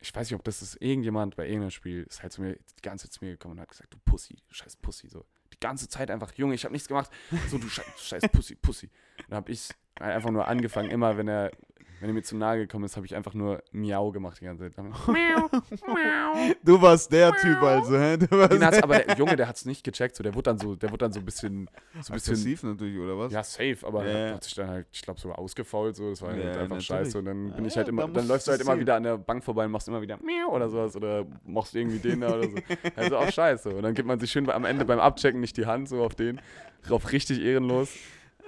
[0.00, 2.82] ich weiß nicht, ob das ist irgendjemand bei irgendeinem Spiel ist halt zu mir die
[2.82, 5.24] ganze Zeit zu mir gekommen und hat gesagt, du Pussy, du scheiß Pussy, so.
[5.52, 7.10] Die ganze Zeit einfach, Junge, ich habe nichts gemacht.
[7.48, 8.90] So, du scheiß, scheiß Pussy, Pussy.
[9.18, 9.70] Und dann habe ich
[10.00, 11.52] einfach nur angefangen, immer wenn er,
[12.00, 14.70] wenn er mir zu nahe gekommen ist, habe ich einfach nur Miau gemacht die ganze
[14.70, 14.74] Zeit.
[16.64, 18.16] du warst der Typ also, hä?
[18.16, 20.44] Du warst Den hat's, aber der Junge, der hat es nicht gecheckt, so, der wurde
[20.44, 21.68] dann so, der wurde dann so ein bisschen,
[22.00, 23.32] so ein bisschen aggressiv natürlich, oder was?
[23.32, 24.34] Ja, safe, aber Ja, ja.
[24.34, 26.86] hat sich dann halt, ich glaube, sogar ausgefault, so, das war halt Ja, einfach natürlich.
[26.86, 27.18] scheiße.
[27.18, 28.80] Und dann bin Ja, ich halt ja, immer, da dann läufst du halt immer sehen.
[28.80, 31.98] wieder an der Bank vorbei und machst immer wieder Miau oder sowas oder machst irgendwie
[31.98, 32.56] den da oder so.
[32.96, 33.70] Also auch scheiße.
[33.70, 36.14] Und dann gibt man sich schön am Ende beim Abchecken nicht die Hand so auf
[36.14, 36.40] den,
[36.86, 37.90] drauf richtig ehrenlos.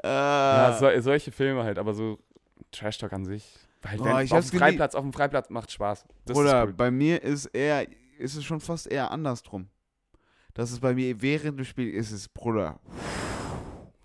[0.03, 2.19] Ah, Ja, so, solche Filme halt, aber so
[2.77, 3.45] Trash Talk an sich.
[3.85, 6.05] Halt, Oh, wenn, ich auf dem Freiplatz, auf dem Freiplatz macht Spaß.
[6.25, 6.73] Das Oder cool.
[6.73, 7.87] bei mir ist eher,
[8.19, 9.69] ist es schon fast eher andersrum.
[10.55, 12.81] Das ist bei mir während des Spiels, ist es, Bruder,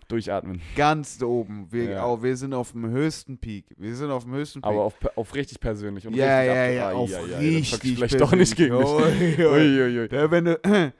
[0.07, 0.61] Durchatmen.
[0.75, 1.67] ganz da oben.
[1.71, 2.05] Wir, Ja.
[2.05, 3.65] oh, wir sind auf dem höchsten Peak.
[3.77, 4.69] Wir sind auf dem höchsten Peak.
[4.69, 7.95] Aber auf, auf richtig persönlich und ja, richtig ja, ja, Ai, auf ai, das richtig
[7.95, 8.85] vielleicht doch nicht gegen dich.
[8.85, 9.45] Ui, ui.
[9.45, 10.09] Uiuiui.
[10.11, 10.59] Ja, wenn du,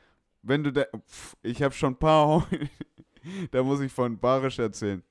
[0.44, 0.86] wenn du da,
[1.44, 2.48] ich habe schon ein paar,
[3.52, 5.04] da muss ich von Barisch erzählen.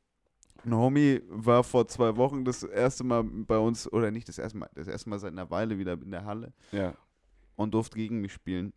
[0.65, 4.59] Ein Homie war vor zwei Wochen das erste Mal bei uns, oder nicht das erste
[4.59, 6.95] Mal, das erste Mal seit einer Weile wieder in der Halle Ja.
[7.57, 8.73] und durfte gegen mich spielen.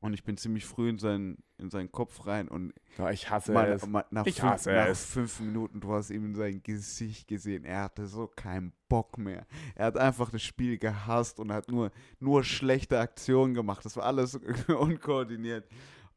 [0.00, 3.52] Und ich bin ziemlich früh in seinen, in seinen Kopf rein und Ja, ich hasse
[3.52, 3.86] mal, es.
[3.86, 5.02] mal, nach, Ich fünf, hasse nach es.
[5.06, 9.46] fünf Minuten, du hast ihm in sein Gesicht gesehen, er hatte so keinen Bock mehr.
[9.74, 11.90] Er hat einfach das Spiel gehasst und hat nur,
[12.20, 13.82] nur schlechte Aktionen gemacht.
[13.86, 14.34] Das war alles
[14.68, 15.66] unkoordiniert.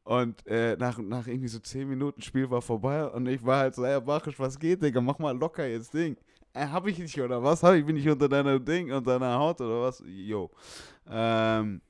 [0.08, 3.74] Und äh, nach, nach irgendwie so zehn Minuten Spiel war vorbei und ich war halt
[3.74, 6.16] so, ey, Bachisch, was geht, Digga, mach mal locker jetzt Ding.
[6.54, 7.62] Äh, hab ich nicht, oder was?
[7.62, 10.02] Hab ich, bin ich unter deiner Ding, unter deiner Haut, oder was?
[10.06, 10.50] Jo.
[11.10, 11.82] Ähm,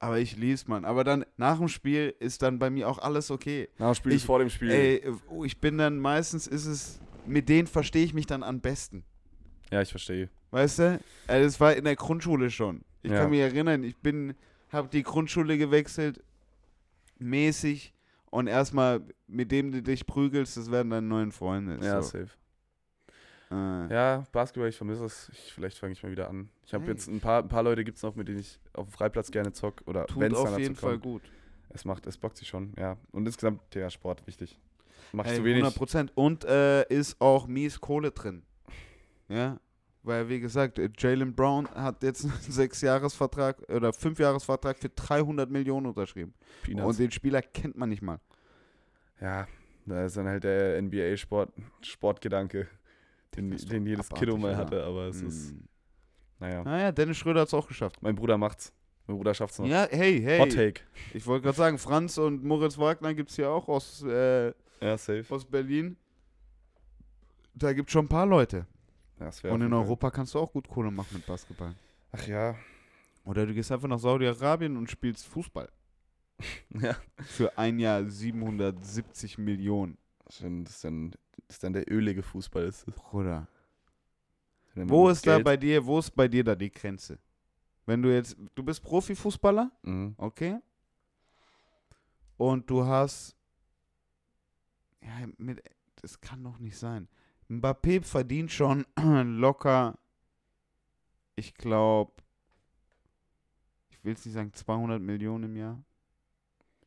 [0.00, 0.84] aber ich lieb's, Mann.
[0.84, 3.68] Aber dann, nach dem Spiel ist dann bei mir auch alles okay.
[3.78, 4.70] Nach dem Spiel Ich- ist vor dem Spiel.
[4.72, 8.60] Ey, oh, ich bin dann meistens ist es, mit denen verstehe ich mich dann am
[8.60, 9.04] besten.
[9.70, 10.28] Ja, ich verstehe.
[10.50, 11.00] Weißt du?
[11.28, 12.82] Also das war in der Grundschule schon.
[13.04, 13.20] Ich Ja.
[13.20, 14.34] kann mich erinnern, ich bin,
[14.72, 16.20] habe die Grundschule gewechselt,
[17.20, 17.92] mäßig
[18.30, 21.78] und erstmal mit dem du dich prügelst, das werden deine neuen Freunde.
[21.84, 22.10] Ja, so.
[22.18, 22.30] safe.
[23.50, 25.30] Äh, Ja, Basketball, ich vermisse es.
[25.32, 26.50] Ich, vielleicht fange ich mal wieder an.
[26.66, 26.92] Ich habe Hey.
[26.92, 29.30] jetzt ein paar, ein paar Leute gibt es noch, mit denen ich auf dem Freiplatz
[29.30, 29.82] gerne zock.
[29.86, 31.02] Oder Tut wenn es auf jeden Fall kommt.
[31.02, 31.22] gut.
[31.70, 32.96] Es macht, es bockt sich schon, ja.
[33.12, 34.58] Und insgesamt, ja, Sport wichtig.
[35.12, 35.56] Mach ich Hey, zu wenig.
[35.62, 36.12] 100 Prozent.
[36.14, 38.42] Und äh, ist auch mies Kohle drin.
[39.28, 39.58] Ja,
[40.08, 45.86] weil wie gesagt, äh, Jalen Brown hat jetzt einen Sechsjahresvertrag oder Fünfjahresvertrag für 300 Millionen
[45.86, 46.34] unterschrieben.
[46.62, 46.86] Peanuts.
[46.88, 48.18] Und den Spieler kennt man nicht mal.
[49.20, 49.46] ja,
[49.86, 51.50] da ist dann halt der NBA-Sport,
[51.82, 52.66] Sportgedanke,
[53.36, 55.64] den, den jedes Kiddo mal hatte, aber es ist, Mm.
[56.40, 56.62] naja.
[56.64, 57.96] Naja, Dennis Schröder hat es auch geschafft.
[58.02, 58.72] Mein Bruder macht's.
[59.06, 59.66] Mein Bruder schafft's noch.
[59.66, 60.38] Ja, hey, hey.
[60.40, 60.82] Hot Take.
[61.14, 64.48] Ich wollte gerade sagen, Franz und Moritz Wagner gibt es hier auch aus, äh,
[64.82, 65.24] Ja, safe.
[65.30, 65.96] aus Berlin.
[67.54, 68.66] Da gibt es schon ein paar Leute.
[69.52, 71.74] Und in Europa kannst du auch gut Kohle machen mit Basketball.
[72.12, 72.54] Ach ja.
[73.24, 75.68] Oder du gehst einfach nach Saudi-Arabien und spielst Fußball.
[76.80, 76.96] Ja.
[77.24, 79.98] Für ein Jahr 770 Millionen.
[80.30, 82.64] Schön, Das ist dann, das ist dann der ölige Fußball.
[82.64, 82.94] Ist das.
[82.94, 83.48] Bruder.
[84.74, 87.18] Wo ist da Geld- bei dir, wo ist bei dir da die Grenze?
[87.86, 90.14] Wenn du jetzt, du bist Profifußballer, Mhm.
[90.18, 90.58] okay?
[92.36, 93.34] Und du hast,
[95.02, 95.60] ja, mit,
[96.02, 97.08] das kann doch nicht sein.
[97.48, 99.98] Mbappé verdient schon locker,
[101.34, 102.12] ich glaube,
[103.88, 105.82] ich will jetzt nicht sagen 200 Millionen im Jahr.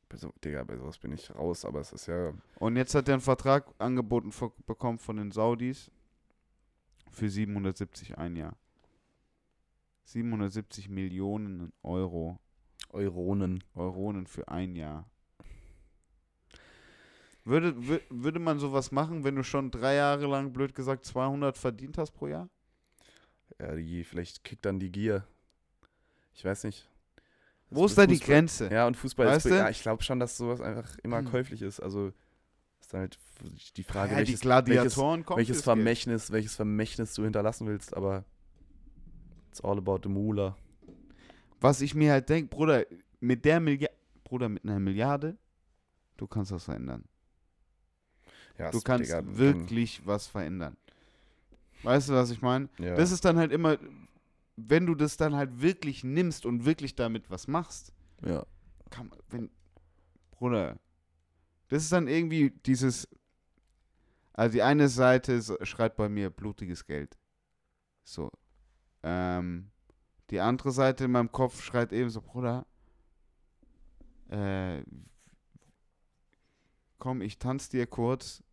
[0.10, 2.34] Bei so, Digga, bei sowas bin ich raus, aber es ist ja.
[2.60, 4.32] Und jetzt hat er einen Vertrag angeboten
[4.66, 5.90] bekommen von den Saudis
[7.10, 8.58] für 770 ein Jahr.
[10.04, 12.40] 770 Millionen Euro,
[12.90, 13.64] Euronen.
[13.76, 15.11] Euronen für ein Jahr.
[17.44, 21.58] Würde, wü- würde man sowas machen, wenn du schon drei Jahre lang, blöd gesagt, 200
[21.58, 22.50] verdient hast pro Jahr?
[23.60, 25.26] Ja, die, vielleicht kickt dann die Gier.
[26.34, 26.88] Ich weiß nicht.
[27.70, 28.70] Wo Das ist da die Fußball- Grenze?
[28.72, 29.52] Ja, und Fußball Weißt ist.
[29.52, 29.58] du?
[29.58, 31.26] Ja, ich glaube schon, dass sowas einfach immer Hm.
[31.26, 31.80] käuflich ist.
[31.80, 32.12] Also
[32.80, 33.18] ist dann halt
[33.78, 35.64] die Frage, ja, die welches, Gladiatoren kommen welches Geld.
[35.64, 38.24] Vermächtnis, welches Vermächtnis du hinterlassen willst, aber
[39.50, 40.56] it's all about the Moolah.
[41.60, 42.86] Was ich mir halt denke, Bruder,
[43.20, 45.38] mit der Milliarde, Bruder, mit einer Milliarde,
[46.18, 47.04] du kannst was verändern.
[48.62, 50.78] Ja, Du kannst Digga, wirklich was verändern.
[51.82, 52.70] Weißt du, was ich meine?
[52.78, 52.96] Ja.
[52.96, 53.80] Das ist dann halt immer,
[54.56, 57.92] wenn du das dann halt wirklich nimmst und wirklich damit was machst,
[58.24, 58.46] ja.
[58.92, 59.50] kann wenn,
[60.30, 60.78] Bruder,
[61.70, 63.08] das ist dann irgendwie dieses,
[64.34, 67.18] also die eine Seite schreibt bei mir blutiges Geld.
[68.04, 68.30] So.
[69.02, 69.72] Ähm,
[70.30, 72.68] die andere Seite in meinem Kopf schreit eben so, Bruder,
[74.30, 74.84] äh,
[77.00, 78.44] komm, ich tanz dir kurz,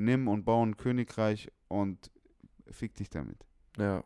[0.00, 2.10] nimm und bau ein Königreich und
[2.70, 3.44] fick dich damit.
[3.78, 4.02] Ja.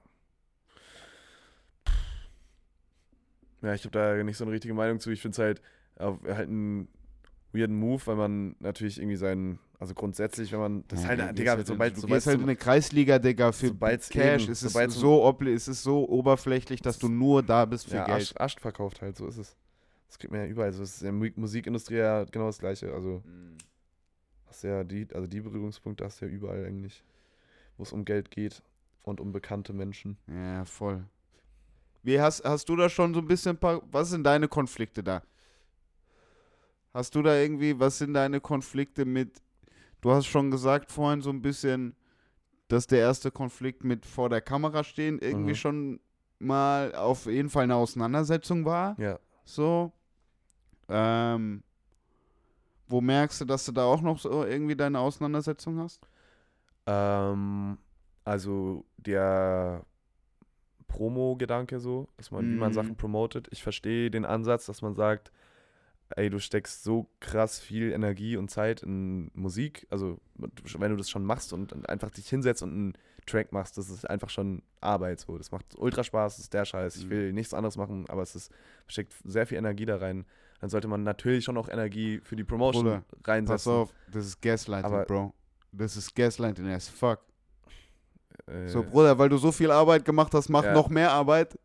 [3.62, 5.10] Ja, ich habe da nicht so eine richtige Meinung zu.
[5.10, 5.62] Ich finde es halt,
[5.98, 6.88] halt einen
[7.52, 11.20] weirden Move, weil man natürlich irgendwie seinen, also grundsätzlich, wenn man, das ist Ja, halt,
[11.20, 14.42] du gehst Digga, halt sobald, du sobald gehst halt in eine Kreisliga, Digga, für Cash
[14.42, 18.04] eben- ist es so, es ist so oberflächlich, dass du nur da bist für ja,
[18.06, 18.22] Geld.
[18.22, 19.56] Ascht, Ascht verkauft halt, so ist es.
[20.08, 20.68] Das kriegt man ja überall.
[20.68, 22.92] Also es ist in der Mu- Musikindustrie ja genau das gleiche.
[22.92, 23.22] Also
[24.54, 27.02] hast ja die, also die Berührungspunkte hast du ja überall eigentlich,
[27.76, 28.62] wo es um Geld geht
[29.02, 30.16] und um bekannte Menschen.
[30.28, 31.04] Ja, voll.
[32.04, 35.22] Wie hast, hast du da schon so ein bisschen, paar, was sind deine Konflikte da?
[36.92, 39.42] Hast du da irgendwie, was sind deine Konflikte mit,
[40.00, 41.96] du hast schon gesagt vorhin so ein bisschen,
[42.68, 45.56] dass der erste Konflikt mit vor der Kamera stehen irgendwie Mhm.
[45.56, 46.00] schon
[46.38, 49.18] mal auf jeden Fall eine Auseinandersetzung war, Ja.
[49.44, 49.92] so.
[50.88, 51.64] Ähm,
[52.94, 56.06] wo merkst du, dass du da auch noch so irgendwie deine Auseinandersetzung hast?
[56.86, 57.76] Ähm,
[58.24, 59.84] also der
[60.86, 62.74] Promo-Gedanke so, dass man, wie man Mhm.
[62.74, 63.48] Sachen promotet.
[63.50, 65.32] Ich verstehe den Ansatz, dass man sagt,
[66.10, 69.86] ey, du steckst so krass viel Energie und Zeit in Musik.
[69.90, 72.92] Also wenn du das schon machst und, und einfach dich hinsetzt und einen
[73.26, 75.36] Track machst, das ist einfach schon Arbeit so.
[75.36, 76.96] Das macht ultra Spaß, das ist der Scheiß.
[76.96, 77.10] Ich Mhm.
[77.10, 78.52] will nichts anderes machen, aber es ist,
[78.86, 80.26] steckt sehr viel Energie da rein.
[80.64, 83.52] Dann sollte man natürlich schon auch Energie für die Promotion Bruder, reinsetzen.
[83.54, 85.34] Pass auf, das ist Gaslighting, Aber- Bro.
[85.72, 87.20] Das ist Gaslighting as fuck.
[88.46, 90.72] Äh, So, Bruder, weil du so viel Arbeit gemacht hast, mach Ja.
[90.72, 91.58] noch mehr Arbeit.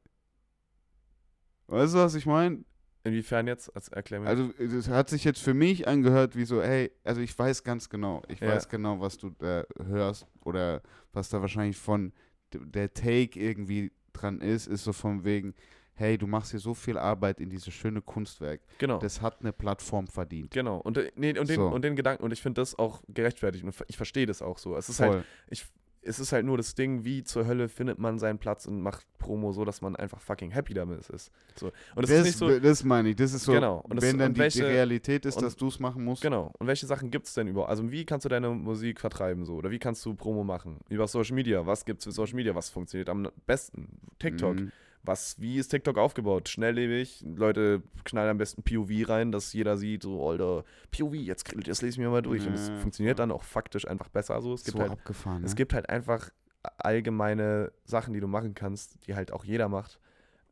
[1.68, 2.66] Weißt du, was ich meine?
[3.06, 3.74] Inwiefern jetzt?
[3.74, 4.28] Also, erklär mir.
[4.28, 7.88] Also, das hat sich jetzt für mich angehört wie so, hey, also ich weiß ganz
[7.88, 8.50] genau, ich Ja.
[8.50, 10.82] weiß genau, was du da hörst oder
[11.14, 12.12] was da wahrscheinlich von
[12.54, 15.54] der Take irgendwie dran ist, ist so von wegen,
[16.00, 18.62] hey, du machst hier so viel Arbeit in dieses schöne Kunstwerk.
[18.78, 19.00] genau.
[19.00, 20.52] Das hat eine Plattform verdient.
[20.52, 21.68] Genau, und, äh, nee, und, den, So.
[21.68, 24.76] und den Gedanken, und ich finde das auch gerechtfertigt und ich verstehe das auch so.
[24.76, 25.24] Es ist halt, Voll.
[25.50, 25.66] ich,
[26.02, 29.06] es ist halt nur das Ding, wie zur Hölle findet man seinen Platz und macht
[29.18, 31.30] Promo so, dass man einfach fucking happy damit ist.
[31.58, 31.68] So.
[31.94, 34.06] Und es das, ist nicht so, das meine ich, das ist so, Genau, und das-
[34.06, 36.22] wenn dann und die, welche- die Realität ist, und- dass du es machen musst.
[36.22, 36.54] genau.
[36.58, 37.70] Und welche Sachen gibt es denn überhaupt?
[37.70, 39.56] Also wie kannst du deine Musik vertreiben so?
[39.56, 40.78] Oder wie kannst du Promo machen?
[40.88, 42.56] Über Social Media, was gibt es für Social Media?
[42.56, 43.90] Was funktioniert am besten?
[44.20, 44.56] TikTok.
[44.56, 44.72] Mhm.
[45.10, 46.50] Was, wie ist TikTok aufgebaut?
[46.50, 51.82] Schnelllebig, Leute knallen am besten POV rein, dass jeder sieht, so, Alter, POV, jetzt, jetzt
[51.82, 52.46] lese ich mir mal durch.
[52.46, 54.54] und es funktioniert dann auch faktisch einfach besser so.
[54.54, 55.44] Es gibt so halt abgefahren.
[55.44, 55.56] Es ne?
[55.56, 56.30] gibt halt einfach
[56.78, 60.00] allgemeine Sachen, die du machen kannst, die halt auch jeder macht,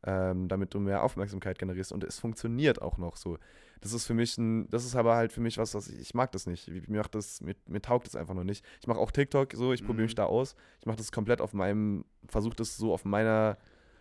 [0.04, 1.92] ähm, damit du mehr Aufmerksamkeit generierst.
[1.92, 3.38] Und es funktioniert auch noch so.
[3.80, 6.14] Das ist für mich ein, das ist aber halt für mich was, was ich, ich
[6.14, 6.68] mag das nicht.
[6.88, 8.64] Mir, macht das, mir, mir taugt das einfach noch nicht.
[8.80, 10.16] Ich mache auch TikTok so, ich probiere mich Mhm.
[10.16, 10.56] da aus.
[10.80, 13.56] Ich mache das komplett auf meinem, versuche das so auf meiner,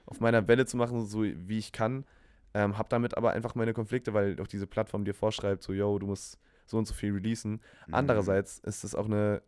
[0.07, 2.05] auf meiner Welle zu machen, so wie ich kann.
[2.53, 5.99] Ähm, hab damit aber einfach meine Konflikte, weil auch diese Plattform dir vorschreibt, so, yo,
[5.99, 7.61] du musst so und so viel releasen.
[7.88, 7.93] Mhm.
[7.93, 9.43] Andererseits ist es auch eine,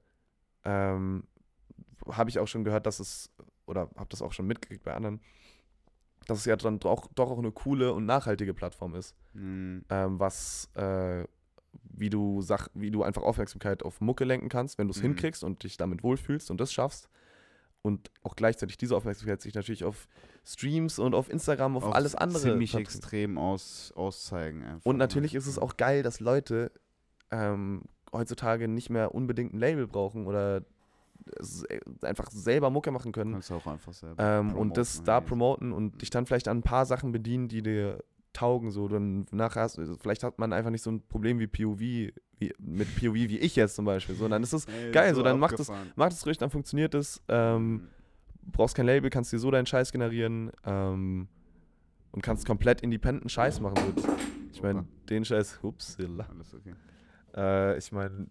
[0.65, 1.23] ähm,
[2.11, 3.31] habe ich auch schon gehört, dass es,
[3.65, 5.21] oder habe das auch schon mitgekriegt bei anderen,
[6.27, 9.85] dass es ja dann doch, doch auch eine coole und nachhaltige Plattform ist, Mhm.
[9.89, 11.23] ähm, was, äh,
[11.83, 15.07] wie du Sach wie du einfach Aufmerksamkeit auf Mucke lenken kannst, wenn du es Mhm.
[15.07, 17.09] hinkriegst und dich damit wohlfühlst und das schaffst.
[17.81, 20.07] Und auch gleichzeitig diese Aufmerksamkeit sich natürlich auf
[20.45, 22.87] Streams und auf Instagram, auf Auch alles andere ziemlich verteilt.
[22.87, 24.63] extrem aus, auszeigen.
[24.63, 24.99] Einfach, Und ne?
[24.99, 26.71] natürlich ist es auch geil, dass Leute
[27.31, 33.33] ähm, heutzutage nicht mehr unbedingt ein Label brauchen oder äh, einfach selber Mucke machen können
[33.33, 36.57] Kannst du auch einfach selber ähm, und das da promoten und dich dann vielleicht an
[36.59, 38.03] ein paar Sachen bedienen, die dir
[38.33, 38.71] taugen.
[38.71, 41.79] So, dann nachher hast, du- vielleicht hat man einfach nicht so ein Problem wie POV,
[41.79, 42.13] wie,
[42.59, 44.15] mit POV wie ich jetzt zum Beispiel.
[44.15, 47.21] So, dann ist es, geil, so, dann macht es- macht es ruhig, dann funktioniert es.
[47.27, 47.87] Ähm, Mhm.
[48.51, 51.27] brauchst kein Label, kannst dir so deinen Scheiß generieren ähm,
[52.11, 53.75] und kannst komplett independent Scheiß machen.
[53.97, 54.07] So.
[54.51, 56.25] Ich meine, den Scheiß, upsala.
[56.29, 56.73] Alles okay.
[57.35, 58.27] Äh, ich meine,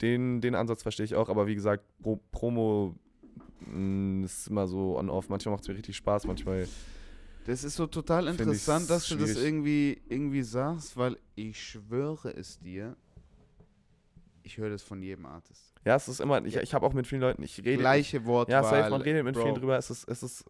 [0.00, 2.94] den, den Ansatz verstehe ich auch, aber wie gesagt, Pro Promo
[3.60, 5.28] mh, ist immer so on-off.
[5.28, 6.66] Manchmal macht es mir richtig Spaß, manchmal.
[7.44, 9.44] Das ist so total interessant, dass du das schwierig.
[9.44, 12.96] irgendwie, irgendwie sagst, weil ich schwöre es dir,
[14.42, 15.72] ich höre das von jedem Artist.
[15.84, 17.78] Ja, es ist immer, ich, ich habe auch mit vielen Leuten, ich rede.
[17.78, 18.62] Gleiche Wortwahl.
[18.62, 19.42] Ja, safe, man redet mit Bro.
[19.42, 19.76] vielen drüber.
[19.76, 20.44] Es ist, es ist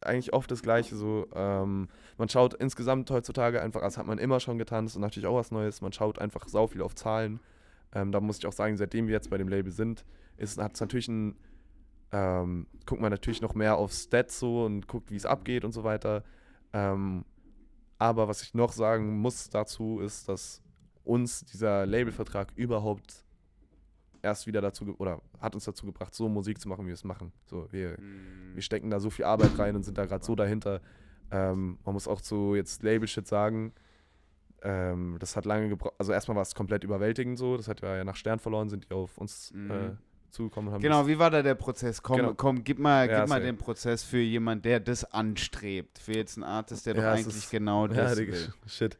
[0.00, 1.26] eigentlich oft das Gleiche so.
[1.34, 5.26] Ähm, man schaut insgesamt heutzutage einfach, das hat man immer schon getan, das ist natürlich
[5.26, 5.80] auch was Neues.
[5.80, 7.40] Man schaut einfach sau viel auf Zahlen.
[7.92, 10.04] Ähm, da muss ich auch sagen, seitdem wir jetzt bei dem Label sind,
[10.38, 11.36] hat es natürlich ein,
[12.12, 15.72] ähm, guckt man natürlich noch mehr auf Stats so und guckt, wie es abgeht und
[15.72, 16.22] so weiter.
[16.72, 17.24] Ähm,
[17.98, 20.62] aber was ich noch sagen muss dazu, ist, dass
[21.04, 23.24] uns dieser Labelvertrag überhaupt
[24.22, 27.04] erst wieder dazu, oder hat uns dazu gebracht, so Musik zu machen, wie wir es
[27.04, 27.32] machen.
[27.44, 28.54] So, wir, Mhm.
[28.54, 30.80] wir stecken da so viel Arbeit rein und sind da gerade so dahinter.
[31.30, 33.72] Ähm, man muss auch zu jetzt Label-Shit sagen,
[34.62, 35.94] ähm, das hat lange gebraucht.
[35.98, 37.56] Also erstmal war es komplett überwältigend so.
[37.56, 39.70] Das hat ja nach Stern verloren, sind die auf uns Mhm.
[39.70, 39.90] äh,
[40.36, 42.02] zugekommen haben Genau, das, wie war da der Prozess?
[42.02, 42.34] Komm, Genau.
[42.34, 45.98] komm gib mal, Ja, gib mal den Prozess für jemanden, der das anstrebt.
[45.98, 48.52] Für jetzt einen Artist, der doch Ja, es eigentlich ist- genau ja, das Digga, will.
[48.66, 48.98] shit.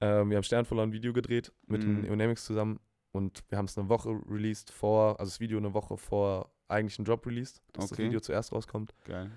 [0.00, 1.96] Ähm, wir haben Stern verloren ein Video gedreht mit Mhm.
[2.02, 2.80] den Eonamics zusammen
[3.12, 7.04] und wir haben es eine Woche released vor, also das Video eine Woche vor eigentlichen
[7.04, 8.06] Drop released, dass das Okay.
[8.06, 8.94] Video zuerst rauskommt.
[9.04, 9.30] Geil.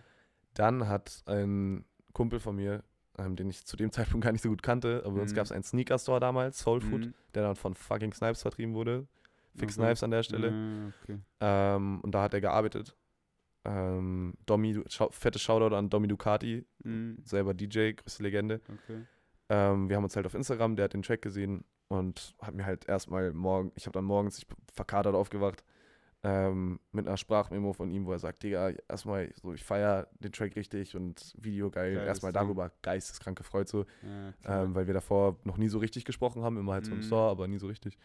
[0.53, 2.83] Dann hat ein Kumpel von mir,
[3.19, 5.35] ähm, den ich zu dem Zeitpunkt gar nicht so gut kannte, aber bei uns Mhm.
[5.35, 7.13] gab es einen Sneaker-Store damals, Soul Food, Mhm.
[7.33, 9.05] der dann von fucking Snipes vertrieben wurde.
[9.57, 9.85] Fix Okay.
[9.85, 10.51] Snipes an der Stelle.
[10.53, 11.19] Ah, okay.
[11.39, 12.95] Ähm, und da hat er gearbeitet.
[13.63, 17.17] Ähm, Domi, schau, fettes Shoutout an Domi Ducati, Mhm.
[17.23, 18.61] selber DJ, größte Legende.
[18.67, 19.01] Okay.
[19.49, 22.65] Ähm, wir haben uns halt auf Instagram, der hat den Track gesehen und hat mir
[22.65, 25.63] halt erstmal morgen, ich habe dann morgens, ich verkatert aufgewacht,
[26.23, 30.31] ähm, mit einer Sprachmemo von ihm, wo er sagt, Digga, erstmal so, ich feier den
[30.31, 31.93] Track richtig und Video geil.
[31.95, 36.05] Geiles erstmal darüber geisteskrank gefreut so, Ja, ähm, weil wir davor noch nie so richtig
[36.05, 37.03] gesprochen haben, immer halt so im Mhm.
[37.03, 37.97] Store, aber nie so richtig.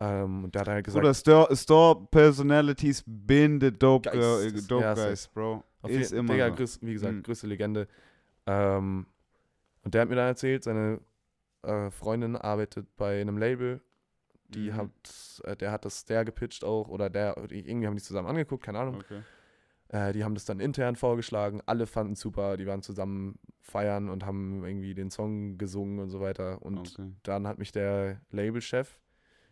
[0.00, 4.68] Ähm, und der hat halt gesagt, Bruder, Store, Store Personalities bin the dope, Geistes- äh,
[4.68, 5.64] dope ja, guys, Bro.
[5.82, 7.22] Auf ist immer Digga, größ, wie gesagt, Mhm.
[7.24, 7.88] größte Legende.
[8.46, 9.06] Ähm,
[9.82, 11.00] und der hat mir dann erzählt, seine
[11.64, 13.80] äh, Freundin arbeitet bei einem Label.
[14.48, 14.76] Die Mhm.
[14.76, 14.90] hat,
[15.44, 18.78] äh, der hat das der gepitcht auch oder der, irgendwie haben die zusammen angeguckt, keine
[18.78, 18.96] Ahnung.
[19.00, 19.22] Okay.
[19.88, 24.08] Äh, die haben das dann intern vorgeschlagen, alle fanden es super, die waren zusammen feiern
[24.08, 26.62] und haben irgendwie den Song gesungen und so weiter.
[26.62, 27.12] Und Okay.
[27.24, 28.96] dann hat mich der Labelchef,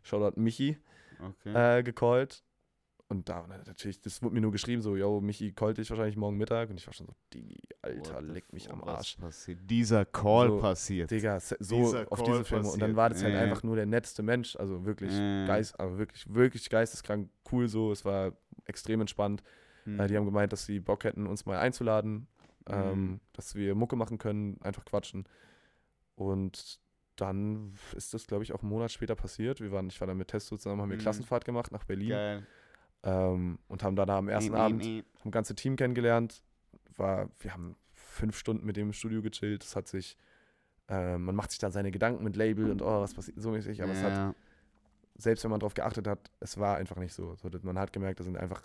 [0.06, 0.78] Shoutout Michi,
[1.18, 1.78] Okay.
[1.78, 2.42] äh, gecallt.
[3.08, 6.16] Und da na, natürlich, das wurde mir nur geschrieben, so, yo, Michi callt dich wahrscheinlich
[6.16, 6.70] morgen Mittag.
[6.70, 9.16] Und ich war schon so, Digi, Alter, What leck mich am Arsch.
[9.16, 9.60] Passiert?
[9.62, 11.10] Dieser Call So, passiert.
[11.12, 12.68] Digga, so Dieser auf Call diese Filme.
[12.68, 13.40] Und dann war das halt Ja.
[13.40, 14.56] einfach nur der netteste Mensch.
[14.56, 15.46] Also wirklich Ja.
[15.46, 17.92] geist, aber wirklich, wirklich geisteskrank cool so.
[17.92, 18.32] Es war
[18.64, 19.44] extrem entspannt.
[19.84, 20.00] Hm.
[20.00, 22.26] Äh, die haben gemeint, dass sie Bock hätten, uns mal einzuladen,
[22.68, 23.20] ähm, Mhm.
[23.34, 25.28] dass wir Mucke machen können, einfach quatschen.
[26.16, 26.80] Und
[27.16, 29.60] dann ist das, glaube ich, auch einen Monat später passiert.
[29.60, 31.00] Wir waren, ich war dann mit Testo zusammen, haben wir Mhm.
[31.02, 32.46] Klassenfahrt gemacht nach Berlin Geil.
[33.02, 35.02] ähm, und haben dann am ersten mm, Abend mm.
[35.24, 36.42] haben ganze Team kennengelernt.
[36.96, 39.64] War, wir haben fünf Stunden mit dem im Studio gechillt.
[39.64, 40.16] Es hat sich,
[40.88, 43.82] äh, man macht sich dann seine Gedanken mit Label und oh, was passiert so mäßig,
[43.82, 44.34] aber es hat, Ja.
[45.16, 47.34] selbst wenn man darauf geachtet hat, es war einfach nicht so.
[47.36, 48.62] so man hat gemerkt, das sind einfach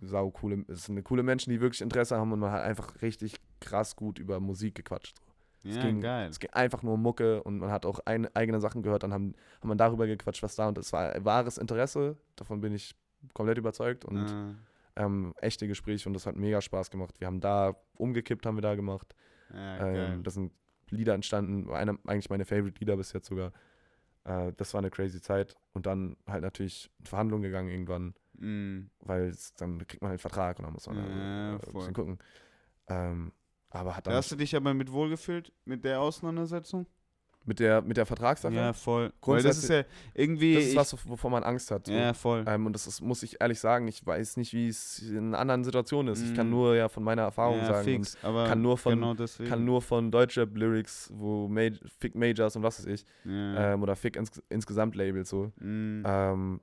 [0.00, 3.36] sau coole, es sind coole Menschen, die wirklich Interesse haben und man hat einfach richtig
[3.60, 5.16] krass gut über Musik gequatscht.
[5.18, 5.33] Es
[5.64, 6.28] Ja, ging- geil.
[6.30, 9.12] Es ging einfach nur um Mucke und man hat auch ein, eigene Sachen gehört, dann
[9.12, 12.94] haben, haben man darüber gequatscht, was da und es war wahres Interesse, davon bin ich
[13.32, 14.54] komplett überzeugt und Ah,
[14.96, 17.18] ähm, echte Gespräche und das hat mega Spaß gemacht.
[17.18, 19.14] Wir haben da umgekippt, haben wir da gemacht.
[19.52, 19.78] ja.
[19.88, 20.52] Ähm, das sind
[20.90, 23.50] Lieder entstanden, eine, eigentlich meine Favorite Lieder bis jetzt sogar.
[24.24, 28.90] Äh, das war eine crazy Zeit und dann halt natürlich in Verhandlungen gegangen irgendwann, Mm.
[29.00, 31.02] weil es- dann kriegt man halt einen Vertrag und dann muss man Ja,
[31.52, 32.18] äh, ein bisschen gucken.
[32.88, 33.32] Ähm,
[33.74, 36.86] aber hat Da dann hast du dich aber mit wohlgefühlt mit der Auseinandersetzung?
[37.46, 39.12] mit der, mit der Vertragssache, Ja, voll.
[39.20, 39.82] Weil das ist ja
[40.14, 40.54] irgendwie.
[40.54, 41.88] das ist was, wovor man Angst hat.
[41.88, 42.42] Ja, voll.
[42.48, 45.62] Ähm, und das ist, muss ich ehrlich sagen, ich weiß nicht, wie es in anderen
[45.62, 46.22] Situationen ist.
[46.22, 46.52] Ich kann Mhm.
[46.54, 47.84] nur ja von meiner Erfahrung ja, sagen.
[47.84, 48.16] fix.
[48.22, 49.14] Aber kann nur von- genau
[49.46, 53.74] kann nur von Deutschrap-Lyrics, wo Maj Fick Majors und was weiß ich, ja.
[53.74, 55.52] ähm, oder Fick ins insgesamt Label so.
[55.60, 56.02] mm.
[56.06, 56.60] Ähm,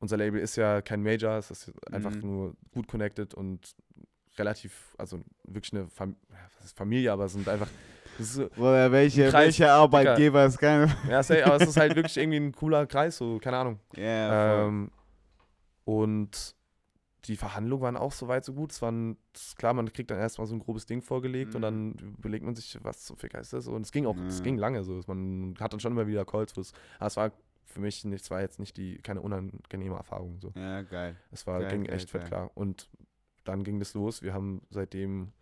[0.00, 2.20] unser Label ist ja kein Major, es ist einfach Mhm.
[2.22, 3.76] nur gut connected und
[4.38, 6.16] relativ, also wirklich eine Fam
[6.76, 7.68] Familie, aber es sind einfach,
[8.18, 10.94] so- Oder welche, Kreis, welcher Arbeitgeber ist keine.
[11.08, 13.78] ja, say, aber es ist halt wirklich irgendwie ein cooler Kreis, so, keine Ahnung.
[13.94, 14.02] Voll.
[14.04, 14.90] Ähm,
[15.84, 16.54] und
[17.26, 18.72] die Verhandlungen waren auch so weit, so gut.
[18.72, 19.16] Es waren,
[19.56, 22.78] klar, man kriegt dann erstmal so ein grobes Ding vorgelegt und dann überlegt man sich,
[22.82, 23.66] was zum Fick heißt das?
[23.68, 25.00] Und es ging auch, es ging lange so.
[25.06, 27.32] Man hat dann schon immer wieder Calls, wo es, aber es war
[27.66, 30.52] für mich nicht, es war jetzt nicht die, keine unangenehme Erfahrung so.
[30.56, 31.16] Ja, geil.
[31.30, 32.28] Es war, Geil, ging geil, echt fett geil.
[32.28, 32.50] klar.
[32.54, 32.88] Und
[33.44, 34.22] dann ging das los.
[34.22, 35.32] Wir haben seitdem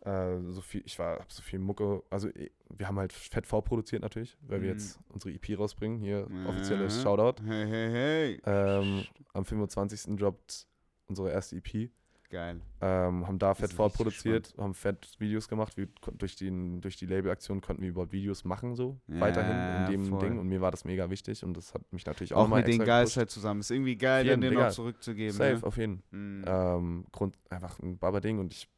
[0.00, 3.46] äh, so viel, ich war, hab so viel Mucke, also eh, wir haben halt fett
[3.46, 4.74] vorproduziert natürlich, weil wir Mhm.
[4.78, 5.98] jetzt unsere EP rausbringen.
[5.98, 6.46] Hier, Ja.
[6.46, 7.42] offizielles Shoutout.
[7.46, 8.40] Hey, hey, hey.
[8.44, 10.16] Ähm, am 25.
[10.16, 10.66] droppt
[11.06, 11.90] unsere erste EP.
[12.30, 12.60] Geil.
[12.80, 15.76] Ähm, haben da fett vorproduziert, haben fett Videos gemacht.
[15.76, 15.86] Wir,
[16.18, 20.06] durch, den, durch die Labelaktion konnten wir überhaupt Videos machen, so weiterhin Ja, in dem
[20.06, 20.18] voll.
[20.20, 20.38] Ding.
[20.38, 22.68] Und mir war das mega wichtig und das hat mich natürlich auch, Auch mal mit
[22.68, 23.16] den gepusht.
[23.18, 23.60] halt zusammen.
[23.60, 25.32] Ist irgendwie geil, dann jeden, den noch zurückzugeben.
[25.32, 25.62] Safe, Ne?
[25.64, 26.02] auf jeden.
[26.10, 26.44] Mhm.
[26.46, 28.68] Ähm, Grund, einfach ein Baba-Ding und ich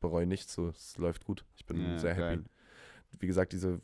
[0.00, 1.44] bereue nichts, so, es läuft gut.
[1.56, 2.20] Ich bin Ja, sehr happy.
[2.36, 2.44] geil.
[3.18, 3.80] Wie gesagt, diese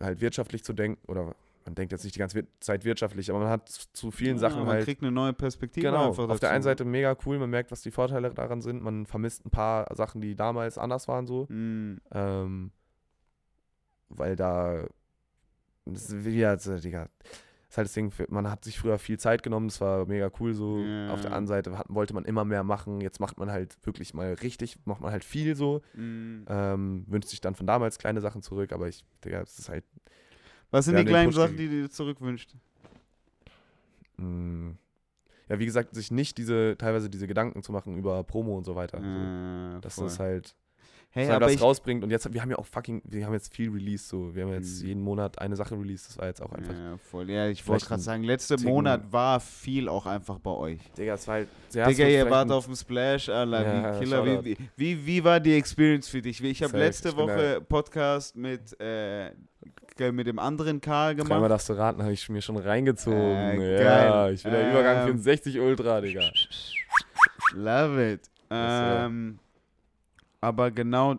[0.00, 1.34] halt wirtschaftlich zu denken, oder
[1.64, 4.60] man denkt jetzt nicht die ganze Zeit wirtschaftlich, aber man hat zu- vielen Ja, Sachen
[4.60, 4.84] man halt.
[4.84, 6.46] kriegt eine neue Perspektive Genau, auf der dazu.
[6.46, 9.94] einen Seite mega cool, man merkt, was die Vorteile daran sind, man vermisst ein paar
[9.94, 11.46] Sachen, die damals anders waren, so.
[11.48, 12.00] Mhm.
[12.12, 12.70] Ähm,
[14.08, 14.86] weil da.
[15.84, 17.08] Das ist wieder, also, Digga.
[17.68, 20.30] Das ist halt das Ding, man hat sich früher viel Zeit genommen, das war mega
[20.38, 20.78] cool so.
[20.80, 21.10] Ja.
[21.10, 24.12] Auf der anderen Seite hat, wollte man immer mehr machen, jetzt macht man halt wirklich
[24.12, 25.80] mal richtig, macht man halt viel so.
[25.94, 26.44] Mhm.
[26.48, 29.84] Ähm, wünscht sich dann von damals kleine Sachen zurück, aber ich, Digga, es ist halt.
[30.72, 32.54] Was sind die kleinen Sachen, die du dir zurückwünscht?
[34.16, 34.74] Mh,
[35.48, 38.74] ja, wie gesagt, sich nicht diese, teilweise diese Gedanken zu machen über Promo und so
[38.74, 38.98] weiter.
[38.98, 39.76] so.
[39.76, 40.26] Äh, Das voll.
[40.26, 40.56] halt.
[41.14, 43.54] Hey, dass aber das rausbringt und jetzt, wir haben ja auch fucking, wir haben jetzt
[43.54, 44.34] viel Release so.
[44.34, 44.86] Wir haben jetzt Mhm.
[44.88, 46.72] jeden Monat eine Sache released, das war jetzt auch einfach.
[46.72, 47.28] ja, voll.
[47.28, 50.80] Ja, ich wollte gerade sagen, letzter Monat war viel auch einfach bei euch.
[50.96, 51.48] Digga, es war halt.
[51.74, 54.42] Ja, Digga, ihr wart auf dem Splash, Alter, Ja, wie Killer.
[54.42, 56.42] Wie, wie, wie, war die Experience für dich?
[56.42, 59.32] Ich habe letzte ich Woche Podcast mit, äh,
[60.00, 61.50] mit dem anderen Karl Dreimal gemacht.
[61.50, 63.16] darfst du raten, habe ich mir schon reingezogen.
[63.60, 66.30] Äh, ja, ich bin der Übergang Ähm, 64 Ultra, Digga.
[67.54, 68.30] Love it.
[68.50, 69.06] ja.
[69.06, 69.38] Ähm,
[70.40, 71.14] aber genau,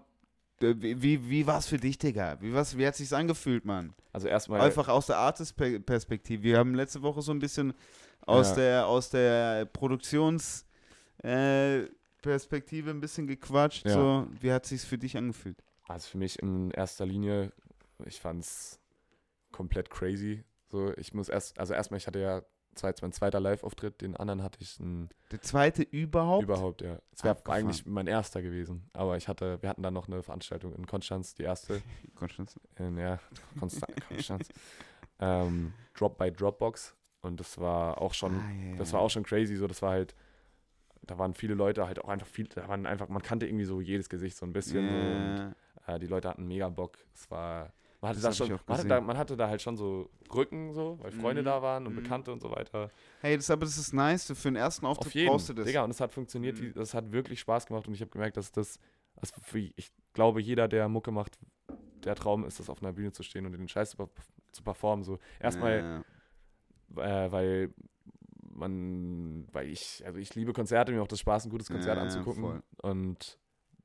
[0.61, 2.37] d- wie, wie, war es für dich, Digga?
[2.41, 3.93] Wie, was, wie hat sich's angefühlt, Mann?
[4.11, 4.59] Also erstmal.
[4.61, 6.43] Einfach aus der Artist-Perspektive.
[6.43, 7.73] Wir haben letzte Woche so ein bisschen
[8.25, 8.55] aus Ja.
[8.55, 10.65] der, aus der Produktions-
[11.23, 11.83] äh,
[12.21, 13.85] Perspektive ein bisschen gequatscht.
[13.85, 13.91] Ja.
[13.93, 15.57] So, wie hat sich's für dich angefühlt?
[15.89, 17.51] Also für mich in erster Linie,
[18.05, 18.79] ich fand's
[19.51, 20.43] komplett crazy.
[20.69, 22.41] So, ich muss erst, also erstmal, ich hatte ja,
[22.81, 26.43] jetzt mein zweiter Live-Auftritt, den anderen hatte ich ein, Der zweite überhaupt?
[26.43, 26.97] überhaupt, ja.
[27.11, 28.89] Es wäre eigentlich mein erster gewesen.
[28.93, 31.81] Aber ich hatte, wir hatten dann noch eine Veranstaltung in Konstanz, die erste.
[32.15, 32.59] Konstanz.
[32.77, 33.19] In, ja,
[33.59, 33.93] Konstanz.
[34.07, 34.49] Konstanz.
[35.19, 36.95] ähm, Drop by Dropbox.
[37.21, 39.91] Und das war auch schon Ah, ja, Das war auch schon crazy, so das war
[39.91, 40.15] halt,
[41.03, 43.79] da waren viele Leute halt auch einfach viel, da waren einfach, man kannte irgendwie so
[43.79, 44.89] jedes Gesicht so ein bisschen.
[44.89, 45.55] So, und,
[45.95, 46.97] äh, die Leute hatten mega Bock.
[47.13, 47.71] Es war,
[48.03, 50.09] man hatte, Das da schon, auch man, hatte da, man hatte da halt schon so
[50.33, 52.03] Rücken, so, weil Freunde Mhm, da waren und mhm.
[52.03, 52.91] Bekannte und so weiter.
[53.21, 54.25] Hey, das, aber das ist nice.
[54.35, 55.65] Für den ersten Auftritt Auf jeden, brauchst du das.
[55.65, 56.73] Digga, und es hat funktioniert, Mhm.
[56.73, 58.77] das hat wirklich Spaß gemacht und ich habe gemerkt, dass das,
[59.15, 61.39] also für, ich glaube, jeder, der Mucke macht,
[62.03, 64.09] der Traum ist es, auf einer Bühne zu stehen und den Scheiß zu,
[64.51, 65.05] zu performen.
[65.05, 65.17] So.
[65.39, 66.03] Erstmal,
[66.97, 67.25] Ja.
[67.25, 67.73] äh, weil
[68.55, 72.01] man, weil ich, also ich liebe Konzerte, mir macht das Spaß, ein gutes Konzert Ja,
[72.03, 72.43] anzugucken.
[72.43, 72.63] voll.
[72.81, 73.39] Und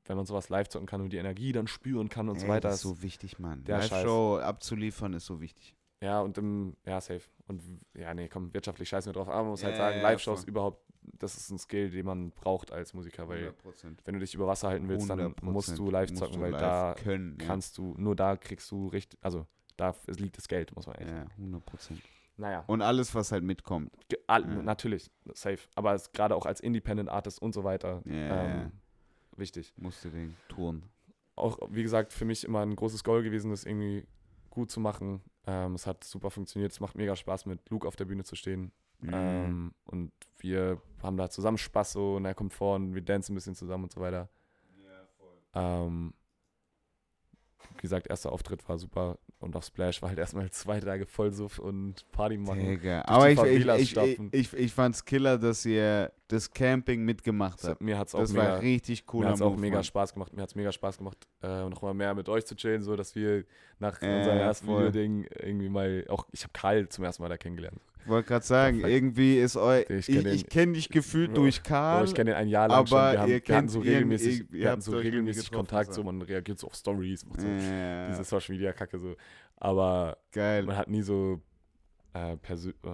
[0.09, 2.51] wenn man sowas live zocken kann und die Energie dann spüren kann und so Ey,
[2.51, 2.69] weiter.
[2.69, 3.63] Das ist so wichtig, Mann.
[3.63, 3.77] der.
[3.77, 5.75] Live-Show abzuliefern ist so wichtig.
[6.01, 7.21] ja, und im, ja, safe.
[7.47, 7.61] Und
[7.95, 9.27] ja, nee, komm, wirtschaftlich scheißen wir drauf.
[9.29, 10.49] Aber man muss halt Ja, sagen, ja, Live-Shows voll.
[10.49, 13.97] überhaupt, das ist ein Skill, den man braucht als Musiker, weil 100%.
[14.05, 16.51] wenn du dich über Wasser halten willst, dann 100% musst du live zocken, du weil
[16.51, 17.45] live da können, ja.
[17.47, 19.45] kannst du, nur da kriegst du richtig, also
[19.77, 21.29] da liegt das Geld, muss man Ja, sagen.
[21.37, 22.01] 100 Prozent.
[22.37, 22.63] Naja.
[22.67, 23.91] Und alles, was halt mitkommt.
[24.07, 24.61] Ge- all, Ja.
[24.63, 25.59] Natürlich, safe.
[25.75, 28.13] Aber gerade auch als Independent Artist und so weiter Ja,
[28.45, 28.71] ähm, ja.
[29.39, 29.73] Wichtig.
[29.77, 30.83] Musst du den touren.
[31.35, 34.05] Auch, wie gesagt, für mich immer ein großes Goal gewesen, das irgendwie
[34.49, 35.21] gut zu machen.
[35.47, 36.71] Ähm, es hat super funktioniert.
[36.71, 38.71] Es macht mega Spaß, mit Luke auf der Bühne zu stehen.
[39.01, 39.11] Mhm.
[39.13, 43.31] Ähm, und wir haben da zusammen Spaß so und er kommt vor und wir dancen
[43.31, 44.29] ein bisschen zusammen und so weiter.
[45.53, 46.13] Ähm,
[47.75, 51.59] wie gesagt, erster Auftritt war super und auf Splash war halt erstmal zwei Tage Vollsuff
[51.59, 52.59] und Party machen.
[52.59, 53.03] Digga.
[53.05, 57.71] Aber ich, ich, ich, ich, ich fand's killer, dass ihr das Camping mitgemacht habt.
[57.71, 59.25] hat, mir hat es auch Das mega, war richtig cool.
[59.25, 60.33] mir hat's auch mega Spaß gemacht.
[60.33, 62.95] Mir hat es mega Spaß gemacht, äh, noch mal mehr mit euch zu chillen, so
[62.95, 63.43] dass wir
[63.79, 64.67] nach Äh, unserem ersten.
[64.67, 67.81] Video-Ding irgendwie mal, auch ich habe Karl zum ersten Mal da kennengelernt.
[68.01, 71.61] Ich wollte gerade sagen, irgendwie ist eu Ich ich, ich kenne dich gefühlt Bro, durch
[71.63, 72.05] Karl.
[72.05, 72.97] ich kenne den ein Jahr lang schon.
[72.97, 76.03] aber Wir, haben, ihr wir hatten so regelmäßig, ihr wir hatten so regelmäßig Kontakt, so.
[76.03, 79.15] man reagiert so auf Stories, macht so ja, diese Social Media Kacke so.
[79.57, 80.63] Aber geil.
[80.63, 81.41] man hat nie so
[82.13, 82.37] äh,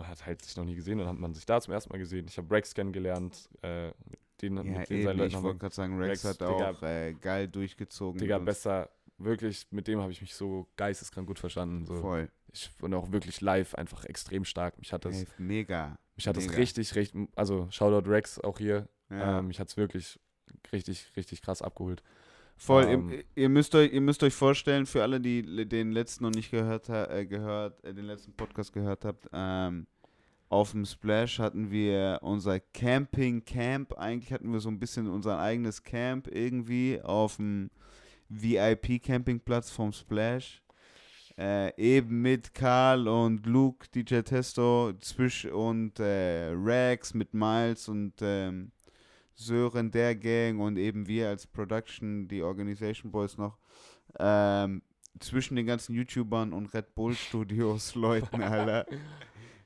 [0.04, 2.26] hat halt sich noch nie gesehen, dann hat man sich da zum ersten Mal gesehen.
[2.28, 3.92] Ich habe Rex kennengelernt, äh,
[4.42, 6.72] denen, Ja, mit den seinen Leuten ich wollte gerade sagen, Rex, Rex, hat Digga.
[6.72, 8.20] auch äh, geil durchgezogen.
[8.20, 11.86] Digga, besser, wirklich, mit dem habe ich mich so geisteskrank gut verstanden.
[11.86, 11.96] So.
[11.96, 12.30] Voll.
[12.52, 14.78] Ich und auch wirklich live einfach extrem stark.
[14.78, 15.98] Mich hat das, Ey, mega.
[16.16, 16.58] mich hat das mega.
[16.58, 18.88] richtig, richtig, also Shoutout Rex auch hier.
[19.10, 19.40] Ja.
[19.40, 20.20] Ähm, mich hat es wirklich
[20.72, 22.02] richtig, richtig krass abgeholt.
[22.58, 26.24] Voll, Ähm, ihr, ihr, müsst euch, ihr müsst euch vorstellen, für alle, die den letzten
[26.24, 29.88] noch nicht gehört, äh, gehört äh, den letzten Podcast gehört habt, ähm,
[30.48, 33.94] auf dem Splash hatten wir unser Camping-Camp.
[33.98, 37.72] Eigentlich hatten wir so ein bisschen unser eigenes Camp irgendwie auf dem
[38.30, 40.62] VIP-Campingplatz vom Splash.
[41.38, 48.14] Äh, eben mit Karl und Luke, DJ Testo, Zwisch und äh, Rex mit Miles und
[48.22, 48.72] ähm,
[49.36, 53.58] Sören, der Gang und eben wir als Production, die Organization Boys noch,
[54.20, 54.82] ähm,
[55.20, 58.86] zwischen den ganzen YouTubern und Red Bull Studios Leuten, Alter.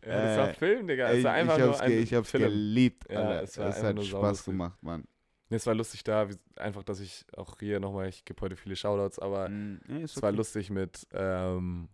[0.06, 1.10] Ja, das war Äh, Film, Digga.
[1.12, 2.44] Es war einfach ich nur hab's, ein ich hab's Film.
[2.46, 3.44] geliebt, Ja, Alter.
[3.44, 5.06] es war es hat Spaß gemacht, Mann.
[5.50, 8.56] Nee, es war lustig da, wie, einfach, dass ich auch hier nochmal, ich gebe heute
[8.56, 10.38] viele Shoutouts, aber Mm, nee, es war okay.
[10.38, 11.90] lustig mit ähm,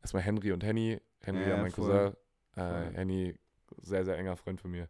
[0.00, 0.98] erstmal Henry und Henny.
[1.20, 2.16] Henry, Ja, ja, mein voll.
[2.54, 2.92] Cousin.
[2.92, 3.34] Äh, Henny,
[3.82, 4.88] sehr, sehr enger Freund von mir.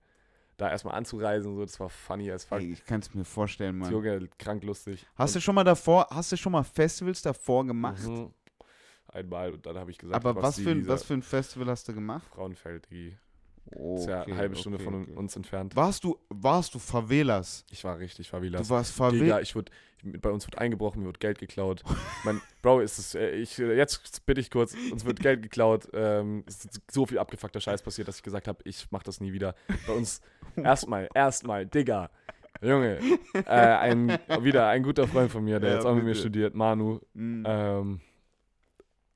[0.58, 2.58] Da erstmal anzureisen, so, das war funny as fuck.
[2.58, 3.92] Ey, ich kann es mir vorstellen, Mann.
[3.92, 5.06] Junge, krank lustig.
[5.14, 8.02] Hast du schon mal davor, hast du schon mal Festivals davor gemacht?
[8.02, 8.34] Mhm.
[9.06, 11.68] Einmal und dann habe ich gesagt, Aber was die für, ein, was für ein Festival
[11.68, 12.26] hast du gemacht?
[12.34, 13.16] Frauenfeld, die
[13.74, 15.12] Oh, ist ja okay, eine halbe Stunde okay, von okay.
[15.14, 15.76] uns entfernt.
[15.76, 17.64] Warst du, warst du Favelas?
[17.70, 18.70] Ich war richtig Du Favelas.
[18.70, 19.42] warst Digga, Favelas?
[19.42, 19.70] ich wurde,
[20.20, 21.82] bei uns wird eingebrochen, mir wird Geld geklaut.
[22.24, 25.88] mein Bro, ist es, äh, ich, äh, jetzt bitte ich kurz, uns wird Geld geklaut.
[25.92, 29.20] Ähm, es ist so viel abgefuckter Scheiß passiert, dass ich gesagt habe, ich mach das
[29.20, 29.54] nie wieder.
[29.86, 30.20] Bei uns
[30.56, 32.10] erstmal, erstmal, Digga.
[32.60, 32.98] Junge,
[33.34, 36.20] äh, ein, wieder ein guter Freund von mir, der Ja, jetzt auch mit mir bitte.
[36.22, 36.98] studiert, Manu.
[37.14, 38.00] Mm, Ähm,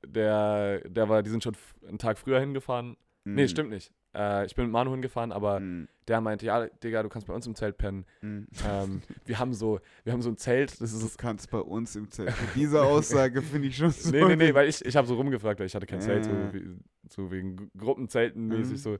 [0.05, 1.55] der, der war, die sind schon
[1.87, 2.95] einen Tag früher hingefahren.
[3.25, 3.91] Nee, mm, stimmt nicht.
[4.15, 7.33] Äh, ich bin mit Manu hingefahren, aber mm, der meinte, ja, Digga, du kannst bei
[7.33, 8.05] uns im Zelt pennen.
[8.21, 8.41] mm.
[8.67, 11.17] Ähm, wir haben so, wir haben so ein Zelt, das Du ist.
[11.17, 12.33] kannst bei uns im Zelt.
[12.55, 14.11] Diese Aussage finde ich schon so.
[14.11, 16.31] Nee, nee, nee, weil ich, ich habe so rumgefragt, weil ich hatte kein Zelt, so,
[16.53, 16.77] wie,
[17.09, 18.77] so wegen Gru- Gruppenzelten mäßig Mhm.
[18.77, 18.93] so.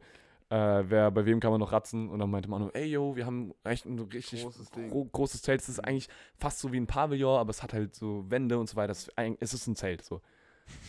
[0.50, 2.10] Äh, wer, bei wem kann man noch ratzen?
[2.10, 5.62] Und dann meinte Manu, ey yo, wir haben echt ein richtig Großes gro großes Zelt.
[5.62, 8.70] Es ist eigentlich fast so wie ein Pavillon, aber es hat halt so Wände und
[8.70, 8.92] so weiter.
[8.92, 10.04] Es ist, eigentlich- es ist ein Zelt.
[10.04, 10.22] So.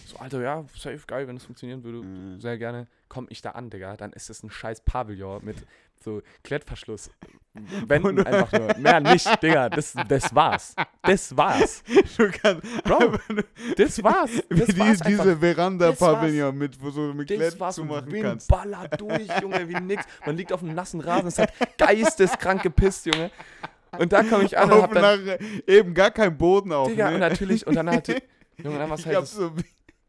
[0.07, 1.99] So, Alter, ja, safe, geil, wenn es funktionieren würde.
[1.99, 2.41] Mm.
[2.41, 2.87] Sehr gerne.
[3.09, 5.57] Komm ich da an, Digga, dann ist es ein scheiß Pavillon mit
[6.05, 7.11] so Klettverschluss.
[7.87, 8.77] Wänden einfach nur.
[8.77, 9.71] Mehr nicht, Digga.
[9.71, 10.75] Das, das war's.
[11.03, 11.83] Das war's.
[12.19, 13.15] Du kannst Bro,
[13.77, 14.31] das war's.
[14.51, 15.07] wie Das die, war's einfach.
[15.25, 17.77] diese Veranda-Pavillon Das mit, wo du mit Das war's.
[17.77, 18.49] zu machen Wind kannst.
[18.49, 20.05] ballert durch, Junge, wie nix.
[20.27, 23.31] Man liegt auf einem nassen Rasen, es hat geisteskrank gepisst, Junge.
[23.99, 25.37] Und da komme ich an und hab dann, nach,
[25.67, 26.89] eben gar kein Boden auf.
[26.89, 27.15] Digga, ne?
[27.15, 28.17] und natürlich, und dann die,
[28.63, 29.53] Junge, dann war ich halt das, so,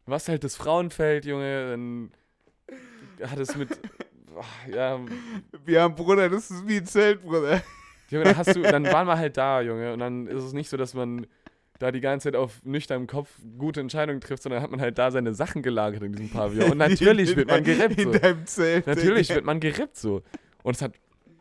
[0.06, 2.10] war's halt das Frauenfeld, Junge, dann
[3.22, 3.70] hat es mit,
[4.38, 5.00] ach, ja,
[5.64, 7.62] wir haben Bruder, das ist wie ein Zelt, Bruder.
[8.10, 10.68] Junge, dann hast du, dann waren wir halt da, Junge, und dann ist es nicht
[10.68, 11.26] so, dass man
[11.78, 15.10] da die ganze Zeit auf nüchternem Kopf gute Entscheidungen trifft, sondern hat man halt da
[15.10, 16.72] seine Sachen gelagert in diesem Pavillon.
[16.72, 18.18] Und natürlich In wird man gerippt, In so.
[18.18, 18.86] deinem Zelt.
[18.86, 20.22] Natürlich wird man gerippt so.
[20.62, 20.92] Und es hat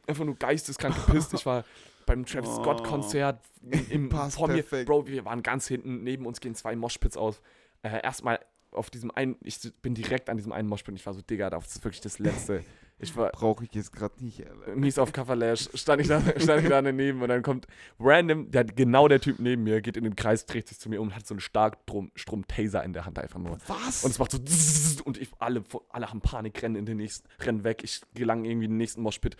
[0.07, 1.33] einfach nur geisteskrank gepisst.
[1.33, 1.63] Ich war
[2.05, 2.61] beim Travis Oh.
[2.63, 3.43] Scott Konzert
[3.89, 4.55] im Passt vor mir.
[4.55, 4.87] perfekt.
[4.87, 6.03] Bro, wir waren ganz hinten.
[6.03, 7.41] Neben uns gehen zwei Moshpits aus.
[7.81, 8.39] Äh, erstmal
[8.71, 10.89] auf diesem einen, ich bin direkt an diesem einen Moshpit.
[10.93, 12.63] und Ich war so, Digga, das ist wirklich das Letzte.
[12.97, 14.73] Ich war Brauche ich jetzt gerade nicht, Alter.
[14.73, 17.67] mies auf Coverlash, stand ich, da, stand ich da daneben und dann kommt
[17.99, 21.01] random, der, genau der Typ neben mir, geht in den Kreis, dreht sich zu mir
[21.01, 23.57] um und hat so einen Starkstrom-Taser in der Hand einfach nur.
[23.67, 24.05] Was?
[24.05, 24.37] Und es macht so
[25.03, 27.81] und ich, alle, alle haben Panik, rennen in den nächsten, rennen weg.
[27.83, 29.35] Ich gelange irgendwie in den nächsten Moshpit.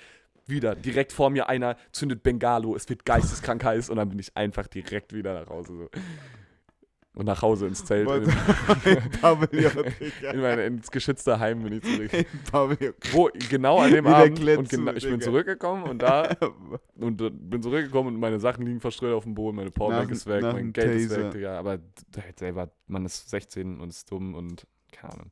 [0.48, 4.36] Wieder, direkt vor mir einer zündet Bengalo, es wird geisteskrank heiß und dann bin ich
[4.38, 5.74] einfach direkt wieder nach Hause.
[5.76, 5.90] So.
[7.16, 8.10] Und nach Hause ins Zelt.
[8.10, 8.24] In,
[10.34, 12.26] in mein, ins geschützte Heim bin ich zurück.
[13.14, 14.38] Wo, genau an dem Abend.
[14.40, 16.36] Und gena- zu, ich bin zurückgekommen und da
[17.00, 20.28] und äh, bin zurückgekommen und meine Sachen liegen verstreut auf dem Boden, meine Powerbank ist
[20.28, 21.26] weg, mein Geld ist Taser.
[21.28, 21.58] weg, Digga.
[21.58, 21.80] Aber
[22.18, 25.32] halt selber, man ist 16 und ist dumm und keine Ahnung.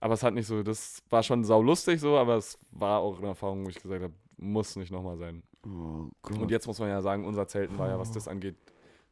[0.00, 3.28] Aber es hat nicht so, das war schon saulustig so, aber es war auch eine
[3.28, 5.42] Erfahrung, wo ich gesagt habe, muss nicht nochmal sein.
[5.66, 6.08] Oh.
[6.30, 8.56] Und jetzt muss man ja sagen, unser Zelten war ja, was das angeht,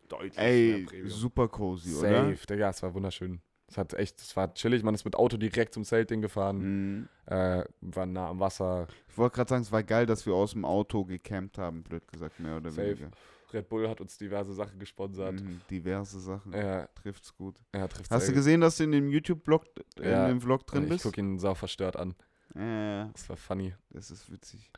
[0.09, 2.31] deutlich Ey, super cozy, oder?
[2.31, 3.41] Safe, Digga, es war wunderschön.
[3.71, 6.59] Es hat echt, es war chillig, man ist mit Auto direkt zum Zeltding gefahren,
[7.01, 7.09] Mhm.
[7.27, 10.53] äh, war nah am Wasser, Ich wollte gerade sagen, es war geil, dass wir aus
[10.53, 12.87] dem Auto gecampt haben, blöd gesagt, mehr oder Safe.
[12.93, 13.11] weniger.
[13.53, 15.41] Red Bull hat uns diverse Sachen gesponsert.
[15.41, 15.61] Mhm.
[15.71, 16.53] Diverse Sachen.
[16.53, 17.57] Er, Trifft's gut.
[17.73, 19.65] er trifft Hast du gesehen, dass du in dem YouTube-Blog,
[19.97, 20.27] in Ja.
[20.29, 21.05] dem Vlog drin Ich bist?
[21.05, 22.15] gucke ihn sau verstört an.
[22.55, 23.75] Ja, ja, ja, Das war funny.
[23.91, 24.71] das ist witzig.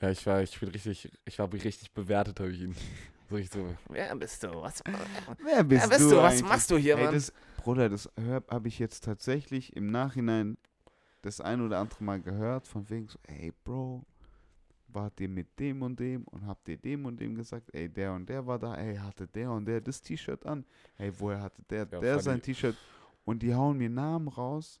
[0.00, 2.74] Ja, ich war, ich bin richtig, ich war richtig bewertet, habe ich ihn.
[3.30, 4.48] So ich so, wer bist du?
[4.62, 4.82] Was,
[5.44, 6.16] Wer bist, wer bist du?
[6.16, 6.42] Was eigentlich?
[6.48, 7.14] machst du hier, Ey, Mann?
[7.14, 8.08] das, Bruder, das
[8.50, 10.56] habe ich jetzt tatsächlich im Nachhinein
[11.22, 14.06] das ein oder andere Mal gehört, von wegen so, ey, Bro,
[14.88, 18.12] wart ihr mit dem und dem und habt ihr dem und dem gesagt, ey, der
[18.12, 20.64] und der war da, ey, hatte der und der das T-Shirt an,
[20.96, 22.76] ey, woher hatte der, Ja, der sein T-Shirt
[23.24, 24.80] und die hauen mir Namen raus.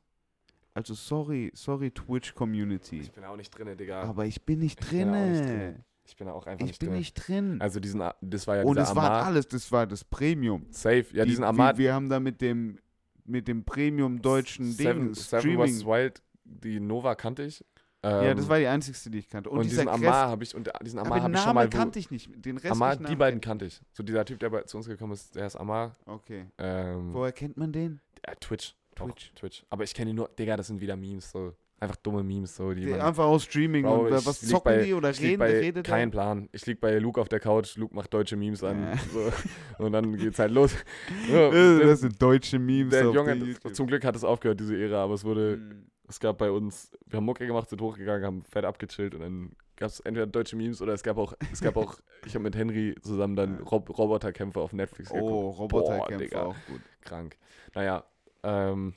[0.74, 4.02] Also sorry, sorry Twitch Community, ich bin auch nicht drinne, Digga.
[4.02, 5.84] aber ich bin nicht Ich bin auch nicht drinne.
[6.04, 6.98] Ich bin auch einfach Ich nicht bin drin.
[6.98, 7.60] nicht drin.
[7.60, 10.64] Also diesen, das war ja Und es war alles, das war das Premium.
[10.70, 11.04] Safe.
[11.12, 11.76] Ja, Die- diesen wir, Amar.
[11.76, 12.78] wir haben da mit dem,
[13.26, 15.40] mit dem Premium deutschen Seven, Ding, Seven.
[15.42, 15.84] Streaming.
[15.84, 17.62] Wild, die Nova kannte ich.
[18.04, 19.50] Ja, Ähm, das war die einzigste, die ich kannte.
[19.50, 21.68] Und, und, diesen Amar habe ich, und diesen aber Amar habe ich schon mal.
[21.68, 22.30] Kannte ich nicht.
[22.34, 23.80] Den Rest Amar, die beiden kannte ich.
[23.92, 25.96] So dieser Typ, der bei, zu uns gekommen ist, der ist Amar.
[26.06, 26.46] Okay.
[26.58, 28.00] Ähm, Woher kennt man den?
[28.26, 28.74] ja, Twitch.
[29.00, 29.32] Auch Twitch.
[29.34, 29.64] Twitch.
[29.70, 31.54] Aber ich kenne ihn nur, Digga, das sind wieder Memes, so.
[31.80, 32.72] Einfach dumme Memes, so.
[32.74, 35.38] Die Die man, einfach aus Streaming Bro, und ich was zocken bei- die oder reden,
[35.38, 36.10] bei, redet Kein er?
[36.10, 36.48] Plan.
[36.50, 38.82] Ich lieg bei Luke auf der Couch, Luke macht deutsche Memes an.
[38.82, 38.96] Ja.
[39.12, 39.84] So.
[39.84, 40.74] Und dann geht's halt los.
[41.32, 44.58] Ja, Äh, der- Das sind deutsche Memes der Junge, der zum Glück hat es aufgehört,
[44.58, 45.86] diese Ära, aber es wurde, Mhm.
[46.08, 49.52] Es gab bei uns, wir haben Mucke gemacht, sind hochgegangen, haben fett abgechillt und dann
[49.76, 52.56] gab es entweder deutsche Memes oder es gab auch, es gab auch, ich habe mit
[52.56, 55.30] Henry zusammen dann Rob Roboterkämpfe auf Netflix geguckt.
[55.30, 56.80] Oh, Roboterkämpfer auch gut.
[57.02, 57.36] Krank.
[57.74, 58.04] Naja,
[58.42, 58.94] ähm,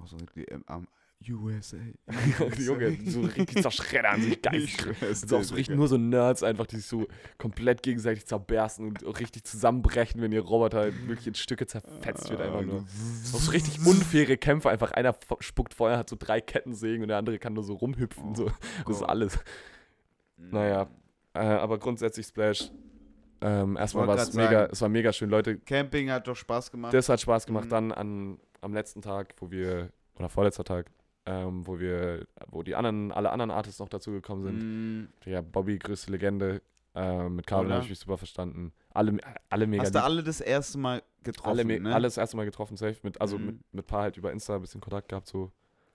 [0.00, 0.88] Oh, so die, am
[1.32, 1.76] USA.
[2.58, 4.68] Junge, so richtig zerschreddern sich dir,
[5.36, 7.06] auch so richtig nur so Nerds einfach, die sich so
[7.38, 12.40] komplett gegenseitig zerbersten und richtig zusammenbrechen, wenn ihr Roboter halt wirklich in Stücke zerfetzt wird
[12.40, 12.84] einfach nur.
[13.22, 14.70] So richtig unfaire Kämpfe.
[14.70, 18.30] Einfach einer spuckt Feuer, hat so drei Kettensägen und der andere kann nur so rumhüpfen.
[18.30, 18.50] Oh so.
[18.86, 19.38] Das ist alles.
[20.36, 20.88] Naja,
[21.34, 22.70] äh, aber grundsätzlich Splash.
[23.40, 24.72] Ähm, erstmal war es mega, sagen.
[24.72, 25.28] es war mega schön.
[25.28, 26.94] Leute, Camping hat doch Spaß gemacht.
[26.94, 27.66] das hat Spaß gemacht.
[27.66, 27.70] Mhm.
[27.70, 30.90] Dann an, am letzten Tag, wo wir, oder vorletzter Tag,
[31.26, 34.58] ähm, wo wir, wo die anderen, alle anderen Artists noch dazugekommen sind.
[34.58, 35.08] Mhm.
[35.24, 36.60] Ja, Bobby, größte Legende.
[36.96, 37.74] Ähm, mit Oder?
[37.74, 38.72] habe ich mich super verstanden.
[38.92, 39.16] Alle,
[39.50, 41.92] alle mega Hast du alle das erste Mal getroffen, alle, ne?
[41.94, 42.98] alle das erste Mal getroffen, safe.
[43.02, 43.46] Mit, also Mhm.
[43.46, 45.50] mit, mit paar halt über Insta ein bisschen Kontakt gehabt, so.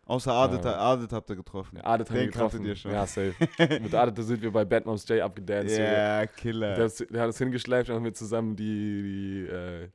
[0.08, 1.78] Außer Adet, Äh, Adet habt ihr getroffen.
[1.78, 2.66] Ja, Adet haben wir Den getroffen.
[2.66, 2.92] ihr schon.
[2.92, 3.34] Ja, safe.
[3.82, 5.78] mit Adet sind wir bei Bad Moms J abgedanced.
[5.78, 6.76] Ja, Killer.
[6.76, 9.90] Der, ist- der hat uns hingeschleift und haben wir zusammen die, die äh,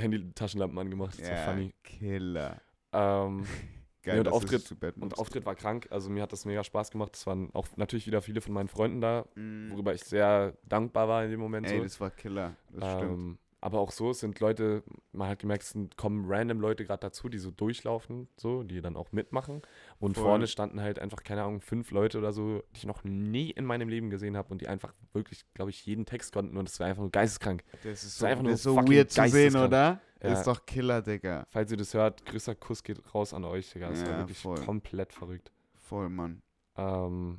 [0.00, 1.18] Handy-Taschenlampen angemacht.
[1.20, 1.74] Das war ja, funny.
[1.82, 2.60] Killer.
[2.92, 3.44] Ähm,
[4.06, 5.88] Geil, und dass Auftritt- und Auftritt war krank.
[5.90, 7.14] Also mir hat das mega Spaß gemacht.
[7.16, 9.72] Es waren auch natürlich wieder viele von meinen Freunden da, Mhm.
[9.72, 11.66] worüber ich sehr dankbar war in dem Moment.
[11.68, 11.82] Ey, so.
[11.82, 12.54] das war Killer.
[12.70, 13.12] Das stimmt.
[13.12, 16.84] Ähm, aber auch so, es sind Leute, man hat gemerkt, es sind, kommen random Leute
[16.84, 19.62] gerade dazu, die so durchlaufen, so, die dann auch mitmachen.
[19.98, 20.24] Und Voll.
[20.24, 23.64] vorne standen halt einfach, keine Ahnung, fünf Leute oder so, die ich noch nie in
[23.64, 26.78] meinem Leben gesehen habe und die einfach wirklich, glaube ich, jeden Text konnten und es
[26.78, 27.64] war einfach nur geisteskrank.
[27.82, 30.00] Das ist ist so, einfach das nur ist so weird zu sehen, oder?
[30.22, 30.32] Ja.
[30.32, 31.44] Ist doch Killer, Digga.
[31.48, 33.90] Falls ihr das hört, größter Kuss geht raus an euch, Digga.
[33.90, 34.64] Das war Ja, wirklich voll.
[34.64, 35.52] komplett verrückt.
[35.74, 36.42] Voll, Mann.
[36.76, 37.38] Ähm,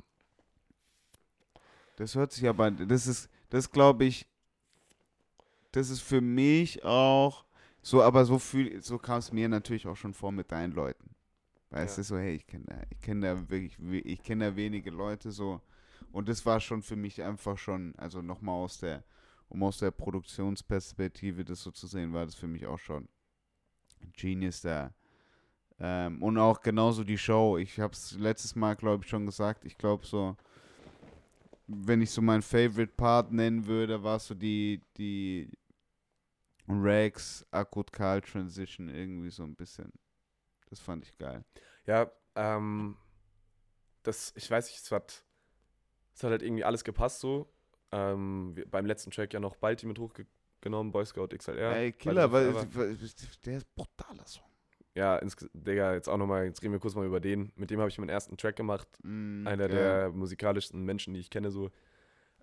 [1.96, 4.26] Das hört sich aber, das ist, das glaube ich,
[5.72, 7.44] das ist für mich auch
[7.82, 11.10] so, aber so fühl, so kam es mir natürlich auch schon vor mit deinen Leuten.
[11.70, 12.02] Weißt Ja.
[12.02, 13.76] du, so, hey, ich kenne da, ich kenne da wirklich,
[14.06, 15.60] ich kenne da wenige Leute so.
[16.12, 19.02] Und das war schon für mich einfach schon, also nochmal aus der,
[19.48, 23.08] um aus der Produktionsperspektive das so zu sehen, war das für mich auch schon
[24.16, 24.92] Genius da.
[25.80, 27.56] Ähm, und auch genauso die Show.
[27.58, 29.64] Ich habe es letztes Mal, glaube ich, schon gesagt.
[29.64, 30.36] Ich glaube so,
[31.66, 35.50] wenn ich so meinen Favorite Part nennen würde, war so die, die
[36.68, 39.92] Rex Akut Karl Transition irgendwie so ein bisschen.
[40.66, 41.44] Das fand ich geil.
[41.86, 42.96] ja, ähm,
[44.02, 45.24] das, ich weiß nicht, es hat,
[46.14, 47.48] es hat halt irgendwie alles gepasst so.
[47.92, 51.76] Ähm, wir, beim letzten Track ja noch Balti mit hochgenommen, Boy Scout XLR.
[51.76, 52.52] Ey, Killer, weil,
[53.44, 54.44] der ist brutaler Song.
[54.94, 57.52] Ja, ins, Digga, jetzt auch nochmal, jetzt reden wir kurz mal über den.
[57.54, 58.88] Mit dem habe ich meinen ersten Track gemacht.
[59.04, 59.76] Mm, Einer geil.
[59.76, 61.70] der musikalischsten Menschen, die ich kenne, so.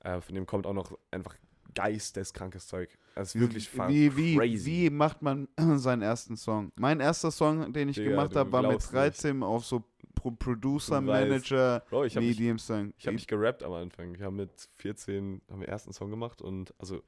[0.03, 1.35] Äh, von dem kommt auch noch einfach
[1.73, 2.97] geisteskrankes Zeug.
[3.15, 4.65] Das ist wirklich wie, wie, crazy.
[4.65, 6.71] wie macht man seinen ersten Song?
[6.75, 9.01] Mein erster Song, den ich Digga, gemacht habe, war mit glaubst nicht.
[9.01, 9.83] 13 auf so
[10.31, 11.01] Pro Producer.
[11.01, 12.93] Manager, Bro, ich habe mich, Medium Song.
[12.97, 14.17] ich hab mich gerappt am Anfang.
[14.17, 17.03] Wir haben mit 14 haben wir ersten Song gemacht und also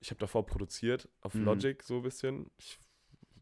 [0.00, 1.44] ich habe davor produziert auf Mhm.
[1.44, 2.50] Logic so ein bisschen.
[2.58, 2.78] Ich,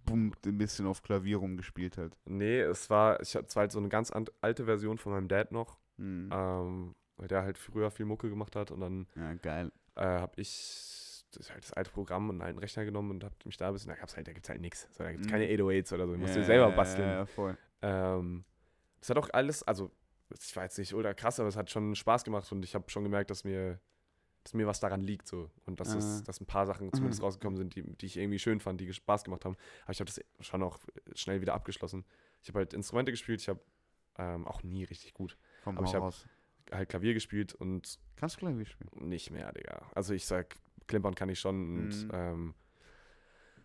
[0.05, 2.17] Boom, ein bisschen auf Klavier rumgespielt hat.
[2.25, 5.13] nee, es war, ich hab, es war halt so eine ganz an, alte Version von
[5.13, 6.29] meinem Dad noch, Mhm.
[6.33, 9.71] ähm, weil der halt früher viel Mucke gemacht hat und dann Ja, geil.
[9.95, 13.35] äh, habe ich das, halt das alte Programm und einen alten Rechner genommen und habe
[13.45, 14.89] mich da ein bisschen, da gab's halt, da gibt's halt nichts.
[14.91, 15.31] So, da gibt's Mhm.
[15.31, 16.15] keine 808s oder so.
[16.15, 17.09] Ich musste ja, selber basteln.
[17.09, 17.57] Ja, ja, voll.
[17.83, 18.45] Ähm,
[19.03, 19.91] das hat auch alles, also
[20.43, 22.89] ich war jetzt nicht ultra krass, aber es hat schon Spaß gemacht und ich habe
[22.89, 23.79] schon gemerkt, dass mir,
[24.45, 25.99] dass mir was daran liegt so und dass, Ah.
[25.99, 28.91] es, dass ein paar Sachen zumindest rausgekommen sind, die, die ich irgendwie schön fand, die
[28.93, 29.57] Spaß gemacht haben.
[29.83, 30.79] Aber ich habe das schon auch
[31.15, 32.05] schnell wieder abgeschlossen.
[32.43, 33.61] Ich habe halt Instrumente gespielt, ich habe
[34.19, 36.27] ähm, auch nie richtig gut Komm Aber ich hab- raus.
[36.71, 38.91] halt Klavier gespielt und Kannst du Klavier spielen?
[39.09, 39.91] nicht mehr, Digga.
[39.95, 40.57] Also ich sag,
[40.87, 42.11] klimpern kann ich schon und Mhm.
[42.13, 42.55] ähm,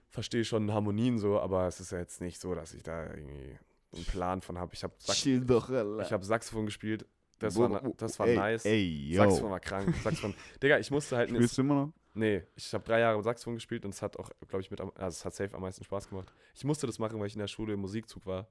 [0.10, 3.58] verstehe schon Harmonien so, aber es ist ja jetzt nicht so, dass ich da irgendwie
[3.94, 4.74] einen Plan von habe.
[4.74, 7.06] Ich habe Sax ich hab Saxophon gespielt.
[7.40, 8.66] Das war, das war ey, nice.
[8.66, 9.96] Ey, Saxophon war krank.
[10.04, 10.34] Saxophon.
[10.62, 11.30] Digga, ich musste halt.
[11.30, 11.94] Spielst du immer noch?
[12.14, 14.92] Nee, ich habe drei Jahre Saxophon gespielt und es hat auch, glaube ich, mit am,
[14.96, 16.34] also es hat safe am meisten Spaß gemacht.
[16.56, 18.48] Ich musste das machen, weil ich in der Schule im Musikzug war.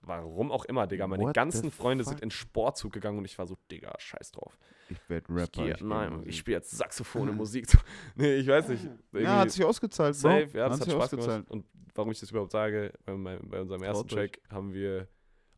[0.00, 1.06] Warum auch immer, Digga.
[1.06, 2.12] Meine What ganzen Freunde fuck?
[2.14, 4.58] sind in Sportzug gegangen und ich war so, Digga, scheiß drauf.
[4.88, 5.64] Ich werde Ich Rapper.
[5.64, 6.28] gehe, geh nein, Musik.
[6.28, 7.66] ich spiele jetzt Saxophon und Musik.
[8.16, 8.88] nee, ich weiß nicht.
[9.12, 10.20] Ja, hat sich ausgezahlt, Bro.
[10.30, 11.50] safe, ja, das hat sich Spaß gemacht.
[11.50, 14.12] Und warum ich das überhaupt sage, bei, bei unserem ersten euch.
[14.30, 15.08] Track haben wir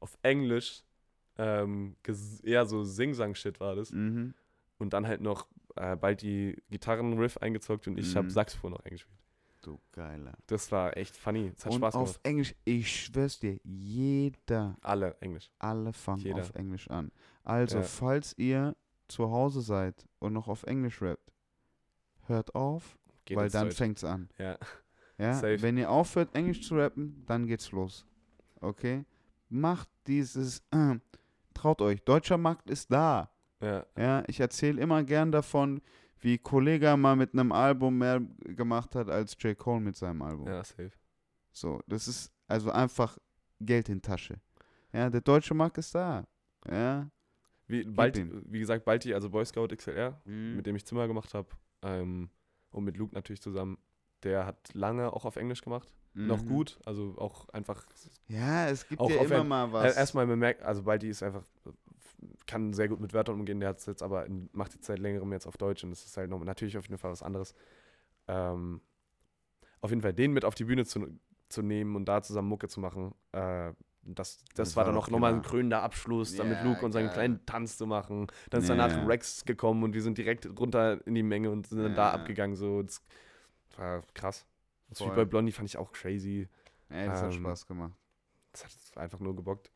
[0.00, 0.82] auf Englisch
[1.38, 1.96] ähm,
[2.42, 3.92] eher so Sing-Sang-Shit war das.
[3.92, 4.34] Mhm.
[4.78, 5.46] Und dann halt noch
[5.76, 8.30] äh, bald die Gitarrenriff eingezockt und ich habe Mhm.
[8.30, 9.18] Saxophon noch eingespielt.
[9.62, 10.32] Du geiler.
[10.46, 11.52] Das war echt funny.
[11.54, 12.20] Es hat Und Spaß auf gemacht.
[12.26, 15.50] Englisch, ich schwör's dir, jeder, Alle Englisch.
[15.58, 16.40] alle fangen Jeder.
[16.40, 17.10] auf Englisch an.
[17.44, 17.82] Also, Ja.
[17.84, 18.74] falls ihr
[19.08, 21.32] zu Hause seid und noch auf Englisch rappt,
[22.26, 22.96] hört auf,
[23.26, 23.76] Geht weil dann Deutsch.
[23.76, 24.28] fängt's an.
[24.38, 24.56] Ja.
[25.18, 25.34] Ja?
[25.34, 25.60] Safe.
[25.60, 28.06] Wenn ihr aufhört, Englisch zu rappen, dann geht's los.
[28.60, 29.04] Okay?
[29.50, 30.96] Macht dieses, äh,
[31.54, 33.30] traut euch, deutscher Markt ist da.
[33.60, 33.84] Ja.
[33.96, 35.82] Ja, ich erzähle immer gern davon,
[36.20, 39.56] wie Kollega mal mit einem Album mehr gemacht hat als J.
[39.56, 40.46] Cole mit seinem Album.
[40.46, 40.92] Ja, safe.
[41.52, 43.18] So, das ist also einfach
[43.60, 44.40] Geld in Tasche.
[44.92, 46.26] Ja, der deutsche Markt ist da.
[46.68, 47.08] Ja.
[47.66, 48.18] Wie, bald,
[48.52, 50.56] wie gesagt, Balti, also Boy Scout XLR, Mhm.
[50.56, 51.48] mit dem ich Zimmer gemacht habe.
[51.82, 52.28] Ähm,
[52.70, 53.78] und mit Luke natürlich zusammen.
[54.22, 55.88] Der hat lange auch auf Englisch gemacht.
[56.12, 56.48] Noch Mhm.
[56.48, 56.78] gut.
[56.84, 57.86] Also auch einfach.
[58.26, 59.96] Ja, es gibt ja immer mal was.
[59.96, 61.44] erstmal bemerkt, also Balti ist einfach.
[62.46, 63.60] Kann sehr gut mit Wörtern umgehen.
[63.60, 66.16] Der hat jetzt aber in, macht jetzt seit längerem jetzt auf Deutsch und das ist
[66.16, 67.54] halt noch, natürlich auf jeden Fall was anderes.
[68.28, 68.80] Ähm,
[69.80, 71.06] auf jeden Fall den mit auf die Bühne zu,
[71.48, 73.14] zu nehmen und da zusammen Mucke zu machen.
[73.32, 73.72] Äh,
[74.02, 77.06] das, das, Das war dann noch nochmal ein krönender Abschluss, dann mit Luke und seinen
[77.06, 77.14] geil.
[77.14, 78.26] kleinen Tanz zu machen.
[78.48, 78.76] Dann ist Ja.
[78.76, 82.10] danach Rex gekommen und wir sind direkt runter in die Menge und sind dann da
[82.12, 82.56] abgegangen.
[82.56, 83.02] So, das
[83.76, 84.46] war krass.
[84.88, 85.16] Das Spiel Voll.
[85.16, 86.48] bei Blondie fand ich auch crazy.
[86.88, 87.92] Ey, das hat ähm, Spaß gemacht.
[88.52, 89.70] Das hat einfach nur gebockt.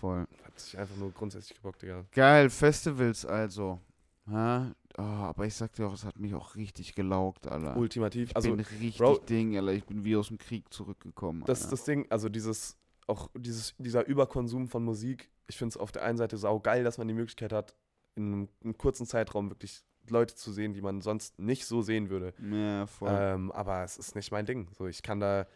[0.00, 0.26] Voll.
[0.44, 2.04] Hat sich einfach nur grundsätzlich gebockt, Digga.
[2.12, 3.80] Geil, Festivals also.
[4.26, 7.76] Ja, oh, aber ich sag dir auch, es hat mich auch richtig gelaugt, Alter.
[7.76, 8.30] Ultimativ.
[8.30, 9.72] Ich Also bin richtig Bro- Ding, Alter.
[9.72, 11.42] Ich bin wie aus dem Krieg zurückgekommen.
[11.46, 11.70] das Alter.
[11.72, 16.02] das Ding, also dieses, auch dieses, dieser Überkonsum von Musik, ich finde es auf der
[16.04, 17.74] einen Seite sau geil, dass man die Möglichkeit hat,
[18.14, 22.08] in einem, einem kurzen Zeitraum wirklich Leute zu sehen, die man sonst nicht so sehen
[22.08, 22.32] würde.
[22.50, 23.10] Ja, voll.
[23.12, 24.68] Ähm, aber es ist nicht mein Ding.
[24.76, 25.46] So, ich kann da,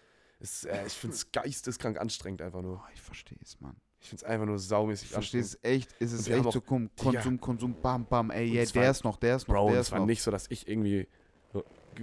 [0.41, 2.77] es, äh, ich finde es geisteskrank anstrengend einfach nur.
[2.85, 3.77] oh, ich verstehe es, Mann.
[4.05, 5.65] Ich finde es einfach nur saumäßig verstehe anstrengend.
[5.65, 5.95] es echt.
[5.99, 7.13] Es ist haben echt so Kon Digga.
[7.23, 8.31] Konsum, Konsum, bam, bam.
[8.31, 9.99] Ey, yeah, es der war- ist noch, der ist noch, Bro, der es ist war
[10.01, 10.07] noch.
[10.07, 11.09] nicht so, dass ich irgendwie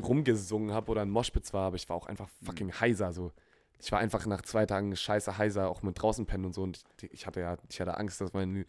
[0.02, 2.45] rumgesungen habe oder ein Moshpit war, aber ich war auch einfach Mhm.
[2.45, 3.14] fucking heiser.
[3.14, 3.32] So.
[3.80, 6.64] Ich war einfach nach zwei Tagen scheiße heiser, auch mit draußen pennen und so.
[6.64, 8.65] Und ich, ich hatte ja, ich hatte Angst, dass mein,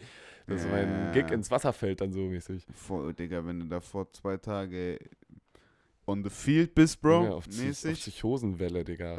[0.47, 1.13] dass mein Ja.
[1.13, 2.67] Gig ins Wasser fällt dann so mäßig.
[2.75, 4.99] Voll, Digga, wenn du da vor zwei Tage
[6.07, 8.01] on the field bist, Bro, Ja, auf, Psy- auf mäßig.
[8.01, 9.19] Psychosenwelle, Digga.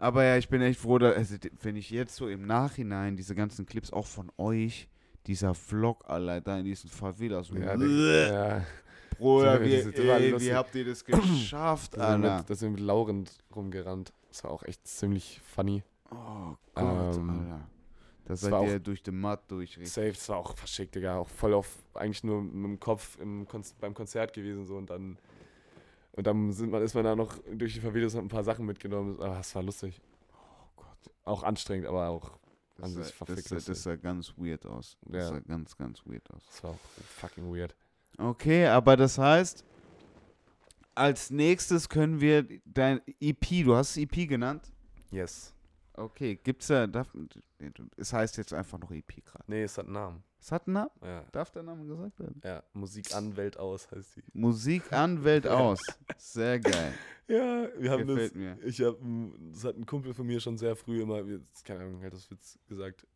[0.00, 3.34] Aber ja, ich bin echt froh, dass, also, wenn ich jetzt so im Nachhinein diese
[3.34, 4.88] ganzen Clips auch von euch,
[5.26, 8.64] dieser Vlog, Alter, da in diesen Favelas, so, Ja, ja.
[9.18, 9.74] Bruder, Das wie,
[10.08, 12.38] ey, wie habt ihr das geschafft, Da sind, wir Alter?
[12.38, 14.12] mit, da sind mit Laurent rumgerannt.
[14.30, 15.82] Das war auch echt ziemlich funny.
[16.10, 17.68] Oh Gott, Ähm, Alter.
[18.24, 19.78] Da das seid war ihr durch den Mud durch.
[19.84, 21.16] Safe, das war auch verschickt, Digga.
[21.18, 24.88] Auch voll auf, eigentlich nur mit dem Kopf im Kon beim Konzert gewesen so und
[24.88, 25.18] dann
[26.20, 28.44] und dann sind man, ist man da noch durch die Favelas und hat ein paar
[28.44, 29.18] Sachen mitgenommen.
[29.22, 30.02] Aber es war lustig.
[30.34, 31.10] Oh Gott.
[31.24, 32.38] Auch anstrengend, aber auch
[32.76, 33.82] Das, an sah, sich das, verfickt sah, das lustig.
[33.84, 34.98] sah ganz weird aus.
[35.06, 35.28] Das Ja.
[35.30, 36.42] sah ganz, ganz weird aus.
[36.44, 36.78] Das war auch
[37.16, 37.74] fucking weird.
[38.18, 39.64] Okay, aber das heißt,
[40.94, 44.70] als nächstes können wir dein EP, du hast es EP genannt?
[45.10, 45.54] Yes.
[45.94, 47.08] Okay, gibt's da, darf,
[47.96, 49.44] es heißt jetzt einfach noch EP gerade.
[49.46, 50.22] Nee, es hat einen Namen.
[50.40, 50.90] Es hat einen Namen?
[51.02, 51.24] Ja.
[51.32, 52.40] Darf der Name gesagt werden?
[52.42, 54.22] Ja, Musik an, Welt aus heißt die.
[54.32, 55.80] Musik an, Welt aus.
[56.18, 56.92] Sehr geil.
[57.28, 58.34] Ja, wir haben Gefällt das.
[58.36, 58.58] mir.
[58.64, 58.98] Ich habe,
[59.52, 61.22] das hat ein Kumpel von mir schon sehr früh immer,
[61.62, 63.06] keine Ahnung, hat das Witz gesagt,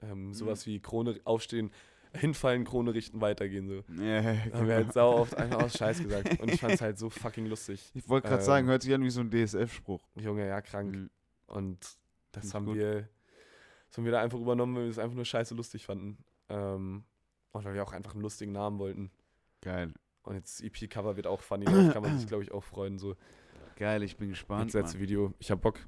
[0.00, 0.08] Mhm.
[0.10, 1.70] ähm, sowas wie Krone aufstehen,
[2.14, 3.84] hinfallen, Krone richten, weitergehen so.
[4.02, 4.68] Ja, Da haben wir genau.
[4.74, 6.40] halt sau oft einfach aus Scheiß gesagt.
[6.40, 7.90] Und ich fand es halt so fucking lustig.
[7.92, 10.00] Ich wollte gerade ähm, sagen, hört sich an wie so ein DSF-Spruch.
[10.14, 10.94] Junge, ja, krank.
[10.96, 11.10] Mhm.
[11.48, 11.78] Und
[12.32, 12.76] das haben gut.
[12.76, 13.06] wir,
[13.90, 16.16] das haben wir da einfach übernommen, weil wir es einfach nur scheiße lustig fanden.
[16.48, 17.04] Ähm,
[17.52, 19.10] und weil wir auch einfach einen lustigen Namen wollten.
[19.60, 19.92] Geil.
[20.22, 22.98] Und jetzt EP-Cover wird auch funny, kann man sich, glaube ich, auch freuen.
[22.98, 23.16] So,
[23.76, 24.74] Geil, ich bin gespannt.
[24.74, 24.98] das letzte.
[25.00, 25.32] Video.
[25.38, 25.78] Ich hab Bock.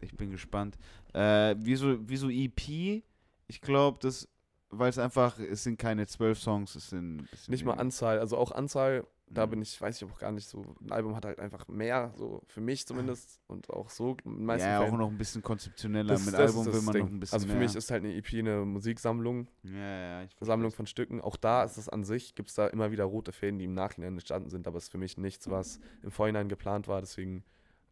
[0.00, 0.76] Ich bin gespannt.
[1.14, 3.02] Äh, wieso, wieso EP?
[3.46, 4.28] Ich glaube, das,
[4.70, 7.28] weil es einfach, es sind keine zwölf Songs, es sind.
[7.32, 9.50] Es sind Nicht mal Anzahl, also auch Anzahl, da Mhm.
[9.50, 10.64] bin ich, weiß ich auch gar nicht so.
[10.80, 13.40] Ein Album hat halt einfach mehr, so für mich zumindest.
[13.46, 14.98] Und auch so Ja, auch Fällen.
[14.98, 16.14] noch ein bisschen konzeptioneller.
[16.14, 17.04] Das- Mit das Album das will man Ding.
[17.04, 17.62] noch ein bisschen Also für mehr.
[17.62, 21.20] mich ist halt eine EP eine Musiksammlung, Ja, ja, ich Sammlung von Stücken.
[21.20, 23.74] Auch da ist es an sich, gibt es da immer wieder rote Fäden, die im
[23.74, 27.00] Nachhinein entstanden sind, aber es ist für mich nichts, was im Vorhinein geplant war.
[27.00, 27.44] Deswegen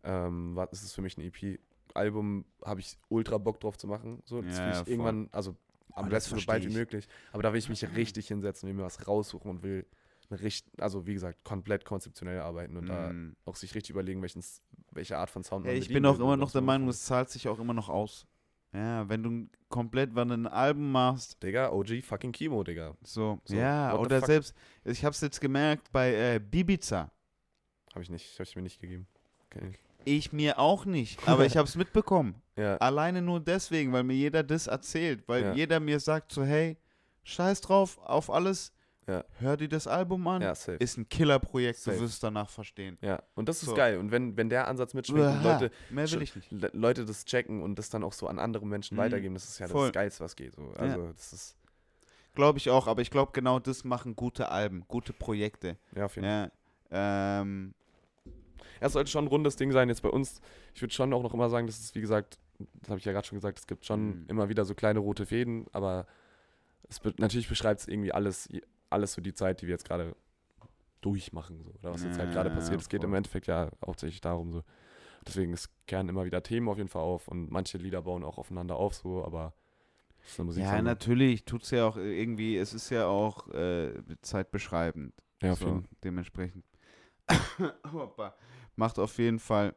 [0.04, 1.58] ähm, war, ist es für mich ein EP.
[1.94, 4.22] Album habe ich ultra Bock drauf zu machen.
[4.24, 5.56] So, das Ja, will ich irgendwann, also
[5.94, 6.74] am besten so bald wie ich.
[6.74, 7.08] möglich.
[7.32, 9.86] Aber da will ich mich richtig hinsetzen, will mir was raussuchen und will
[10.30, 13.34] richt also wie gesagt, komplett konzeptionell arbeiten und da Mm.
[13.44, 14.62] auch sich richtig überlegen, welchen, S-
[14.92, 16.96] welche Art von Sound man ich bedienen bin auch immer noch der Meinung, macht.
[16.96, 18.26] es zahlt sich auch immer noch aus.
[18.72, 22.94] Ja, wenn du komplett, wenn du ein Album machst, Digga, OG fucking Kimo, Digga.
[23.02, 24.54] so, So, ja, oder selbst,
[24.84, 27.10] ich hab's jetzt gemerkt bei äh, Bibiza.
[27.92, 29.06] Habe ich nicht, habe ich mir nicht gegeben.
[29.54, 29.78] Ich.
[30.08, 32.40] Ich mir auch nicht, aber ich hab's mitbekommen.
[32.56, 35.54] Ja, Alleine nur deswegen, weil mir jeder das erzählt, weil Ja.
[35.54, 36.76] jeder mir sagt so, hey,
[37.24, 38.72] scheiß drauf, auf alles,
[39.08, 39.24] Ja.
[39.38, 40.78] hör dir das Album an, ja, safe.
[40.78, 42.98] ist ein Killerprojekt, du wirst danach verstehen.
[43.02, 43.74] Ja, und das ist So.
[43.74, 43.98] geil.
[43.98, 46.50] Und wenn, wenn der Ansatz mitschwingt und Leute, mehr will ich nicht.
[46.50, 49.00] Le Leute das checken und das dann auch so an andere Menschen Mhm.
[49.02, 49.88] weitergeben, das ist ja Voll.
[49.88, 50.54] das Geilste, was geht.
[50.56, 50.72] So.
[50.76, 51.56] Also, das ist,
[52.34, 55.78] Glaube ich auch, aber ich glaube genau das machen gute Alben, gute Projekte.
[55.94, 56.50] ja, auf jeden Fall.
[56.90, 57.74] Ja, ähm,
[58.80, 59.88] Ja, es sollte schon ein rundes Ding sein.
[59.88, 60.40] Jetzt bei uns,
[60.74, 62.38] ich würde schon auch noch immer sagen, das ist, wie gesagt,
[62.80, 64.24] das habe ich ja gerade schon gesagt, es gibt schon Mhm.
[64.28, 66.06] immer wieder so kleine rote Fäden, aber
[66.88, 68.48] es be natürlich beschreibt es irgendwie alles,
[68.90, 70.14] alles so die Zeit, die wir jetzt gerade
[71.00, 71.62] durchmachen.
[71.62, 71.70] So.
[71.80, 72.80] Oder was jetzt halt gerade passiert.
[72.80, 73.14] Es geht im.
[73.14, 74.52] Endeffekt ja hauptsächlich darum.
[74.52, 74.62] So.
[75.26, 78.38] Deswegen es kehren immer wieder Themen auf jeden Fall auf und manche Lieder bauen auch
[78.38, 79.54] aufeinander auf, so, aber
[80.22, 80.62] es ist eine Musik.
[80.64, 83.92] ja, natürlich tut's ja auch irgendwie, es ist ja auch äh,
[84.22, 85.12] zeitbeschreibend.
[85.42, 86.64] Ja, so, jeden dementsprechend.
[88.76, 89.74] Macht auf jeden Fall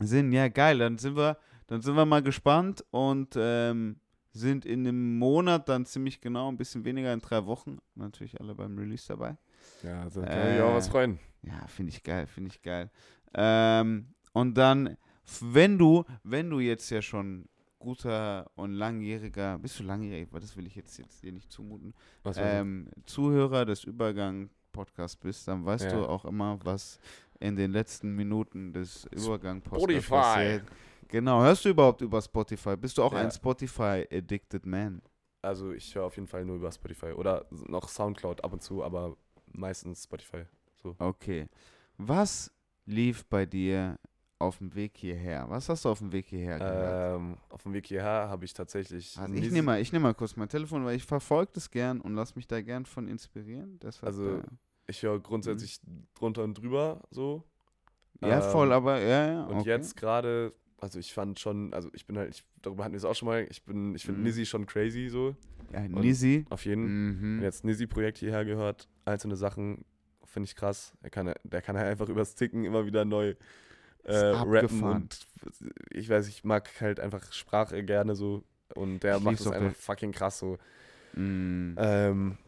[0.00, 0.32] Sinn.
[0.32, 0.78] Ja, geil.
[0.78, 4.00] Dann sind wir, dann sind wir mal gespannt und ähm,
[4.32, 7.78] sind in einem Monat dann ziemlich genau, ein bisschen weniger in drei Wochen.
[7.94, 9.36] Natürlich alle beim Release dabei.
[9.82, 11.18] Ja, also, da kann ich auch was Äh, freuen.
[11.42, 12.90] Ja, finde ich geil, finde ich geil.
[13.34, 14.96] Ähm, und dann,
[15.40, 17.46] wenn du, wenn du jetzt ja schon
[17.78, 21.94] guter und langjähriger, bist du langjährig, aber das will ich jetzt, jetzt dir nicht zumuten,
[22.22, 25.90] Was ähm, Zuhörer des Übergang-Podcasts bist, dann weißt Ja.
[25.90, 27.00] du auch immer, was
[27.40, 30.64] in den letzten Minuten des Übergang-Podcasts passiert.
[31.12, 32.74] Genau, hörst du überhaupt über Spotify?
[32.74, 33.18] Bist du auch Ja.
[33.18, 35.02] ein Spotify-addicted man?
[35.42, 38.82] Also ich höre auf jeden Fall nur über Spotify oder noch Soundcloud ab und zu,
[38.82, 39.16] aber
[39.52, 40.44] meistens Spotify.
[40.98, 41.48] Okay.
[41.98, 42.50] Was
[42.86, 43.98] lief bei dir
[44.38, 45.44] auf dem Weg hierher?
[45.50, 47.16] Was hast du auf dem Weg hierher gehört?
[47.20, 49.16] Ähm, auf dem Weg hierher habe ich tatsächlich.
[49.18, 52.14] Also ich nehme mal, ich mal kurz mein Telefon, weil ich verfolge das gern und
[52.14, 53.78] lass mich da gern von inspirieren.
[53.80, 54.42] Deshalb, Also, äh,
[54.86, 55.78] Ich höre grundsätzlich
[56.14, 57.44] drunter und drüber so.
[58.20, 59.44] ja, voll, ähm, aber ja, ja.
[59.44, 59.68] Und okay.
[59.68, 60.52] jetzt gerade,
[60.82, 63.26] also ich fand schon, also ich bin halt, ich, darüber hatten wir es auch schon
[63.28, 64.26] mal, ich bin, ich finde Mhm.
[64.26, 65.36] Nizzy schon crazy so.
[65.72, 66.44] Ja, Nisi.
[66.50, 67.38] Auf jeden Mhm.
[67.38, 69.84] Und jetzt Nizzy-Projekt hierher gehört, einzelne Sachen
[70.24, 70.92] finde ich krass.
[71.02, 73.34] Er kann, der kann halt einfach übers Ticken immer wieder neu
[74.02, 75.26] äh, rappen und
[75.90, 78.42] ich weiß, ich mag halt einfach Sprache gerne so
[78.74, 80.58] und der Ich macht es einfach fucking krass so.
[81.14, 81.76] Mhm.
[81.78, 82.38] Ähm,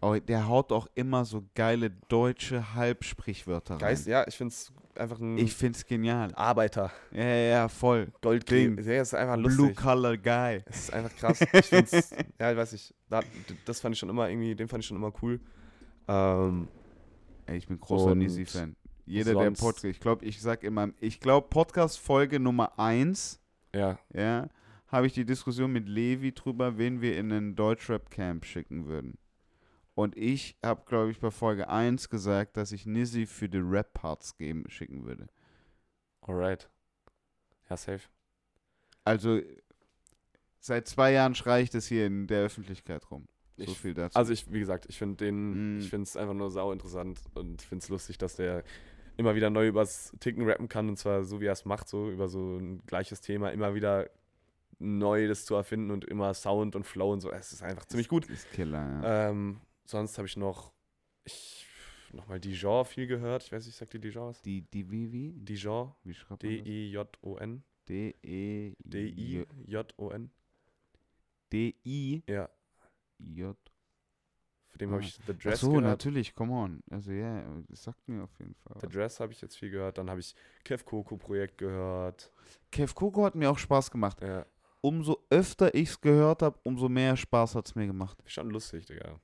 [0.00, 3.80] Oh, der haut auch immer so geile deutsche Halbsprichwörter rein.
[3.80, 6.32] Geist, ja, ich finde es einfach ein Ich find's genial.
[6.34, 8.12] Arbeiter, Ja, ja, ja, voll.
[8.48, 8.76] Ding.
[8.76, 9.76] Der ist einfach Blue lustig.
[9.76, 10.62] Collar Guy.
[10.66, 11.40] Es ist einfach krass.
[11.52, 11.92] Ich find's,
[12.40, 13.20] ja, ich weiß nicht, da,
[13.64, 15.40] das fand ich schon immer irgendwie, den fand ich schon immer cool.
[16.08, 16.68] Ähm,
[17.46, 18.74] Ey, ich bin großer Nisi-Fan.
[19.04, 23.40] Jeder, der sonst- Podcast, ich glaube, ich sag immer, ich glaube, Podcast-Folge Nummer 1,
[23.74, 24.48] ja, ja,
[24.88, 29.16] habe ich die Diskussion mit Levi drüber, wen wir in ein Deutschrap-Camp schicken würden.
[29.96, 34.36] Und ich habe, glaube ich, bei Folge 1 gesagt, dass ich Nizzy für die Rap-Parts
[34.36, 35.26] geben, schicken würde.
[36.20, 36.68] alright.
[37.70, 38.08] Ja, safe.
[39.04, 39.40] Also,
[40.60, 43.26] seit zwei Jahren schreie ich das hier in der Öffentlichkeit rum.
[43.56, 44.18] So Ich- viel dazu.
[44.18, 45.80] Also ich, wie gesagt, ich finde den, Mm.
[45.80, 48.64] ich finde es einfach nur sau interessant und finde es lustig, dass der
[49.16, 52.10] immer wieder neu übers Ticken rappen kann und zwar so wie er es macht, so
[52.10, 54.10] über so ein gleiches Thema, immer wieder
[54.78, 57.30] neu das zu erfinden und immer Sound und Flow und so.
[57.30, 58.26] Es ist einfach ziemlich gut.
[58.28, 59.30] Ist Killer, ja.
[59.30, 60.72] Ähm, sonst habe ich noch,
[61.24, 61.66] ich
[62.12, 63.42] nochmal Dijon viel gehört.
[63.44, 64.42] Ich weiß nicht, sagt die Dijon was?
[64.42, 65.32] Die, die, wie, wie?
[65.32, 66.64] Dijon, Wie schreibt man das?
[66.64, 67.62] D-I-J-O-N.
[67.88, 68.74] D-E...
[68.84, 70.30] D-I-J-O-N.
[71.52, 72.22] D-I...
[72.28, 72.48] Ja,
[73.18, 73.56] J.
[74.68, 74.92] für den Ah.
[74.94, 75.84] habe ich The Ach Dress so, gehört.
[75.84, 76.80] natürlich, come on.
[76.90, 78.76] Also ja, das sagt mir auf jeden Fall.
[78.80, 78.88] The.
[78.88, 79.96] Dress habe ich jetzt viel gehört.
[79.98, 80.34] Dann habe ich
[80.64, 82.30] Kev Coco Projekt gehört.
[82.70, 84.20] Kev Coco hat mir auch Spaß gemacht.
[84.20, 84.44] Ja,
[84.82, 88.22] Umso öfter ich es gehört habe, umso mehr Spaß hat es mir gemacht.
[88.26, 89.18] schon lustig, Digga.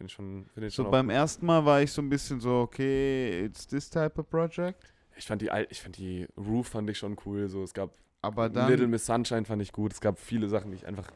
[0.00, 2.40] Finde ich schon, finde ich So schon beim ersten Mal war ich so ein bisschen
[2.40, 4.94] so, okay, it's this type of project.
[5.14, 7.46] Ich fand die ich fand die Roof fand ich schon cool.
[7.50, 7.90] So, es gab
[8.22, 9.92] Aber dann, Little Miss Sunshine fand ich gut.
[9.92, 11.10] Es gab viele Sachen, die ich einfach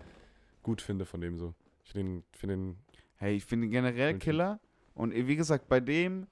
[0.62, 1.54] gut finde von dem so.
[1.82, 2.76] Ich finde den, find den
[3.16, 4.18] hey, ich finde generell.
[4.18, 4.60] Killer.
[4.92, 6.26] Und äh, wie gesagt, bei dem,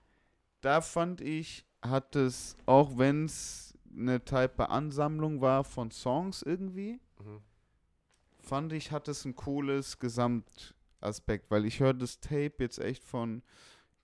[0.61, 7.01] da fand ich, hat es, auch wenn es eine Type Ansammlung war von Songs irgendwie,
[8.41, 9.99] fand ich, hat es ein cooles
[11.07, 13.43] Gesamtaspekt, weil ich höre das Tape jetzt echt von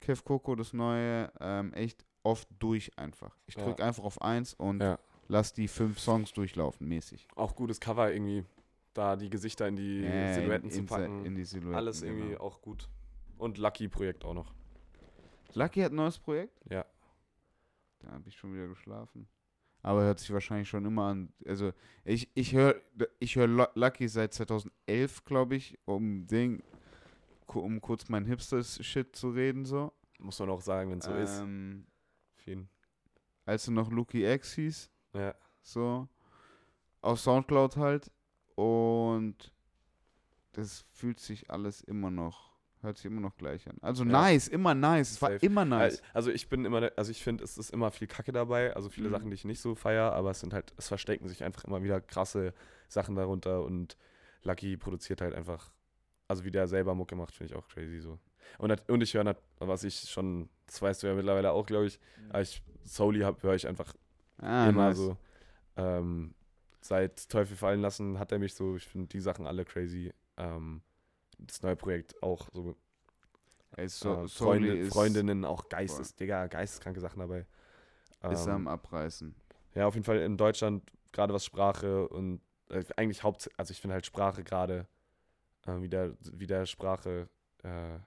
[0.00, 3.36] Kev Coco, das neue, ähm, echt oft durch einfach.
[3.46, 3.64] Ich Ja.
[3.64, 4.98] drücke einfach auf eins und Ja.
[5.28, 7.26] lass die fünf Songs durchlaufen, mäßig.
[7.36, 8.44] auch gutes Cover irgendwie.
[8.94, 11.24] Da die Gesichter in die Äh, Silhouetten in, zu packen.
[11.24, 11.76] in die Silhouetten.
[11.76, 12.40] Alles irgendwie genau.
[12.40, 12.88] auch gut.
[13.36, 14.52] Und Lucky Projekt auch noch.
[15.54, 16.60] Lucky hat ein neues Projekt?
[16.68, 16.84] Ja.
[18.00, 19.28] Da habe ich schon wieder geschlafen.
[19.82, 21.32] Aber hört sich wahrscheinlich schon immer an.
[21.46, 21.72] Also,
[22.04, 22.74] ich, ich höre
[23.20, 26.62] ich hör Lu- Lucky seit 2011, glaube ich, um Ding,
[27.54, 29.92] um kurz mein Hipster-Shit zu reden, so.
[30.18, 31.38] Muss man auch sagen, wenn es so ist.
[31.40, 31.86] ähm,
[32.36, 32.68] Auf jeden.
[33.46, 35.34] Als er noch Lucky X hieß, Ja.
[35.62, 36.08] so.
[37.00, 38.10] Auf Soundcloud halt.
[38.56, 39.52] Und
[40.52, 42.52] das fühlt sich alles immer noch,
[42.82, 43.76] hört sich immer noch gleich an.
[43.80, 44.10] Also Ja.
[44.10, 45.12] nice, immer nice.
[45.12, 45.46] Es war Safe.
[45.46, 46.02] immer nice.
[46.12, 49.08] Also ich bin immer, also ich finde, es ist immer viel Kacke dabei, also viele
[49.08, 49.12] Mhm.
[49.12, 51.82] Sachen, die ich nicht so feier, aber es sind halt, es verstecken sich einfach immer
[51.84, 52.52] wieder krasse
[52.88, 53.96] Sachen darunter und
[54.42, 55.70] Lucky produziert halt einfach,
[56.28, 58.18] also wie der selber Mucke macht, finde ich auch crazy so.
[58.58, 61.98] Und, und ich höre, was ich schon, das weißt du ja mittlerweile auch, glaube ich,
[62.30, 63.94] aber ich, Soli höre ich einfach
[64.40, 64.98] Ah, immer nice.
[64.98, 65.16] so.
[65.76, 66.34] Ähm,
[66.80, 70.12] seit Teufel fallen lassen hat er mich so, ich finde die Sachen alle crazy.
[70.36, 70.82] Ähm,
[71.38, 72.76] das neue Projekt auch so
[73.76, 77.46] Ey, so, äh, Freunde, ist, Freundinnen, auch Geistes, Digga, geisteskranke Sachen dabei.
[78.28, 79.34] ist Ähm, am Abreißen.
[79.74, 80.82] ja, auf jeden Fall in Deutschland,
[81.12, 82.40] gerade was Sprache und
[82.70, 84.86] äh, eigentlich Haupt, also ich finde halt Sprache gerade,
[85.68, 87.28] äh, wie, der, wie der Sprache
[87.62, 87.98] äh,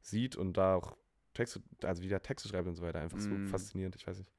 [0.00, 0.96] sieht und da auch
[1.34, 3.44] Texte, also wie der Texte schreibt und so weiter, einfach Mm.
[3.44, 4.32] so faszinierend, ich weiß nicht.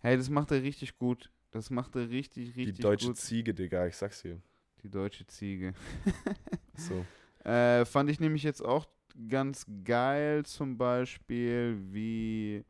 [0.00, 1.30] Hey, das macht er richtig gut.
[1.52, 3.16] Das macht er richtig, richtig Die deutsche gut.
[3.18, 4.40] Ziege, Digga, ich sag's dir.
[4.82, 5.74] Die deutsche Ziege.
[6.76, 7.04] So.
[7.44, 8.86] Äh, fand ich nämlich jetzt auch
[9.28, 12.64] ganz geil, zum Beispiel, wie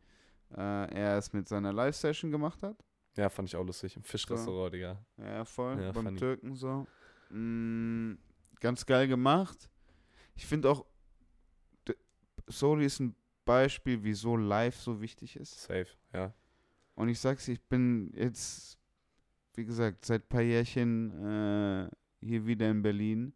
[0.51, 2.83] äh, er es mit seiner Live-Session gemacht hat.
[3.15, 3.97] Ja, fand ich auch lustig.
[3.97, 5.05] Im Fischrestaurant, Digga.
[5.19, 5.79] Ja, voll.
[5.79, 6.19] Ja, beim funny.
[6.19, 6.87] Türken so.
[7.29, 8.15] Mm,
[8.63, 9.69] ganz geil gemacht.
[10.35, 10.87] Ich finde auch,
[12.47, 13.15] Soli ist ein
[13.45, 15.63] Beispiel, wieso live so wichtig ist.
[15.63, 16.33] Safe, ja.
[16.95, 18.79] Und ich sag's, ich bin jetzt,
[19.55, 21.89] wie gesagt, seit ein paar Jährchen äh,
[22.21, 23.33] hier wieder in Berlin.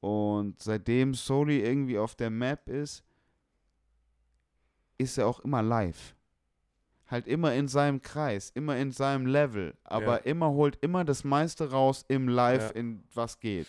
[0.00, 3.02] Und seitdem Soli irgendwie auf der Map ist,
[4.98, 6.14] ist er auch immer live.
[7.08, 10.30] Halt immer in seinem Kreis, immer in seinem Level, aber Ja.
[10.30, 12.76] immer holt immer das meiste raus im Live, Ja.
[12.80, 13.66] in was geht.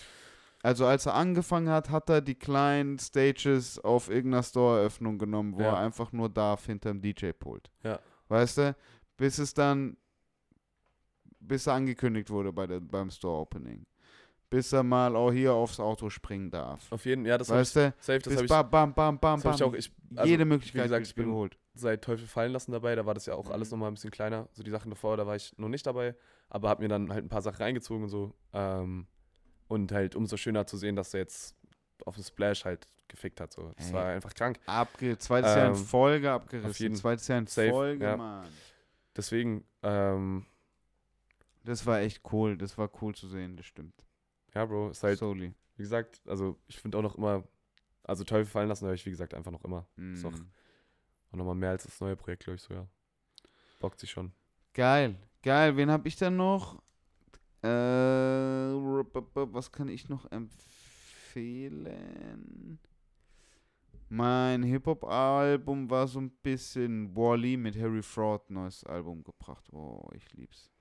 [0.62, 5.62] Also als er angefangen hat, hat er die kleinen Stages auf irgendeiner Store-Eröffnung genommen, wo
[5.62, 5.68] Ja.
[5.70, 7.72] er einfach nur darf hinterm DJ-Pult.
[7.84, 8.00] Ja.
[8.28, 8.76] Weißt du?
[9.16, 9.96] Bis es dann,
[11.40, 13.86] bis er angekündigt wurde bei der, beim Store-Opening.
[14.50, 16.92] Bis er mal auch hier aufs Auto springen darf.
[16.92, 17.94] Auf jeden ja, das weißt du?
[18.00, 19.54] safe, das habe ich, bam, bam, bam, bam, bam.
[19.54, 21.58] ich auch, ich, also, Jede Möglichkeit gesagt, wird ich bin- geholt.
[21.76, 23.76] seit Teufel fallen lassen dabei, da war das ja auch alles Mhm.
[23.78, 26.16] nochmal ein bisschen kleiner, so die Sachen davor, da war ich noch nicht dabei,
[26.50, 28.34] aber habe mir dann halt ein paar Sachen reingezogen und so.
[28.52, 29.06] Ähm,
[29.70, 31.56] und halt umso schöner zu sehen, dass er jetzt
[32.06, 33.54] auf dem Splash halt gefickt hat.
[33.54, 33.72] So.
[33.78, 33.94] Das Ey.
[33.94, 34.60] war einfach krank.
[34.66, 36.70] Abge zweites Jahr in Ähm, Folge abgerissen.
[36.70, 38.18] auf jeden- zweites Jahr in safe, Folge, ja.
[38.18, 38.48] Mann.
[39.16, 40.46] Deswegen, ähm,
[41.64, 42.58] Das war echt cool.
[42.58, 43.94] Das war cool zu sehen, das stimmt.
[44.56, 45.54] ja, Bro, ist halt, Soli.
[45.76, 47.44] wie gesagt, also ich finde auch noch immer,
[48.04, 49.86] also Teufel fallen lassen höre ich, wie gesagt, einfach noch immer.
[49.98, 50.50] Ist doch- Mm.
[51.32, 52.88] Und nochmal mehr als das neue Projekt, glaube ich, so, ja.
[53.80, 54.32] Bockt sich schon.
[54.74, 55.78] Geil, geil.
[55.78, 56.82] Wen hab ich denn noch?
[57.62, 57.68] Äh,
[59.54, 62.00] was kann ich noch empfehlen?
[64.08, 69.72] Mein Hip-Hop-Album war so ein bisschen Wally mit Harry Fraud, neues Album gebracht.
[69.72, 70.72] Oh, ich lieb's.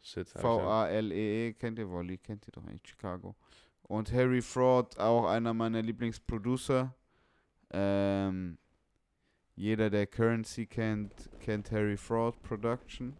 [0.00, 2.16] V-A-L-E-E, kennt ihr Wally?
[2.16, 3.34] Kennt ihr doch eigentlich Chicago.
[3.82, 6.94] Und Harry Fraud, auch einer meiner Lieblingsproducer.
[7.70, 8.56] Ähm,
[9.54, 13.16] jeder, der Currency kennt, kennt Harry Fraud Production.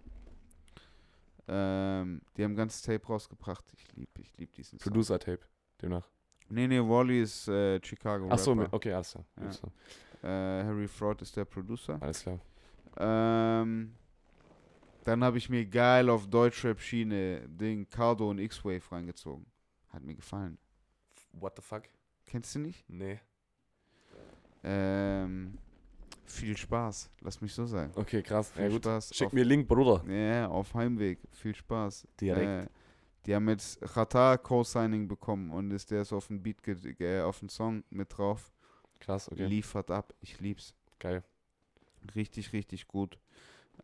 [1.49, 3.65] Ähm, die haben ein ganzes Tape rausgebracht.
[3.73, 4.85] Ich liebe ich lieb diesen Song.
[4.93, 5.41] Producer-Tape,
[5.81, 6.09] demnach.
[6.51, 8.75] Nee, nee, Wally ist äh, Chicago Ach so, Rapper.
[8.75, 9.25] okay, alles klar.
[9.37, 9.43] Ja.
[9.43, 9.73] Alles klar.
[10.23, 11.99] Äh, Harry Fraud ist der Producer.
[12.01, 12.41] Alles klar.
[12.97, 13.95] Ähm,
[15.05, 19.47] dann habe ich mir geil auf Deutschrap-Schiene den Cardo und X-Wave reingezogen.
[19.89, 20.59] Hat mir gefallen.
[21.33, 21.85] What the fuck?
[22.27, 22.85] Kennst du nicht?
[22.89, 23.21] Nee.
[24.65, 25.57] Ähm,
[26.31, 27.93] viel Spaß, lass mich so sagen.
[27.95, 28.51] Okay, krass.
[28.51, 28.85] Viel Ja, gut.
[28.85, 29.15] Spaß.
[29.15, 30.03] Schick auf, mir Link, Bruder.
[30.09, 31.19] Ja, auf Heimweg.
[31.33, 32.07] Viel Spaß.
[32.21, 32.67] Direkt.
[32.67, 32.71] Äh,
[33.27, 37.41] die haben jetzt Qatar Co-Signing bekommen und ist der ist auf den Beat, ge- auf
[37.41, 38.53] den Song mit drauf.
[39.01, 39.47] Krass, okay.
[39.47, 40.15] Liefert ab.
[40.21, 40.75] Ich lieb's.
[40.99, 41.23] Geil.
[42.15, 43.19] Richtig, richtig gut.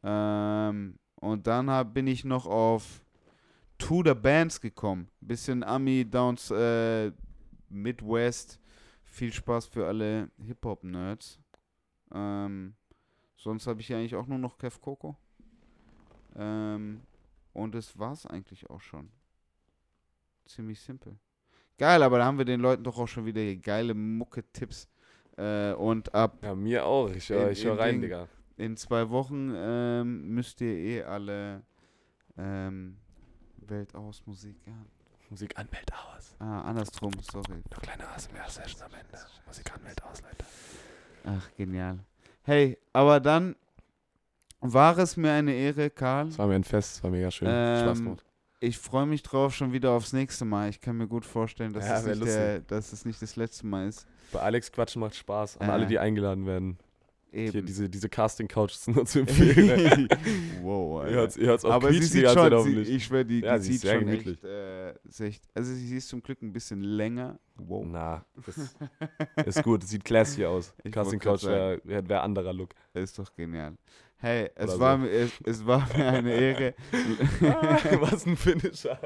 [0.02, 3.04] Ähm, und dann hab, bin ich noch auf
[3.78, 5.08] To the Bands gekommen.
[5.20, 7.12] Bisschen Ami, Downs, äh,
[7.68, 8.60] Midwest.
[9.04, 11.38] Viel Spaß für alle Hip-Hop-Nerds.
[12.14, 12.74] Ähm,
[13.36, 15.16] sonst habe ich ja eigentlich auch nur noch Kev Coco.
[16.36, 17.02] Ähm,
[17.52, 19.10] und das war's eigentlich auch schon.
[20.46, 21.18] Ziemlich simpel.
[21.78, 24.88] Geil, aber da haben wir den Leuten doch auch schon wieder hier geile Mucke-Tipps.
[25.36, 27.10] Äh, und ab Ja, mir auch.
[27.10, 28.00] Ich höre ich hör in rein.
[28.00, 28.28] Digga.
[28.56, 31.62] in zwei Wochen ähm, müsst ihr eh alle
[32.36, 32.98] ähm,
[33.56, 34.86] Welt aus Musik hören.
[35.30, 36.36] Musik anmeldet aus.
[36.38, 37.62] Ah, andersrum, sorry.
[37.70, 39.18] Noch kleine ASMR-Session am Ende.
[39.46, 40.44] Musik anmeldet aus, Leute.
[41.24, 41.98] Ach, genial.
[42.42, 43.56] Hey, aber dann
[44.60, 46.28] war es mir eine Ehre, Karl.
[46.28, 47.48] Es war mir ein Fest, es war mega schön.
[47.48, 48.24] Spaß Ähm, gemacht.
[48.60, 50.70] Ich freue mich drauf schon wieder aufs nächste Mal.
[50.70, 53.66] Ich kann mir gut vorstellen, dass, Ja, es, nicht der, dass es nicht das letzte
[53.66, 54.06] Mal ist.
[54.32, 55.58] Bei Alex Quatschen macht Spaß.
[55.58, 55.72] An Äh.
[55.72, 56.78] alle, die eingeladen werden.
[57.34, 57.66] Hier, Eben.
[57.66, 60.08] diese, diese Casting-Couch ist nur zu empfehlen.
[60.62, 61.14] wow, ihr Alter.
[61.16, 64.00] hört's, ihr hört's Aber sie sieht schon, sie, ich schwöre, die, Ja, die sieht schon
[64.00, 64.36] gemütlich.
[64.36, 64.44] echt,
[65.20, 67.40] äh, echt, also sie ist zum Glück ein bisschen länger.
[67.56, 67.84] Wow.
[67.88, 68.56] Na, das
[69.46, 69.82] ist gut.
[69.82, 70.72] Das sieht classy aus.
[70.84, 72.70] Ich Casting wollt grad Couch wäre wär, anderer Look.
[72.92, 73.76] Ist doch genial.
[74.18, 75.02] Hey, es, Oder war, so.
[75.02, 76.74] mir, es, es war mir eine Ehre.
[78.00, 78.98] Was ein Finisher.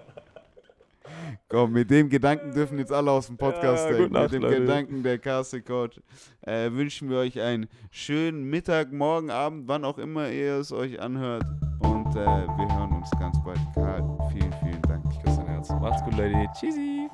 [1.48, 4.12] Komm, mit dem Gedanken dürfen jetzt alle aus dem Podcast Ja, denken.
[4.12, 4.60] Nacht, mit dem Leute.
[4.60, 6.00] Gedanken der Casting Coach
[6.42, 11.00] äh, wünschen wir euch einen schönen Mittag, Morgen, Abend, wann auch immer ihr es euch
[11.00, 11.44] anhört.
[11.80, 13.58] Und äh, wir hören uns ganz bald.
[13.74, 14.02] Karl,
[14.32, 15.04] vielen, vielen Dank.
[15.10, 15.70] Ich küsse dein Herz.
[15.70, 16.46] Macht's gut, Lady.
[16.58, 17.08] Tschüssi.